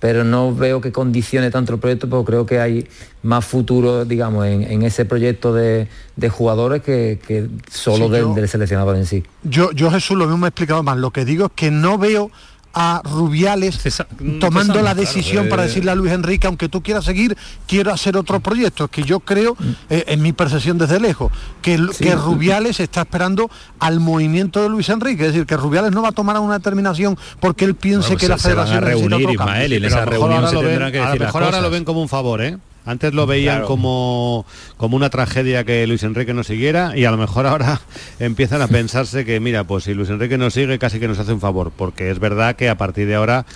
pero 0.00 0.24
no 0.24 0.54
veo 0.54 0.80
que 0.80 0.92
condicione 0.92 1.50
tanto 1.50 1.72
el 1.74 1.78
proyecto, 1.80 2.08
porque 2.08 2.26
creo 2.26 2.46
que 2.46 2.60
hay 2.60 2.86
más 3.22 3.44
futuro, 3.44 4.04
digamos, 4.04 4.46
en, 4.46 4.62
en 4.62 4.82
ese 4.82 5.04
proyecto 5.04 5.54
de, 5.54 5.88
de 6.16 6.28
jugadores 6.28 6.82
que, 6.82 7.18
que 7.26 7.48
solo 7.70 8.06
Sí, 8.06 8.34
del, 8.34 8.48
seleccionador 8.48 8.96
en 8.96 9.06
sí. 9.06 9.24
Yo, 9.42 9.72
yo 9.72 9.90
Jesús 9.90 10.16
lo 10.16 10.24
mismo 10.26 10.38
me 10.38 10.46
he 10.46 10.48
explicado 10.48 10.82
más. 10.82 10.98
Lo 10.98 11.10
que 11.10 11.24
digo 11.24 11.46
es 11.46 11.52
que 11.54 11.70
no 11.70 11.98
veo 11.98 12.30
a 12.74 13.00
Rubiales 13.04 13.78
tomando 14.40 14.74
la 14.74 14.80
claro, 14.80 15.00
decisión 15.00 15.46
eh. 15.46 15.48
para 15.48 15.62
decirle 15.62 15.90
a 15.90 15.94
Luis 15.94 16.12
Enrique, 16.12 16.46
aunque 16.46 16.68
tú 16.68 16.82
quieras 16.82 17.04
seguir, 17.04 17.36
quiero 17.66 17.92
hacer 17.92 18.16
otro 18.16 18.40
proyecto. 18.40 18.84
Es 18.84 18.90
que 18.90 19.02
yo 19.04 19.20
creo, 19.20 19.56
eh, 19.90 20.04
en 20.08 20.20
mi 20.22 20.32
percepción 20.32 20.76
desde 20.78 20.98
lejos, 21.00 21.30
que, 21.62 21.78
que 21.98 22.14
Rubiales 22.16 22.80
está 22.80 23.02
esperando 23.02 23.50
al 23.78 24.00
movimiento 24.00 24.62
de 24.62 24.68
Luis 24.68 24.88
Enrique. 24.88 25.26
Es 25.26 25.32
decir, 25.32 25.46
que 25.46 25.56
Rubiales 25.56 25.92
no 25.92 26.02
va 26.02 26.08
a 26.08 26.12
tomar 26.12 26.38
una 26.38 26.54
determinación 26.58 27.16
porque 27.40 27.64
él 27.64 27.74
piense 27.74 28.08
Bueno, 28.08 28.18
que 28.18 28.26
se- 28.26 28.30
la 28.32 28.38
se 28.38 28.48
van 28.54 28.58
a 28.58 28.66
federación 28.66 28.84
necesita 28.84 29.08
reunir, 29.10 29.26
otro 29.28 29.38
cambio. 29.38 29.54
Ismael, 29.54 29.72
y 29.72 29.76
en 29.76 29.84
esa 29.84 30.04
reunión 30.04 30.32
ahora 30.32 30.48
se 30.48 30.54
lo 30.54 30.60
ven- 30.60 30.70
tendrán 30.70 30.92
que 30.92 30.98
a 30.98 31.00
lo 31.02 31.06
decir 31.08 31.20
las 31.20 31.28
mejor 31.28 31.42
ahora 31.44 31.56
lo 31.58 31.62
cosas. 31.62 31.72
ven 31.72 31.84
como 31.84 32.02
un 32.02 32.08
favor, 32.08 32.42
¿eh? 32.42 32.58
Antes 32.84 33.14
lo 33.14 33.26
veían 33.26 33.56
Claro. 33.56 33.66
como, 33.68 34.46
como 34.76 34.96
una 34.96 35.10
tragedia 35.10 35.64
que 35.64 35.86
Luis 35.86 36.02
Enrique 36.02 36.34
no 36.34 36.44
siguiera 36.44 36.96
y 36.96 37.04
a 37.04 37.10
lo 37.10 37.16
mejor 37.16 37.46
ahora 37.46 37.80
empiezan 38.18 38.60
a 38.62 38.68
pensarse 38.68 39.24
que, 39.24 39.40
mira, 39.40 39.64
pues 39.64 39.84
si 39.84 39.94
Luis 39.94 40.10
Enrique 40.10 40.36
no 40.38 40.50
sigue, 40.50 40.78
casi 40.78 41.00
que 41.00 41.08
nos 41.08 41.18
hace 41.18 41.32
un 41.32 41.40
favor, 41.40 41.72
porque 41.76 42.10
es 42.10 42.18
verdad 42.18 42.56
que 42.56 42.68
a 42.68 42.76
partir 42.76 43.06
de 43.06 43.14
ahora 43.14 43.46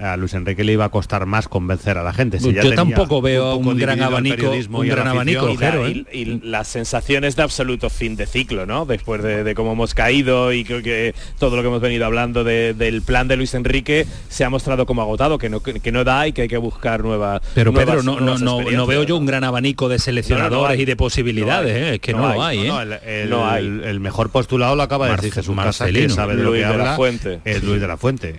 a 0.00 0.16
Luis 0.16 0.34
Enrique 0.34 0.62
le 0.64 0.72
iba 0.72 0.84
a 0.84 0.88
costar 0.90 1.26
más 1.26 1.48
convencer 1.48 1.98
a 1.98 2.02
la 2.02 2.12
gente. 2.12 2.38
Si 2.38 2.52
ya 2.52 2.62
Yo 2.62 2.74
tampoco 2.74 3.20
veo 3.20 3.56
un 3.56 3.76
gran 3.76 4.00
abanico, 4.02 4.50
un 4.50 4.86
y 4.86 4.88
gran 4.88 5.08
abanico, 5.08 5.48
y, 5.50 5.56
la- 5.56 5.76
¿eh? 5.88 6.04
y- 6.12 6.18
y 6.18 6.40
las 6.44 6.68
sensaciones 6.68 7.36
de 7.36 7.42
absoluto 7.42 7.90
fin 7.90 8.16
de 8.16 8.26
ciclo, 8.26 8.64
¿no? 8.66 8.86
Después 8.86 9.22
de, 9.22 9.44
de 9.44 9.54
cómo 9.54 9.72
hemos 9.72 9.94
caído 9.94 10.52
y 10.52 10.64
creo 10.64 10.82
que 10.82 11.14
todo 11.38 11.56
lo 11.56 11.62
que 11.62 11.68
hemos 11.68 11.80
venido 11.80 12.06
hablando 12.06 12.44
de- 12.44 12.74
del 12.74 13.02
plan 13.02 13.28
de 13.28 13.36
Luis 13.36 13.54
Enrique 13.54 14.06
se 14.28 14.44
ha 14.44 14.50
mostrado 14.50 14.86
como 14.86 15.02
agotado, 15.02 15.38
que 15.38 15.48
no, 15.48 15.60
que, 15.60 15.80
que 15.80 15.92
no 15.92 16.04
da 16.04 16.26
y 16.28 16.32
que 16.32 16.42
hay 16.42 16.48
que 16.48 16.58
buscar 16.58 17.02
nuevas. 17.02 17.40
Pero 17.54 17.72
nuevas- 17.72 17.96
Pedro, 17.96 18.02
no, 18.04 18.12
no, 18.20 18.38
nuevas 18.38 18.72
no, 18.72 18.86
veo 18.86 19.02
yo 19.02 19.16
un 19.16 19.26
gran 19.26 19.44
abanico 19.44 19.88
de 19.88 19.98
seleccionadores 19.98 20.76
hay. 20.76 20.82
y 20.82 20.84
de 20.84 20.96
posibilidades, 20.96 21.72
No 21.72 21.76
hay. 21.84 21.90
¿eh? 21.90 21.94
es 21.94 22.00
que 22.00 22.12
no, 22.12 22.18
No 22.28 22.34
lo 22.34 22.42
hay. 22.44 22.58
hay. 22.58 22.64
¿eh? 22.66 22.68
No, 22.68 22.80
el, 22.82 22.92
el- 22.92 23.30
No 23.30 23.48
hay. 23.48 23.64
el 23.84 24.00
mejor 24.00 24.30
postulado 24.30 24.76
lo 24.76 24.82
acaba 24.82 25.06
de 25.06 25.12
Marce- 25.12 25.22
decir 25.22 25.34
Jesús 25.34 25.56
Casa, 25.56 25.86
que 25.86 25.92
Marcelino. 25.92 26.14
sabe 26.14 26.36
de 26.36 26.42
lo 26.42 26.50
Luis 26.50 26.62
que 26.62 26.68
de 26.68 26.76
la 26.78 26.82
habla, 26.84 26.96
Fuente. 26.96 27.40
es 27.44 27.62
Luis 27.64 27.80
de 27.80 27.86
la 27.88 27.96
Fuente. 27.96 28.36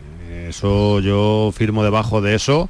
Eso 0.49 0.99
yo 0.99 1.51
firmo 1.55 1.83
debajo 1.83 2.21
de 2.21 2.33
eso. 2.33 2.69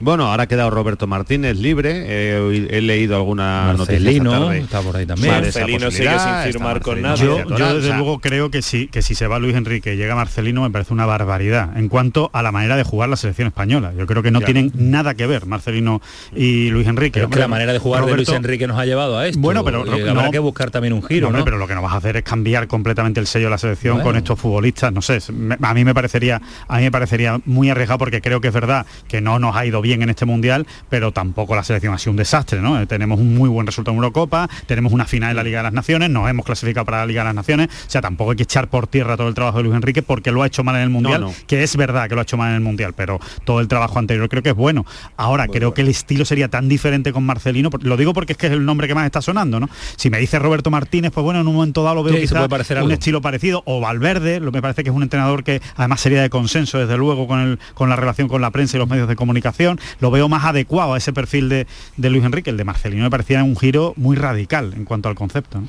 Bueno, 0.00 0.26
ahora 0.30 0.44
ha 0.44 0.46
quedado 0.46 0.70
Roberto 0.70 1.06
Martínez 1.06 1.56
libre. 1.56 2.04
eh, 2.06 2.68
he 2.70 2.80
leído 2.80 3.16
alguna 3.16 3.74
Marcelino, 3.76 4.24
noticia 4.32 4.46
tarde 4.46 4.58
está 4.60 4.80
por 4.82 4.96
ahí 4.96 5.06
también. 5.06 5.32
Marcelino 5.32 5.90
sigue 5.90 6.10
sin 6.18 6.52
firmar 6.52 6.80
con 6.80 7.02
nadie. 7.02 7.24
Yo, 7.24 7.36
o 7.46 7.50
desde 7.74 7.88
sea, 7.88 7.96
luego 7.96 8.18
creo 8.20 8.50
que 8.50 8.62
si, 8.62 8.86
que 8.88 9.02
si 9.02 9.14
se 9.14 9.26
va 9.26 9.38
Luis 9.38 9.54
Enrique 9.56 9.94
y 9.94 9.96
llega 9.96 10.14
Marcelino 10.14 10.62
me 10.62 10.70
parece 10.70 10.92
una 10.92 11.06
barbaridad 11.06 11.76
en 11.76 11.88
cuanto 11.88 12.30
a 12.32 12.42
la 12.42 12.52
manera 12.52 12.76
de 12.76 12.84
jugar 12.84 13.08
la 13.08 13.16
selección 13.16 13.48
española. 13.48 13.92
Yo 13.98 14.06
creo 14.06 14.22
que 14.22 14.30
no 14.30 14.38
Claro. 14.40 14.52
tienen 14.52 14.72
nada 14.90 15.14
que 15.14 15.26
ver 15.26 15.46
Marcelino 15.46 16.00
y 16.34 16.70
Luis 16.70 16.86
Enrique. 16.86 17.20
Pero 17.20 17.30
que 17.30 17.38
la 17.40 17.48
manera 17.48 17.72
de 17.72 17.78
jugar 17.78 18.04
de 18.06 18.14
Luis 18.14 18.28
Enrique 18.28 18.66
nos 18.68 18.78
ha 18.78 18.84
llevado 18.86 19.18
a 19.18 19.26
esto. 19.26 19.40
Bueno, 19.40 19.64
pero 19.64 19.84
y 19.84 20.02
no- 20.04 20.10
habrá 20.20 20.30
que 20.30 20.38
buscar 20.38 20.70
también 20.70 20.92
un 20.92 21.02
giro, 21.02 21.22
No, 21.22 21.26
hombre, 21.28 21.40
¿no? 21.40 21.44
pero 21.44 21.58
lo 21.58 21.66
que 21.66 21.74
no 21.74 21.82
vas 21.82 21.92
a 21.94 21.96
hacer 21.96 22.16
es 22.16 22.22
cambiar 22.22 22.68
completamente 22.68 23.18
el 23.20 23.26
sello 23.26 23.46
de 23.46 23.50
la 23.50 23.58
selección 23.58 23.94
Bueno. 23.96 24.10
con 24.10 24.16
estos 24.16 24.38
futbolistas. 24.38 24.92
No 24.92 25.02
sé, 25.02 25.18
a 25.60 25.74
mí 25.74 25.84
me 25.84 25.94
parecería, 25.94 26.40
a 26.68 26.76
mí 26.76 26.82
me 26.84 26.90
parecería 26.92 27.40
muy 27.46 27.68
arriesgado 27.70 27.98
porque 27.98 28.20
creo 28.20 28.40
que 28.40 28.48
es 28.48 28.54
verdad 28.54 28.86
que 29.08 29.20
no 29.20 29.38
nos 29.38 29.56
ha 29.56 29.66
ido 29.66 29.80
bien 29.82 29.87
en 29.92 30.10
este 30.10 30.24
mundial, 30.24 30.66
pero 30.88 31.12
tampoco 31.12 31.54
la 31.56 31.62
selección 31.64 31.94
ha 31.94 31.98
sido 31.98 32.12
un 32.12 32.16
desastre, 32.16 32.60
¿no? 32.60 32.80
Eh, 32.80 32.86
Tenemos 32.86 33.18
un 33.18 33.34
muy 33.34 33.48
buen 33.48 33.66
resultado 33.66 33.92
en 33.92 33.98
Eurocopa, 33.98 34.48
tenemos 34.66 34.92
una 34.92 35.04
final 35.04 35.30
en 35.30 35.36
la 35.36 35.42
Liga 35.42 35.58
de 35.58 35.64
las 35.64 35.72
Naciones, 35.72 36.10
nos 36.10 36.28
hemos 36.28 36.44
clasificado 36.44 36.84
para 36.86 36.98
la 36.98 37.06
Liga 37.06 37.22
de 37.22 37.26
las 37.26 37.34
Naciones, 37.34 37.68
o 37.68 37.90
sea, 37.90 38.00
tampoco 38.00 38.30
hay 38.32 38.36
que 38.36 38.42
echar 38.44 38.68
por 38.68 38.86
tierra 38.86 39.16
todo 39.16 39.28
el 39.28 39.34
trabajo 39.34 39.58
de 39.58 39.64
Luis 39.64 39.74
Enrique 39.76 40.02
porque 40.02 40.30
lo 40.32 40.42
ha 40.42 40.46
hecho 40.46 40.64
mal 40.64 40.76
en 40.76 40.82
el 40.82 40.90
mundial, 40.90 41.20
no. 41.22 41.32
que 41.46 41.62
es 41.62 41.76
verdad 41.76 42.08
que 42.08 42.14
lo 42.14 42.20
ha 42.20 42.22
hecho 42.22 42.36
mal 42.36 42.50
en 42.50 42.56
el 42.56 42.60
mundial, 42.60 42.92
pero 42.94 43.20
todo 43.44 43.60
el 43.60 43.68
trabajo 43.68 43.98
anterior 43.98 44.28
creo 44.28 44.42
que 44.42 44.50
es 44.50 44.56
bueno. 44.56 44.84
Ahora 45.16 45.46
creo 45.48 45.74
que 45.74 45.82
el 45.82 45.88
estilo 45.88 46.24
sería 46.24 46.48
tan 46.48 46.68
diferente 46.68 47.12
con 47.12 47.24
Marcelino, 47.24 47.70
lo 47.80 47.96
digo 47.96 48.12
porque 48.12 48.32
es 48.32 48.38
que 48.38 48.46
es 48.46 48.52
el 48.52 48.64
nombre 48.64 48.88
que 48.88 48.94
más 48.94 49.06
está 49.06 49.22
sonando, 49.22 49.60
¿no? 49.60 49.68
Si 49.96 50.10
me 50.10 50.18
dice 50.18 50.38
Roberto 50.38 50.70
Martínez, 50.70 51.12
pues 51.12 51.24
bueno, 51.24 51.40
en 51.40 51.46
un 51.46 51.54
momento 51.54 51.82
dado 51.82 51.96
lo 51.96 52.02
veo 52.02 52.14
Sí, 52.14 52.20
se 52.20 52.26
quizá 52.26 52.36
puede 52.36 52.48
parecer 52.48 52.76
un 52.78 52.82
algo. 52.84 52.92
estilo 52.94 53.20
parecido, 53.20 53.62
o 53.66 53.80
Valverde, 53.80 54.40
lo 54.40 54.52
me 54.52 54.62
parece 54.62 54.82
que 54.82 54.90
es 54.90 54.96
un 54.96 55.02
entrenador 55.02 55.44
que 55.44 55.60
además 55.76 56.00
sería 56.00 56.22
de 56.22 56.30
consenso 56.30 56.78
desde 56.78 56.96
luego 56.96 57.26
con 57.26 57.40
el 57.40 57.58
con 57.74 57.88
la 57.88 57.96
relación 57.96 58.28
con 58.28 58.40
la 58.40 58.50
prensa 58.50 58.76
y 58.76 58.80
los 58.80 58.88
medios 58.88 59.08
de 59.08 59.16
comunicación, 59.16 59.77
lo 60.00 60.10
veo 60.10 60.28
más 60.28 60.44
adecuado 60.44 60.94
a 60.94 60.98
ese 60.98 61.12
perfil 61.12 61.48
de, 61.48 61.66
de 61.96 62.10
Luis 62.10 62.24
Enrique, 62.24 62.50
el 62.50 62.56
de 62.56 62.64
Marcelino 62.64 63.02
me 63.04 63.10
parecía 63.10 63.42
un 63.44 63.56
giro 63.56 63.92
muy 63.96 64.16
radical 64.16 64.72
en 64.76 64.84
cuanto 64.84 65.08
al 65.08 65.14
concepto. 65.14 65.60
¿no? 65.60 65.68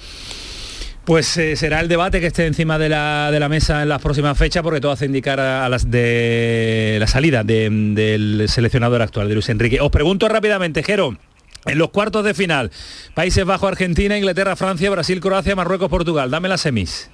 Pues 1.05 1.35
eh, 1.37 1.55
será 1.55 1.79
el 1.79 1.87
debate 1.87 2.19
que 2.19 2.27
esté 2.27 2.45
encima 2.45 2.77
de 2.77 2.87
la, 2.89 3.29
de 3.31 3.39
la 3.39 3.49
mesa 3.49 3.81
en 3.81 3.89
las 3.89 3.99
próximas 4.01 4.37
fechas, 4.37 4.61
porque 4.61 4.79
todo 4.79 4.91
hace 4.91 5.05
indicar 5.05 5.39
a, 5.39 5.65
a 5.65 5.69
las 5.69 5.89
de 5.89 6.97
la 6.99 7.07
salida 7.07 7.43
de- 7.43 7.69
del 7.71 8.47
seleccionador 8.47 9.01
actual, 9.01 9.27
de 9.27 9.33
Luis 9.33 9.49
Enrique. 9.49 9.81
Os 9.81 9.89
pregunto 9.89 10.27
rápidamente, 10.27 10.83
Jero. 10.83 11.17
En 11.65 11.77
los 11.77 11.89
cuartos 11.89 12.23
de 12.23 12.33
final, 12.33 12.71
Países 13.15 13.43
Bajo, 13.43 13.67
Argentina, 13.67 14.17
Inglaterra, 14.17 14.55
Francia, 14.55 14.89
Brasil, 14.91 15.19
Croacia, 15.19 15.55
Marruecos, 15.55 15.89
Portugal. 15.89 16.29
Dame 16.31 16.47
las 16.47 16.61
semis. 16.61 17.09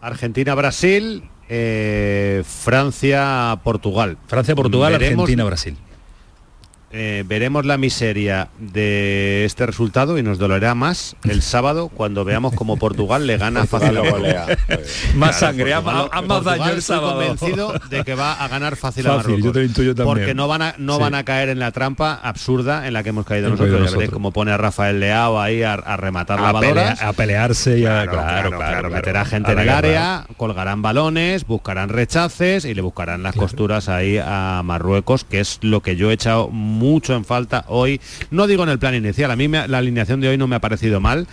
Argentina, 0.00 0.54
Brasil, 0.54 1.22
eh, 1.48 2.42
Francia, 2.46 3.58
Portugal. 3.62 4.16
Francia, 4.26 4.54
Portugal, 4.54 4.92
Veremos- 4.92 5.22
Argentina, 5.24 5.44
Brasil. 5.44 5.76
Eh, 6.96 7.24
veremos 7.26 7.66
la 7.66 7.76
miseria 7.76 8.48
de 8.58 9.44
este 9.44 9.66
resultado 9.66 10.16
y 10.16 10.22
nos 10.22 10.38
dolerá 10.38 10.74
más 10.76 11.16
el 11.24 11.42
sábado 11.42 11.88
cuando 11.88 12.24
veamos 12.24 12.54
como 12.54 12.76
Portugal 12.76 13.26
le 13.26 13.36
gana 13.36 13.66
fácilmente. 13.66 14.56
Más 15.16 15.40
sangre, 15.40 15.72
Portugal- 15.74 16.08
haz- 16.12 16.26
más 16.26 16.44
daño 16.44 16.64
el 16.70 16.78
estoy 16.78 16.96
sábado. 16.96 17.12
convencido 17.18 17.74
de 17.90 18.04
que 18.04 18.14
va 18.14 18.34
a 18.34 18.46
ganar 18.48 18.76
fácil, 18.76 19.06
a 19.08 19.16
Fácil, 19.16 19.22
yo 19.22 19.36
Marruecos. 19.36 19.52
te 19.52 19.58
lo 19.58 19.64
intuyo 19.66 19.94
también. 19.94 20.16
Porque 20.18 20.34
no 20.34 20.46
van 20.48 20.62
a 20.62 20.74
no 20.78 20.94
Sí. 20.96 21.00
van 21.02 21.14
a 21.16 21.24
caer 21.24 21.48
en 21.48 21.58
la 21.58 21.72
trampa 21.72 22.14
absurda 22.22 22.86
en 22.86 22.92
la 22.92 23.02
que 23.02 23.08
hemos 23.08 23.26
caído 23.26 23.48
Hemos 23.48 23.58
nosotros. 23.58 23.74
caído 23.76 23.86
Ya 23.86 23.90
veréis 23.90 24.10
nosotros. 24.10 24.14
cómo 24.14 24.30
pone 24.32 24.52
a 24.52 24.56
Rafael 24.56 25.00
Leao 25.00 25.40
ahí 25.40 25.62
a, 25.64 25.74
a 25.74 25.96
rematar 25.96 26.38
A, 26.38 26.52
pelea- 26.60 26.96
a 27.00 27.12
pelearse 27.12 27.78
y 27.78 27.86
a... 27.86 28.04
Claro, 28.06 28.12
claro, 28.12 28.50
claro, 28.56 28.90
meterá 28.90 29.24
gente 29.24 29.48
A 29.48 29.52
en 29.52 29.56
la 29.56 29.62
el 29.64 29.68
área, 29.70 30.26
colgarán 30.36 30.80
balones, 30.82 31.46
buscarán 31.46 31.88
rechaces 31.88 32.64
y 32.64 32.74
le 32.74 32.82
buscarán 32.82 33.22
las 33.22 33.34
costuras 33.34 33.88
ahí 33.88 34.18
a 34.18 34.62
Marruecos, 34.64 35.24
que 35.24 35.40
es 35.40 35.58
lo 35.62 35.80
que 35.80 35.96
yo 35.96 36.10
he 36.10 36.14
echado 36.14 36.48
mucho 36.84 37.14
en 37.14 37.24
falta 37.24 37.64
hoy. 37.68 38.00
No 38.30 38.46
digo 38.46 38.62
en 38.62 38.68
el 38.68 38.78
plan 38.78 38.94
inicial, 38.94 39.30
a 39.30 39.36
mí 39.36 39.48
me- 39.48 39.66
la 39.68 39.78
alineación 39.78 40.20
de 40.20 40.28
hoy 40.28 40.36
no 40.38 40.46
me 40.46 40.56
ha 40.56 40.60
parecido 40.60 41.00
mal. 41.00 41.26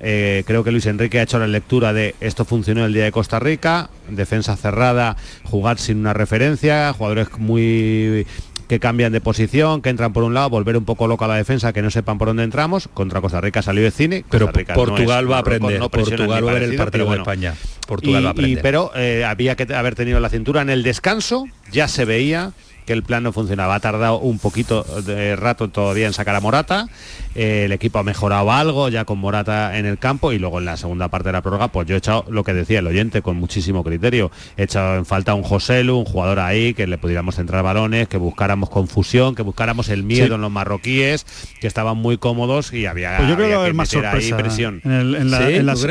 Eh, 0.00 0.42
creo 0.46 0.64
que 0.64 0.72
Luis 0.72 0.86
Enrique 0.86 1.20
ha 1.20 1.22
hecho 1.22 1.38
la 1.38 1.46
lectura 1.46 1.92
de 1.92 2.14
esto 2.20 2.44
funcionó 2.44 2.84
el 2.84 2.92
día 2.92 3.04
de 3.04 3.12
Costa 3.12 3.38
Rica, 3.38 3.90
defensa 4.08 4.56
cerrada, 4.56 5.16
jugar 5.44 5.78
sin 5.78 5.98
una 5.98 6.12
referencia, 6.12 6.92
jugadores 6.92 7.28
muy 7.38 8.26
que 8.68 8.80
cambian 8.80 9.12
de 9.12 9.20
posición, 9.20 9.82
que 9.82 9.90
entran 9.90 10.12
por 10.14 10.24
un 10.24 10.32
lado, 10.32 10.48
volver 10.50 10.76
un 10.78 10.86
poco 10.86 11.06
loco 11.06 11.24
a 11.26 11.28
la 11.28 11.36
defensa, 11.36 11.72
que 11.74 11.82
no 11.82 11.90
sepan 11.90 12.16
por 12.18 12.28
dónde 12.28 12.44
entramos. 12.44 12.88
Contra 12.88 13.20
Costa 13.20 13.40
Rica 13.40 13.60
salió 13.62 13.82
de 13.84 13.90
cine. 13.90 14.24
Pero 14.30 14.46
Portugal 14.74 15.30
va 15.30 15.36
a 15.36 15.40
aprender. 15.40 15.78
Portugal 15.90 16.44
va 16.46 16.50
a 16.50 16.54
ver 16.54 16.62
el 16.64 16.76
partido 16.76 17.10
de 17.10 17.16
España. 17.18 17.54
Portugal 17.86 18.24
va 18.24 18.28
a 18.28 18.32
aprender. 18.32 18.62
pero 18.62 18.90
eh, 18.96 19.24
había 19.26 19.54
que 19.54 19.72
haber 19.74 19.94
tenido 19.94 20.18
la 20.18 20.30
cintura 20.30 20.62
en 20.62 20.70
el 20.70 20.82
descanso, 20.82 21.44
ya 21.70 21.88
se 21.88 22.04
veía 22.06 22.52
que 22.86 22.92
el 22.92 23.02
plan 23.02 23.22
no 23.22 23.32
funcionaba. 23.32 23.74
Ha 23.74 23.80
tardado 23.80 24.18
un 24.18 24.38
poquito 24.38 24.82
de 25.02 25.36
rato 25.36 25.68
todavía 25.68 26.06
en 26.06 26.12
sacar 26.12 26.34
a 26.34 26.40
Morata. 26.40 26.88
Eh, 27.34 27.64
el 27.64 27.72
equipo 27.72 27.98
ha 27.98 28.04
mejorado 28.04 28.52
algo 28.52 28.88
ya 28.88 29.04
con 29.04 29.18
Morata 29.18 29.76
en 29.76 29.86
el 29.86 29.98
campo 29.98 30.32
y 30.32 30.38
luego 30.38 30.60
en 30.60 30.66
la 30.66 30.76
segunda 30.76 31.08
parte 31.08 31.30
de 31.30 31.32
la 31.32 31.42
prórroga, 31.42 31.68
pues 31.68 31.88
yo 31.88 31.96
he 31.96 31.98
echado 31.98 32.24
lo 32.28 32.44
que 32.44 32.54
decía 32.54 32.78
el 32.78 32.86
oyente 32.86 33.22
con 33.22 33.36
muchísimo 33.36 33.82
criterio. 33.82 34.30
He 34.56 34.64
echado 34.64 34.96
en 34.96 35.04
falta 35.04 35.34
un 35.34 35.42
Joselu, 35.42 35.96
un 35.96 36.04
jugador 36.04 36.38
ahí 36.38 36.74
que 36.74 36.86
le 36.86 36.98
pudiéramos 36.98 37.34
centrar 37.34 37.64
balones, 37.64 38.08
que 38.08 38.18
buscáramos 38.18 38.70
confusión, 38.70 39.34
que 39.34 39.42
buscáramos 39.42 39.88
el 39.88 40.04
miedo 40.04 40.36
en 40.36 40.40
los 40.42 40.50
marroquíes, 40.50 41.26
que 41.60 41.66
estaban 41.66 41.96
muy 41.96 42.18
cómodos 42.18 42.72
y 42.72 42.86
había, 42.86 43.16
pues 43.16 43.28
yo 43.28 43.36
creo 43.36 43.48
que 43.48 43.54
haber 43.54 43.74
más 43.74 43.92
ahí 43.94 44.32
presión. 44.32 44.80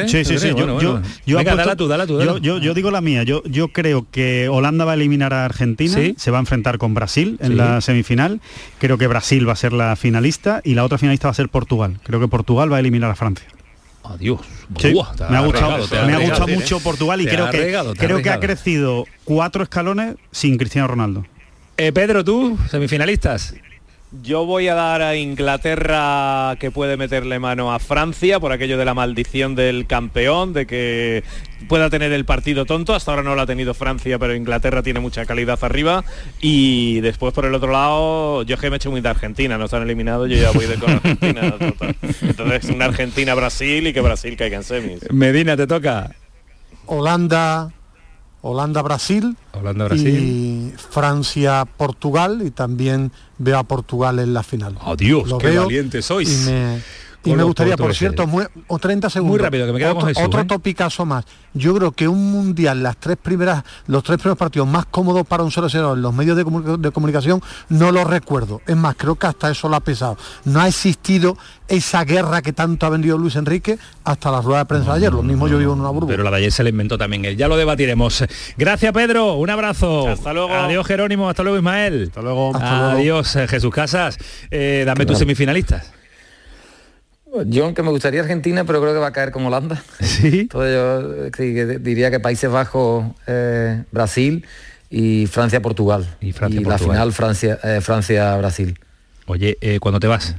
¿Sí? 0.07 0.23
sí, 0.23 0.37
sí, 0.37 0.53
Yo 2.43 2.73
digo 2.73 2.91
la 2.91 3.01
mía. 3.01 3.23
Yo, 3.23 3.43
yo 3.45 3.69
creo 3.69 4.07
que 4.11 4.47
Holanda 4.49 4.85
va 4.85 4.91
a 4.91 4.95
eliminar 4.95 5.33
a 5.33 5.45
Argentina, 5.45 5.97
se 6.15 6.31
va 6.31 6.37
a 6.37 6.41
enfrentar 6.41 6.77
con 6.83 6.93
Brasil 6.93 7.37
en 7.39 7.55
la 7.55 7.79
semifinal. 7.79 8.41
Creo 8.77 8.97
que 8.97 9.07
Brasil 9.07 9.47
va 9.47 9.53
a 9.53 9.55
ser 9.55 9.71
la 9.71 9.95
finalista 9.95 10.59
y 10.65 10.73
la 10.73 10.83
otra 10.83 10.97
finalista 10.97 11.29
va 11.29 11.31
a 11.31 11.33
ser 11.33 11.47
Portugal. 11.47 12.01
Creo 12.03 12.19
que 12.19 12.27
Portugal 12.27 12.69
va 12.69 12.75
a 12.75 12.79
eliminar 12.81 13.09
a 13.09 13.15
Francia. 13.15 13.47
Adiós. 14.03 14.41
me 15.29 15.37
ha 15.37 15.39
gustado, 15.39 15.87
me 16.05 16.13
ha 16.13 16.17
gustado 16.17 16.47
mucho 16.49 16.81
Portugal 16.81 17.21
y 17.21 17.25
creo 17.25 17.49
que 17.49 17.73
creo 17.97 18.21
que 18.21 18.29
ha 18.29 18.41
crecido 18.41 19.05
cuatro 19.23 19.63
escalones 19.63 20.15
sin 20.33 20.57
Cristiano 20.57 20.89
Ronaldo. 20.89 21.25
Eh, 21.77 21.93
Pedro, 21.93 22.25
tú, 22.25 22.57
semifinalistas. 22.69 23.55
Yo 24.21 24.45
voy 24.45 24.67
a 24.67 24.75
dar 24.75 25.01
a 25.01 25.15
Inglaterra 25.15 26.55
que 26.59 26.69
puede 26.69 26.97
meterle 26.97 27.39
mano 27.39 27.73
a 27.73 27.79
Francia 27.79 28.39
por 28.39 28.51
aquello 28.51 28.77
de 28.77 28.85
la 28.85 28.93
maldición 28.93 29.55
del 29.55 29.87
campeón, 29.87 30.53
de 30.53 30.67
que 30.67 31.23
pueda 31.67 31.89
tener 31.89 32.11
el 32.11 32.23
partido 32.23 32.65
tonto. 32.65 32.93
Hasta 32.93 33.09
ahora 33.09 33.23
no 33.23 33.33
lo 33.33 33.41
ha 33.41 33.47
tenido 33.47 33.73
Francia, 33.73 34.19
pero 34.19 34.35
Inglaterra 34.35 34.83
tiene 34.83 34.99
mucha 34.99 35.25
calidad 35.25 35.57
arriba. 35.63 36.03
Y 36.41 37.01
después 37.01 37.33
por 37.33 37.45
el 37.45 37.55
otro 37.55 37.71
lado, 37.71 38.43
yo 38.43 38.55
que 38.57 38.69
me 38.69 38.75
he 38.75 38.77
hecho 38.77 38.91
muy 38.91 39.01
de 39.01 39.09
Argentina, 39.09 39.57
nos 39.57 39.73
han 39.73 39.81
eliminado, 39.81 40.27
yo 40.27 40.37
ya 40.37 40.51
voy 40.51 40.67
de 40.67 40.75
con 40.75 40.91
Argentina. 40.91 41.55
Entonces 42.21 42.69
una 42.69 42.85
Argentina-Brasil 42.85 43.87
y 43.87 43.93
que 43.93 44.01
Brasil 44.01 44.37
caiga 44.37 44.57
en 44.57 44.63
semis. 44.63 45.11
Medina, 45.11 45.57
te 45.57 45.65
toca. 45.65 46.11
Holanda, 46.85 47.71
Holanda-Brasil 48.43 49.37
Holanda, 49.53 49.85
Brasil. 49.85 50.07
y 50.19 50.73
Francia-Portugal 50.77 52.43
y 52.45 52.51
también 52.51 53.11
veo 53.37 53.57
a 53.57 53.63
Portugal 53.63 54.19
en 54.19 54.33
la 54.33 54.43
final. 54.43 54.77
Adiós, 54.81 55.33
qué 55.39 55.57
valiente 55.57 56.01
sois. 56.01 56.29
Y 56.29 56.51
me 56.51 56.81
gustaría, 57.23 57.77
por 57.77 57.95
cierto, 57.95 58.25
o 58.67 58.79
30 58.79 59.09
segundos. 59.09 59.37
Muy 59.37 59.43
rápido, 59.43 59.65
que 59.65 59.73
me 59.73 59.79
queda 59.79 59.93
otro, 59.93 60.13
con 60.13 60.23
Otro 60.23 60.41
¿eh? 60.41 60.45
topicazo 60.45 61.05
más. 61.05 61.25
Yo 61.53 61.75
creo 61.75 61.91
que 61.91 62.07
un 62.07 62.31
mundial, 62.31 62.81
las 62.81 62.97
tres 62.97 63.17
primeras, 63.21 63.63
los 63.87 64.03
tres 64.03 64.17
primeros 64.17 64.37
partidos 64.37 64.67
más 64.67 64.85
cómodos 64.85 65.25
para 65.25 65.43
un 65.43 65.51
0-0 65.51 65.93
en 65.93 66.01
los 66.01 66.13
medios 66.13 66.35
de, 66.35 66.91
comunicación, 66.91 67.41
no 67.69 67.91
lo 67.91 68.03
recuerdo. 68.03 68.61
Es 68.65 68.75
más, 68.75 68.95
creo 68.95 69.15
que 69.15 69.27
hasta 69.27 69.51
eso 69.51 69.69
lo 69.69 69.75
ha 69.75 69.81
pesado. 69.81 70.17
No 70.45 70.61
ha 70.61 70.67
existido 70.67 71.37
esa 71.67 72.03
guerra 72.03 72.41
que 72.41 72.53
tanto 72.53 72.85
ha 72.85 72.89
vendido 72.89 73.17
Luis 73.17 73.35
Enrique 73.35 73.77
hasta 74.03 74.31
la 74.31 74.41
rueda 74.41 74.59
de 74.59 74.65
prensa 74.65 74.91
de 74.91 74.97
ayer. 74.97 75.13
Lo 75.13 75.23
mismo 75.23 75.47
yo 75.47 75.57
vivo 75.57 75.73
en 75.73 75.79
una 75.79 75.89
burbuja. 75.89 76.11
Pero 76.11 76.23
la 76.23 76.31
de 76.31 76.37
ayer 76.37 76.51
se 76.51 76.63
la 76.63 76.69
inventó 76.69 76.97
también 76.97 77.23
él. 77.25 77.37
Ya 77.37 77.47
lo 77.47 77.55
debatiremos. 77.55 78.23
Gracias, 78.57 78.91
Pedro. 78.93 79.35
Un 79.35 79.49
abrazo. 79.49 80.09
Hasta 80.09 80.33
luego. 80.33 80.53
Adiós, 80.53 80.85
Jerónimo. 80.85 81.29
Hasta 81.29 81.43
luego, 81.43 81.57
Ismael. 81.57 82.05
Hasta 82.07 82.21
luego. 82.21 82.55
Adiós, 82.55 83.35
eh, 83.35 83.47
Jesús 83.47 83.73
Casas. 83.73 84.17
Eh, 84.49 84.83
dame 84.85 85.05
tus 85.05 85.17
semifinalistas. 85.17 86.02
Yo 87.47 87.65
aunque 87.65 87.81
me 87.81 87.89
gustaría 87.89 88.21
Argentina, 88.21 88.63
pero 88.63 88.79
creo 88.81 88.93
que 88.93 88.99
va 88.99 89.07
a 89.07 89.13
caer 89.13 89.31
con 89.31 89.45
Holanda. 89.45 89.83
Sí. 90.01 90.41
Entonces 90.41 90.73
yo 90.73 91.79
diría 91.79 92.11
que 92.11 92.19
Países 92.19 92.49
Bajos, 92.49 93.05
eh, 93.27 93.83
Brasil 93.91 94.45
y 94.89 95.25
Francia-Portugal. 95.27 96.07
Y, 96.21 96.31
Francia, 96.31 96.61
la 96.61 96.77
final 96.77 97.13
Francia, 97.13 97.59
eh, 97.63 97.81
Francia-Brasil. 97.81 98.77
Oye, 99.25 99.57
eh, 99.61 99.79
¿cuándo 99.79 99.99
te 99.99 100.07
vas? 100.07 100.35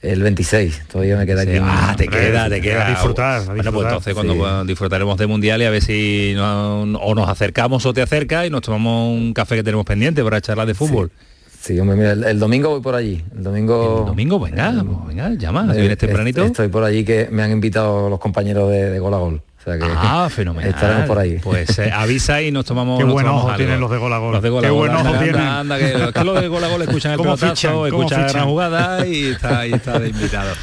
El 0.00 0.22
26, 0.22 0.84
todavía 0.86 1.16
me 1.16 1.26
queda 1.26 1.42
aquí. 1.42 1.58
Ah, 1.60 1.94
te 1.96 2.06
queda, 2.06 2.48
te 2.48 2.60
queda. 2.60 2.88
disfrutar, 2.88 3.44
Bueno, 3.46 3.72
pues 3.72 3.86
entonces 3.86 4.14
cuando 4.14 4.64
disfrutaremos 4.64 5.18
de 5.18 5.26
Mundial 5.26 5.60
y 5.60 5.64
a 5.64 5.70
ver 5.70 5.82
si 5.82 6.36
o 6.38 7.14
nos 7.14 7.28
acercamos 7.28 7.84
o 7.84 7.92
te 7.92 8.00
acercas 8.00 8.46
y 8.46 8.50
nos 8.50 8.62
tomamos 8.62 9.12
un 9.12 9.34
café 9.34 9.56
que 9.56 9.64
tenemos 9.64 9.84
pendiente 9.84 10.22
para 10.22 10.40
charlar 10.40 10.68
de 10.68 10.74
fútbol. 10.74 11.10
Sí, 11.10 11.27
el, 11.74 12.38
domingo 12.38 12.70
voy 12.70 12.80
por 12.80 12.94
allí. 12.94 13.22
El 13.36 13.42
domingo. 13.42 14.00
El 14.00 14.06
domingo, 14.06 14.40
venga, 14.40 14.72
venga, 15.06 15.30
llama, 15.34 15.72
si 15.72 15.80
vienes 15.80 15.98
tempranito. 15.98 16.44
Estoy 16.44 16.68
por 16.68 16.84
allí 16.84 17.04
que 17.04 17.28
me 17.30 17.42
han 17.42 17.50
invitado 17.50 18.08
los 18.08 18.18
compañeros 18.18 18.70
de, 18.70 18.98
Gol 18.98 19.14
a 19.14 19.18
Gol. 19.18 19.34
O 19.58 19.62
sea 19.62 19.78
que 19.78 19.84
ah, 19.88 20.28
fenomenal. 20.34 20.70
Estaremos 20.70 21.06
por 21.06 21.18
ahí. 21.18 21.38
Pues 21.42 21.78
eh, 21.78 21.90
avisa 21.94 22.40
y 22.42 22.50
nos 22.50 22.64
tomamos. 22.64 22.98
Qué 22.98 23.04
buen 23.04 23.26
ojo 23.26 23.54
tienen 23.56 23.80
los 23.80 23.90
de 23.90 23.98
Gol 23.98 24.12
a 24.12 24.18
Gol. 24.18 24.32
Los 24.32 24.42
de 24.42 24.50
Gol 24.50 24.62
Qué 24.62 24.70
buen 24.70 24.94
ojo 24.94 25.12
tienen. 25.18 25.40
Anda, 25.42 25.78
que, 25.78 26.24
los 26.24 26.40
de 26.40 26.48
Gol 26.48 26.64
a 26.64 26.68
Gol 26.68 26.82
escuchan 26.82 27.12
el 27.12 27.18
pelotazo, 27.18 27.86
escuchan 27.86 28.32
la 28.32 28.42
jugada 28.44 29.06
y 29.06 29.26
está 29.26 29.98
de 29.98 30.08
invitado. 30.08 30.50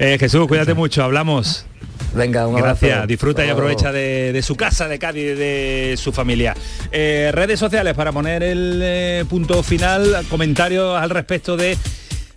Eh, 0.00 0.16
Jesús, 0.18 0.48
cuídate 0.48 0.74
mucho, 0.74 1.04
hablamos. 1.04 1.64
Venga, 2.14 2.46
un 2.46 2.56
Gracias, 2.56 3.06
disfruta 3.06 3.44
y 3.44 3.50
aprovecha 3.50 3.92
de, 3.92 4.40
su 4.42 4.56
casa, 4.56 4.88
de 4.88 4.98
Cádiz, 4.98 5.36
de 5.36 5.94
su 5.98 6.12
familia. 6.12 6.54
Eh, 6.90 7.30
redes 7.32 7.58
sociales 7.58 7.94
para 7.94 8.12
poner 8.12 8.42
el 8.42 8.80
eh, 8.82 9.24
punto 9.28 9.62
final, 9.62 10.24
comentarios 10.28 11.00
al 11.00 11.10
respecto 11.10 11.56
de 11.56 11.76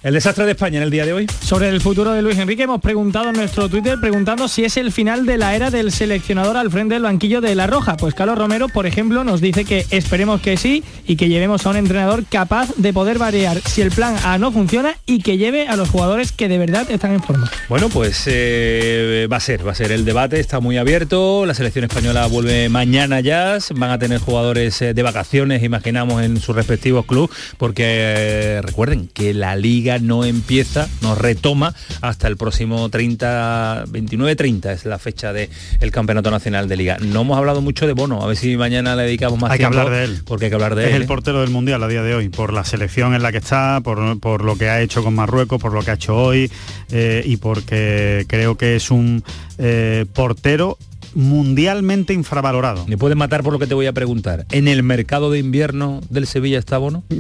el 0.02 0.14
desastre 0.14 0.46
de 0.46 0.52
España 0.52 0.78
en 0.78 0.84
el 0.84 0.92
día 0.92 1.06
de 1.06 1.14
hoy. 1.14 1.28
Sobre 1.44 1.68
el 1.70 1.82
futuro 1.82 2.14
de 2.14 2.22
Luis 2.22 2.38
Enrique 2.38 2.64
hemos 2.64 2.80
preguntado 2.80 3.30
en 3.30 3.36
nuestro 3.36 3.68
Twitter 3.68 3.98
preguntando 4.00 4.48
si 4.48 4.64
es 4.64 4.78
el 4.78 4.92
final 4.92 5.26
de 5.26 5.38
la 5.38 5.56
era 5.56 5.72
del 5.72 5.92
seleccionador 5.92 6.56
al 6.56 6.72
frente 6.72 6.94
del 6.94 7.04
banquillo 7.04 7.42
de 7.42 7.54
La 7.56 7.68
Roja. 7.68 7.98
Pues 7.98 8.14
Carlos 8.14 8.38
Romero, 8.38 8.70
por 8.70 8.86
ejemplo, 8.86 9.24
nos 9.24 9.42
dice 9.42 9.66
que 9.66 9.86
esperemos 9.92 10.42
que 10.42 10.56
sí 10.58 10.84
y 11.06 11.18
que 11.18 11.28
llevemos 11.28 11.66
a 11.66 11.72
un 11.72 11.76
entrenador 11.76 12.24
capaz 12.30 12.74
de 12.78 12.94
poder 12.94 13.18
variar 13.18 13.60
si 13.62 13.82
el 13.82 13.92
plan 13.92 14.16
A 14.24 14.38
no 14.38 14.52
funciona 14.52 14.96
y 15.06 15.22
que 15.22 15.38
lleve 15.38 15.68
a 15.68 15.76
los 15.76 15.90
jugadores 15.90 16.32
que 16.32 16.48
de 16.48 16.58
verdad 16.58 16.90
están 16.90 17.14
en 17.14 17.22
forma. 17.22 17.52
Bueno, 17.68 17.90
pues 17.90 18.24
eh, 18.28 19.28
va 19.32 19.38
a 19.38 19.42
ser, 19.42 19.68
va 19.68 19.72
a 19.74 19.76
ser 19.76 19.92
el 19.92 20.06
debate, 20.06 20.40
está 20.40 20.60
muy 20.60 20.78
abierto, 20.78 21.46
la 21.46 21.54
selección 21.54 21.84
española 21.84 22.26
vuelve 22.28 22.70
mañana 22.70 23.20
ya, 23.20 23.58
van 23.76 23.92
a 23.92 24.00
tener 24.00 24.20
jugadores 24.20 24.82
eh, 24.82 24.94
de 24.94 25.04
vacaciones, 25.04 25.64
imaginamos, 25.64 26.24
en 26.24 26.40
sus 26.40 26.56
respectivos 26.56 27.06
clubes, 27.06 27.36
porque 27.58 27.84
eh, 27.86 28.62
recuerden 28.62 29.10
que 29.14 29.34
la 29.34 29.56
liga 29.56 29.89
no 29.98 30.26
empieza, 30.26 30.88
no 31.02 31.16
retoma 31.16 31.74
hasta 32.02 32.28
el 32.28 32.38
próximo 32.38 32.90
30, 32.90 33.86
29-30 33.88 34.72
es 34.72 34.86
la 34.86 35.00
fecha 35.00 35.34
del 35.34 35.50
el 35.80 35.92
Campeonato 35.92 36.30
Nacional 36.30 36.68
de 36.68 36.78
Liga. 36.78 36.98
No 37.00 37.22
hemos 37.22 37.38
hablado 37.38 37.62
mucho 37.62 37.88
de 37.88 37.94
Bono, 37.94 38.22
a 38.22 38.28
ver 38.28 38.38
si 38.38 38.58
mañana 38.58 38.96
le 38.96 39.04
dedicamos 39.04 39.40
más 39.40 39.52
hay 39.52 39.60
tiempo. 39.60 39.76
que 39.76 39.82
hablar 39.82 39.98
de 39.98 40.04
él. 40.04 40.22
Porque 40.26 40.46
hay 40.46 40.52
que 40.52 40.56
hablar 40.56 40.76
de 40.76 40.84
él. 40.84 40.90
Es 40.90 40.96
el 40.96 41.06
portero 41.06 41.42
del 41.42 41.50
Mundial 41.50 41.82
a 41.84 41.88
día 41.88 42.04
de 42.04 42.14
hoy, 42.14 42.30
por 42.30 42.54
la 42.54 42.64
selección 42.64 43.16
en 43.16 43.24
la 43.24 43.32
que 43.32 43.40
está, 43.40 43.82
por, 43.82 44.44
lo 44.44 44.58
que 44.58 44.70
ha 44.70 44.82
hecho 44.82 45.04
con 45.04 45.16
Marruecos, 45.16 45.62
por 45.62 45.74
lo 45.74 45.82
que 45.82 45.92
ha 45.92 45.96
hecho 45.96 46.16
hoy 46.16 46.52
eh, 46.92 47.24
y 47.26 47.38
porque 47.38 48.26
creo 48.28 48.56
que 48.56 48.76
es 48.76 48.92
un 48.92 49.24
eh, 49.58 50.06
portero 50.14 50.78
mundialmente 51.16 52.14
infravalorado. 52.14 52.86
Me 52.88 52.98
pueden 52.98 53.18
matar 53.18 53.44
por 53.44 53.54
lo 53.54 53.60
que 53.60 53.68
te 53.68 53.74
voy 53.74 53.86
a 53.86 53.94
preguntar. 53.94 54.46
¿En 54.52 54.68
el 54.68 54.84
mercado 54.84 55.32
de 55.32 55.40
invierno 55.40 56.02
del 56.10 56.28
Sevilla 56.28 56.60
está 56.60 56.78
Bono? 56.78 57.04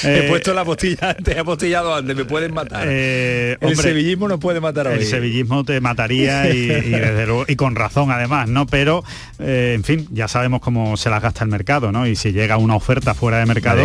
he 0.04 0.28
puesto 0.28 0.54
la 0.54 0.64
postilla 0.64 1.10
antes, 1.10 1.36
he 1.36 1.38
apostillado 1.38 1.94
antes, 1.94 2.16
me 2.16 2.24
pueden 2.24 2.54
matar. 2.54 2.86
Eh, 2.88 3.56
el 3.60 3.76
sevillismo 3.76 4.28
nos 4.28 4.38
puede 4.40 4.60
matar 4.60 4.88
hoy. 4.88 4.98
El 4.98 5.06
sevillismo 5.06 5.64
te 5.64 5.80
mataría 5.80 6.48
y, 6.54 7.56
con 7.56 7.74
razón 7.74 8.10
además, 8.10 8.48
¿no? 8.48 8.66
Pero, 8.66 9.04
eh, 9.38 9.72
en 9.74 9.84
fin, 9.84 10.08
ya 10.10 10.28
sabemos 10.28 10.60
cómo 10.60 10.96
se 10.96 11.10
las 11.10 11.22
gasta 11.22 11.44
el 11.44 11.50
mercado, 11.50 11.92
¿no? 11.92 12.06
Y 12.06 12.16
si 12.16 12.32
llega 12.32 12.56
una 12.56 12.76
oferta 12.76 13.14
fuera 13.14 13.38
de 13.38 13.46
mercado, 13.46 13.84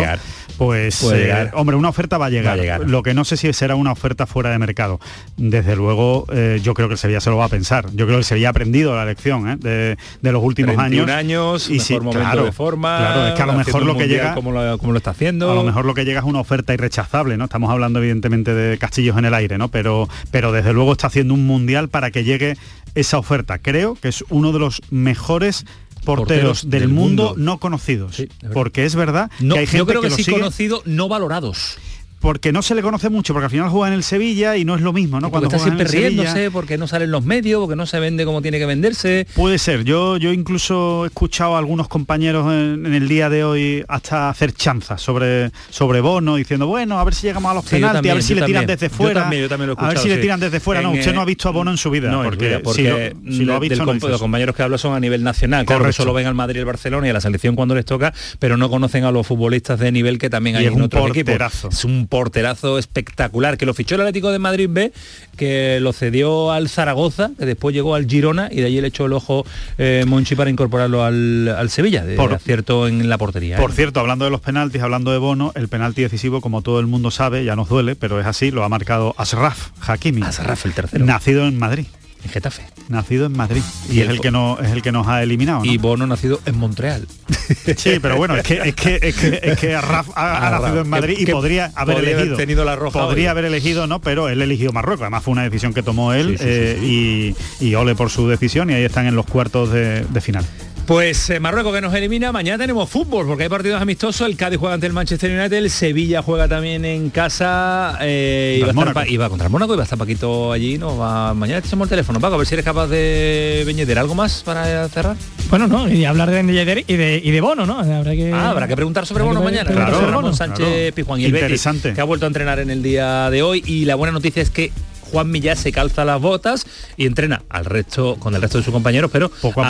pues, 0.56 1.02
eh, 1.12 1.50
hombre, 1.52 1.76
una 1.76 1.88
oferta 1.88 2.18
va 2.18 2.26
a, 2.26 2.30
llegar. 2.30 2.88
Lo 2.88 3.02
que 3.02 3.14
no 3.14 3.24
sé 3.24 3.36
si 3.36 3.52
será 3.52 3.74
una 3.74 3.92
oferta 3.92 4.26
fuera 4.26 4.50
de 4.50 4.58
mercado. 4.58 5.00
Desde 5.36 5.76
luego, 5.76 6.26
yo 6.62 6.74
creo 6.74 6.88
que 6.88 6.94
el 6.94 6.98
Sevilla 6.98 7.20
se 7.20 7.30
lo 7.30 7.36
va 7.36 7.46
a 7.46 7.48
pensar. 7.48 7.85
Yo 7.92 8.06
creo 8.06 8.16
que 8.16 8.18
el 8.18 8.24
Sevilla 8.24 8.48
ha 8.48 8.50
aprendido 8.50 8.94
la 8.94 9.04
lección 9.04 9.58
de, 9.60 9.96
los 10.22 10.42
últimos 10.42 10.76
años. 10.78 11.08
años, 11.08 11.70
y 11.70 11.80
si, 11.80 11.98
claro, 11.98 12.44
de 12.44 12.52
forma. 12.52 12.98
Claro, 12.98 13.26
es 13.28 13.34
que 13.34 13.42
a 13.42 13.46
lo 13.46 13.52
mejor 13.54 13.84
lo 13.84 13.96
que 13.96 14.08
llega... 14.08 14.34
Como 14.34 14.52
lo, 14.52 14.78
como 14.78 14.92
lo 14.92 14.98
está 14.98 15.10
haciendo. 15.10 15.50
A 15.50 15.54
lo 15.54 15.64
mejor 15.64 15.84
lo 15.84 15.94
que 15.94 16.04
llega 16.04 16.20
es 16.20 16.26
una 16.26 16.40
oferta 16.40 16.74
irrechazable, 16.74 17.36
¿no? 17.36 17.44
Estamos 17.44 17.70
hablando 17.70 17.98
evidentemente 17.98 18.54
de 18.54 18.78
castillos 18.78 19.16
en 19.16 19.24
el 19.24 19.34
aire, 19.34 19.58
¿no? 19.58 19.68
Pero, 19.68 20.08
pero 20.30 20.52
desde 20.52 20.72
luego 20.72 20.92
está 20.92 21.06
haciendo 21.06 21.34
un 21.34 21.46
mundial 21.46 21.88
para 21.88 22.10
que 22.10 22.24
llegue 22.24 22.56
esa 22.94 23.18
oferta. 23.18 23.58
Creo 23.58 23.94
que 23.94 24.08
es 24.08 24.24
uno 24.28 24.52
de 24.52 24.58
los 24.58 24.82
mejores 24.90 25.64
porteros, 26.04 26.70
del, 26.70 26.88
mundo, 26.88 27.34
no 27.36 27.58
conocidos. 27.58 28.22
porque 28.52 28.84
es 28.84 28.94
verdad 28.94 29.30
no, 29.40 29.54
que 29.54 29.60
hay 29.60 29.66
gente 29.66 29.78
yo 29.78 29.86
creo 29.86 30.00
que, 30.02 30.08
que 30.08 30.14
sí 30.14 30.24
sigue... 30.24 30.38
conocido, 30.38 30.82
no 30.84 31.08
valorados 31.08 31.78
porque 32.26 32.50
no 32.50 32.60
se 32.60 32.74
le 32.74 32.82
conoce 32.82 33.08
mucho, 33.08 33.32
porque 33.32 33.44
al 33.44 33.50
final 33.52 33.68
juega 33.70 33.86
en 33.86 33.94
el 33.94 34.02
Sevilla 34.02 34.56
y 34.56 34.64
no 34.64 34.74
es 34.74 34.80
lo 34.80 34.92
mismo, 34.92 35.20
¿no? 35.20 35.30
Cuando 35.30 35.46
está 35.46 35.60
siempre 35.60 35.88
Sevilla. 35.88 36.08
riéndose, 36.08 36.50
porque 36.50 36.76
no 36.76 36.88
salen 36.88 37.12
los 37.12 37.24
medios, 37.24 37.60
porque 37.60 37.76
no 37.76 37.86
se 37.86 38.00
vende 38.00 38.24
como 38.24 38.42
tiene 38.42 38.58
que 38.58 38.66
venderse. 38.66 39.28
Puede 39.36 39.58
ser. 39.58 39.84
Yo, 39.84 40.16
yo 40.16 40.32
incluso 40.32 41.04
he 41.04 41.06
escuchado 41.06 41.54
a 41.54 41.58
algunos 41.60 41.86
compañeros 41.86 42.52
en, 42.52 42.84
en 42.84 42.94
el 42.94 43.06
día 43.06 43.30
de 43.30 43.44
hoy 43.44 43.84
hasta 43.86 44.28
hacer 44.28 44.52
chanzas 44.52 45.00
sobre, 45.00 45.52
sobre 45.70 46.00
Bono, 46.00 46.34
diciendo, 46.34 46.66
bueno, 46.66 46.98
a 46.98 47.04
ver 47.04 47.14
si 47.14 47.28
llegamos 47.28 47.48
a 47.50 47.54
los 47.54 47.64
Sí, 47.64 47.76
penaltis, 47.76 47.94
también, 47.96 48.10
a 48.10 48.14
ver 48.14 48.22
si 48.24 48.34
le 48.34 48.42
tiran 48.42 48.62
también. 48.66 48.78
desde 48.78 48.88
Yo 48.88 48.96
fuera. 48.96 49.20
también, 49.20 49.42
yo 49.42 49.48
también 49.48 49.66
lo 49.68 49.72
he 49.74 49.76
a 49.78 49.88
ver 49.88 49.90
si 49.92 49.96
escuchado, 49.98 50.16
le 50.16 50.22
tiran 50.22 50.40
desde 50.40 50.58
fuera. 50.60 50.82
no, 50.82 50.90
usted 50.92 51.14
no 51.14 51.20
ha 51.20 51.24
visto 51.24 51.48
a 51.48 51.52
Bono 51.52 51.70
en 51.70 51.76
su 51.76 51.90
vida. 51.90 52.10
No, 52.10 52.24
porque, 52.24 52.58
porque 52.58 52.82
si 52.82 52.88
lo, 53.22 53.32
si 53.36 53.44
lo 53.44 53.54
ha 53.54 53.58
visto, 53.60 53.76
del 53.76 53.86
no 53.86 53.92
comp- 53.92 54.08
los 54.10 54.20
compañeros 54.20 54.56
que 54.56 54.62
hablo 54.64 54.78
son 54.78 54.94
a 54.94 55.00
nivel 55.00 55.22
nacional, 55.22 55.64
claro 55.64 55.92
solo 55.92 56.12
ven 56.12 56.26
al 56.26 56.34
Madrid 56.34 56.56
y 56.56 56.58
el 56.58 56.64
Barcelona 56.64 57.06
y 57.06 57.10
a 57.10 57.12
la 57.12 57.20
selección 57.20 57.54
cuando 57.54 57.74
les 57.76 57.84
toca, 57.84 58.12
pero 58.40 58.56
no 58.56 58.68
conocen 58.68 59.04
a 59.04 59.12
los 59.12 59.24
futbolistas 59.26 59.78
de 59.78 59.92
nivel 59.92 60.18
que 60.18 60.28
también 60.28 60.56
Y 60.56 60.58
hay 60.58 60.64
es 60.66 60.72
en 60.72 60.78
un 60.78 60.82
otros 60.82 61.08
equipos. 61.10 61.36
Es 61.70 61.84
un 61.84 62.08
porterazo 62.16 62.78
espectacular, 62.78 63.58
que 63.58 63.66
lo 63.66 63.74
fichó 63.74 63.94
el 63.96 64.00
Atlético 64.00 64.30
de 64.30 64.38
Madrid 64.38 64.68
B, 64.72 64.90
que 65.36 65.78
lo 65.82 65.92
cedió 65.92 66.50
al 66.50 66.70
Zaragoza, 66.70 67.30
que 67.38 67.44
después 67.44 67.74
llegó 67.74 67.94
al 67.94 68.06
Girona 68.06 68.48
y 68.50 68.56
de 68.62 68.66
allí 68.68 68.80
le 68.80 68.88
echó 68.88 69.04
el 69.04 69.12
ojo 69.12 69.44
eh, 69.76 70.04
Monchi 70.06 70.34
para 70.34 70.48
incorporarlo 70.48 71.04
al, 71.04 71.46
al 71.48 71.68
Sevilla, 71.68 72.06
de 72.06 72.16
Por- 72.16 72.32
acierto 72.32 72.88
en 72.88 73.06
la 73.10 73.18
portería. 73.18 73.56
¿eh? 73.56 73.60
Por 73.60 73.72
cierto, 73.72 74.00
hablando 74.00 74.24
de 74.24 74.30
los 74.30 74.40
penaltis, 74.40 74.80
hablando 74.80 75.12
de 75.12 75.18
Bono, 75.18 75.52
el 75.56 75.68
penalti 75.68 76.00
decisivo, 76.02 76.40
como 76.40 76.62
todo 76.62 76.80
el 76.80 76.86
mundo 76.86 77.10
sabe, 77.10 77.44
ya 77.44 77.54
nos 77.54 77.68
duele, 77.68 77.96
pero 77.96 78.18
es 78.18 78.26
así, 78.26 78.50
lo 78.50 78.64
ha 78.64 78.68
marcado 78.70 79.14
Asraf 79.18 79.68
Hakimi. 79.86 80.22
Asraf, 80.22 80.64
el 80.64 80.72
tercero. 80.72 81.04
Nacido 81.04 81.46
en 81.46 81.58
Madrid. 81.58 81.84
En 82.24 82.30
Getafe. 82.30 82.62
Nacido 82.88 83.26
en 83.26 83.32
Madrid. 83.36 83.62
Y, 83.88 83.94
Y 83.98 84.00
es 84.00 84.08
el 84.08 84.20
que 84.20 84.30
no 84.30 84.58
es 84.60 84.70
el 84.72 84.82
que 84.82 84.90
nos 84.92 85.06
ha 85.06 85.22
eliminado. 85.22 85.60
¿no? 85.60 85.64
Y 85.64 85.78
Bono 85.78 86.06
nacido 86.06 86.40
en 86.46 86.58
Montreal. 86.58 87.06
Sí, 87.76 87.98
pero 88.02 88.16
bueno, 88.16 88.34
es 88.36 88.42
que 88.42 88.54
es 88.64 88.74
que 88.74 88.98
es 89.00 89.14
que, 89.14 89.40
es 89.40 89.58
que 89.58 89.74
Arraf 89.76 90.08
ha, 90.16 90.32
ha 90.32 90.46
Arraf, 90.48 90.62
nacido 90.62 90.80
en 90.82 90.88
Madrid 90.88 91.16
que- 91.16 91.22
y 91.22 91.26
podría 91.26 91.70
haber 91.76 91.94
podría 91.96 92.10
haber 92.10 92.14
elegido. 92.22 92.36
tenido 92.36 92.64
la 92.64 92.74
roja 92.74 92.98
podría 93.00 93.28
hoy. 93.28 93.30
haber 93.30 93.44
elegido, 93.44 93.86
no, 93.86 94.00
pero 94.00 94.28
él 94.28 94.42
eligió 94.42 94.72
Marruecos. 94.72 95.02
Además 95.02 95.22
fue 95.22 95.32
una 95.32 95.44
decisión 95.44 95.72
que 95.72 95.82
tomó 95.84 96.12
él 96.12 96.36
Sí, 96.38 96.38
sí, 96.38 96.44
sí, 96.44 96.50
eh, 96.50 97.34
Y, 97.60 97.66
y 97.66 97.74
ole 97.76 97.94
por 97.94 98.10
su 98.10 98.26
decisión 98.28 98.70
y 98.70 98.74
ahí 98.74 98.82
están 98.84 99.06
en 99.06 99.14
los 99.14 99.26
cuartos 99.26 99.70
de, 99.70 100.04
de 100.04 100.20
final. 100.20 100.44
Pues 100.86 101.30
eh, 101.30 101.40
Marruecos 101.40 101.74
que 101.74 101.80
nos 101.80 101.92
elimina, 101.94 102.30
mañana 102.30 102.58
tenemos 102.58 102.88
fútbol 102.88 103.26
porque 103.26 103.42
hay 103.42 103.48
partidos 103.48 103.82
amistosos, 103.82 104.24
el 104.24 104.36
Cádiz 104.36 104.60
juega 104.60 104.74
ante 104.74 104.86
el 104.86 104.92
Manchester 104.92 105.36
United, 105.36 105.56
el 105.56 105.68
Sevilla 105.68 106.22
juega 106.22 106.46
también 106.46 106.84
en 106.84 107.10
casa, 107.10 107.98
eh, 108.02 108.58
y, 108.58 108.62
va 108.62 108.66
a 108.66 108.68
Contra 108.68 108.70
el 108.70 108.70
estar 108.70 108.74
Mónaco. 108.94 108.94
Pa- 108.94 109.08
y 109.12 109.16
va 109.16 109.28
contra 109.28 109.46
el 109.48 109.50
Mónaco 109.52 109.74
y 109.74 109.76
va 109.78 109.82
a 109.82 109.84
estar 109.84 109.98
Paquito 109.98 110.52
allí, 110.52 110.78
no 110.78 110.96
va 110.96 111.34
mañana 111.34 111.60
te 111.60 111.66
echamos 111.66 111.86
el 111.86 111.90
teléfono, 111.90 112.20
Paco, 112.20 112.36
a 112.36 112.38
ver 112.38 112.46
si 112.46 112.54
eres 112.54 112.64
capaz 112.64 112.86
de 112.86 113.64
Beñeder, 113.66 113.98
¿algo 113.98 114.14
más 114.14 114.44
para 114.44 114.88
cerrar? 114.88 115.16
Bueno, 115.50 115.66
no, 115.66 115.88
y 115.90 116.04
hablar 116.04 116.30
de 116.30 116.44
Yedder 116.44 116.84
y 116.86 116.94
de, 116.96 117.20
y 117.22 117.32
de 117.32 117.40
Bono, 117.40 117.66
¿no? 117.66 117.80
Habrá 117.80 118.12
que, 118.12 118.30
Ah, 118.32 118.50
habrá 118.50 118.68
que 118.68 118.76
preguntar 118.76 119.06
sobre 119.06 119.24
Bono 119.24 119.42
mañana. 119.42 119.64
preguntar 119.64 119.88
Claro, 119.88 119.96
sobre 119.96 120.06
Ramón 120.12 120.22
Bono. 120.26 120.36
Sánchez 120.36 120.66
claro. 120.68 120.94
Pizjuán 120.94 121.20
y 121.20 121.24
el 121.24 121.32
Betis, 121.32 121.44
Interesante. 121.46 121.94
que 121.94 122.00
ha 122.00 122.04
vuelto 122.04 122.26
a 122.26 122.28
entrenar 122.28 122.60
en 122.60 122.70
el 122.70 122.84
día 122.84 123.28
de 123.30 123.42
hoy 123.42 123.60
y 123.66 123.86
la 123.86 123.96
buena 123.96 124.12
noticia 124.12 124.40
es 124.40 124.50
que 124.50 124.70
Juan 125.10 125.30
Millán 125.30 125.56
se 125.56 125.72
calza 125.72 126.04
las 126.04 126.20
botas 126.20 126.66
y 126.96 127.06
entrena 127.06 127.42
al 127.48 127.64
resto 127.64 128.16
con 128.16 128.34
el 128.34 128.42
resto 128.42 128.58
de 128.58 128.64
sus 128.64 128.72
compañeros, 128.72 129.10
pero 129.12 129.28
Poco 129.30 129.62
a 129.64 129.68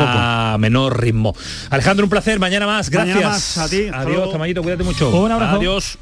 poco. 0.53 0.59
menor 0.59 1.01
ritmo. 1.01 1.35
Alejandro, 1.71 2.05
un 2.07 2.11
placer. 2.11 2.39
Mañana 2.39 2.67
más. 2.67 2.91
Gracias. 2.91 3.15
Mañana 3.17 3.33
más. 3.33 3.59
A 3.59 3.69
ti. 3.69 3.87
Adiós. 3.93 4.31
Camayito. 4.33 4.63
Cuídate 4.63 4.85
mucho. 4.85 5.11
Un 5.11 5.31
abrazo. 5.33 5.57
Adiós. 5.57 5.99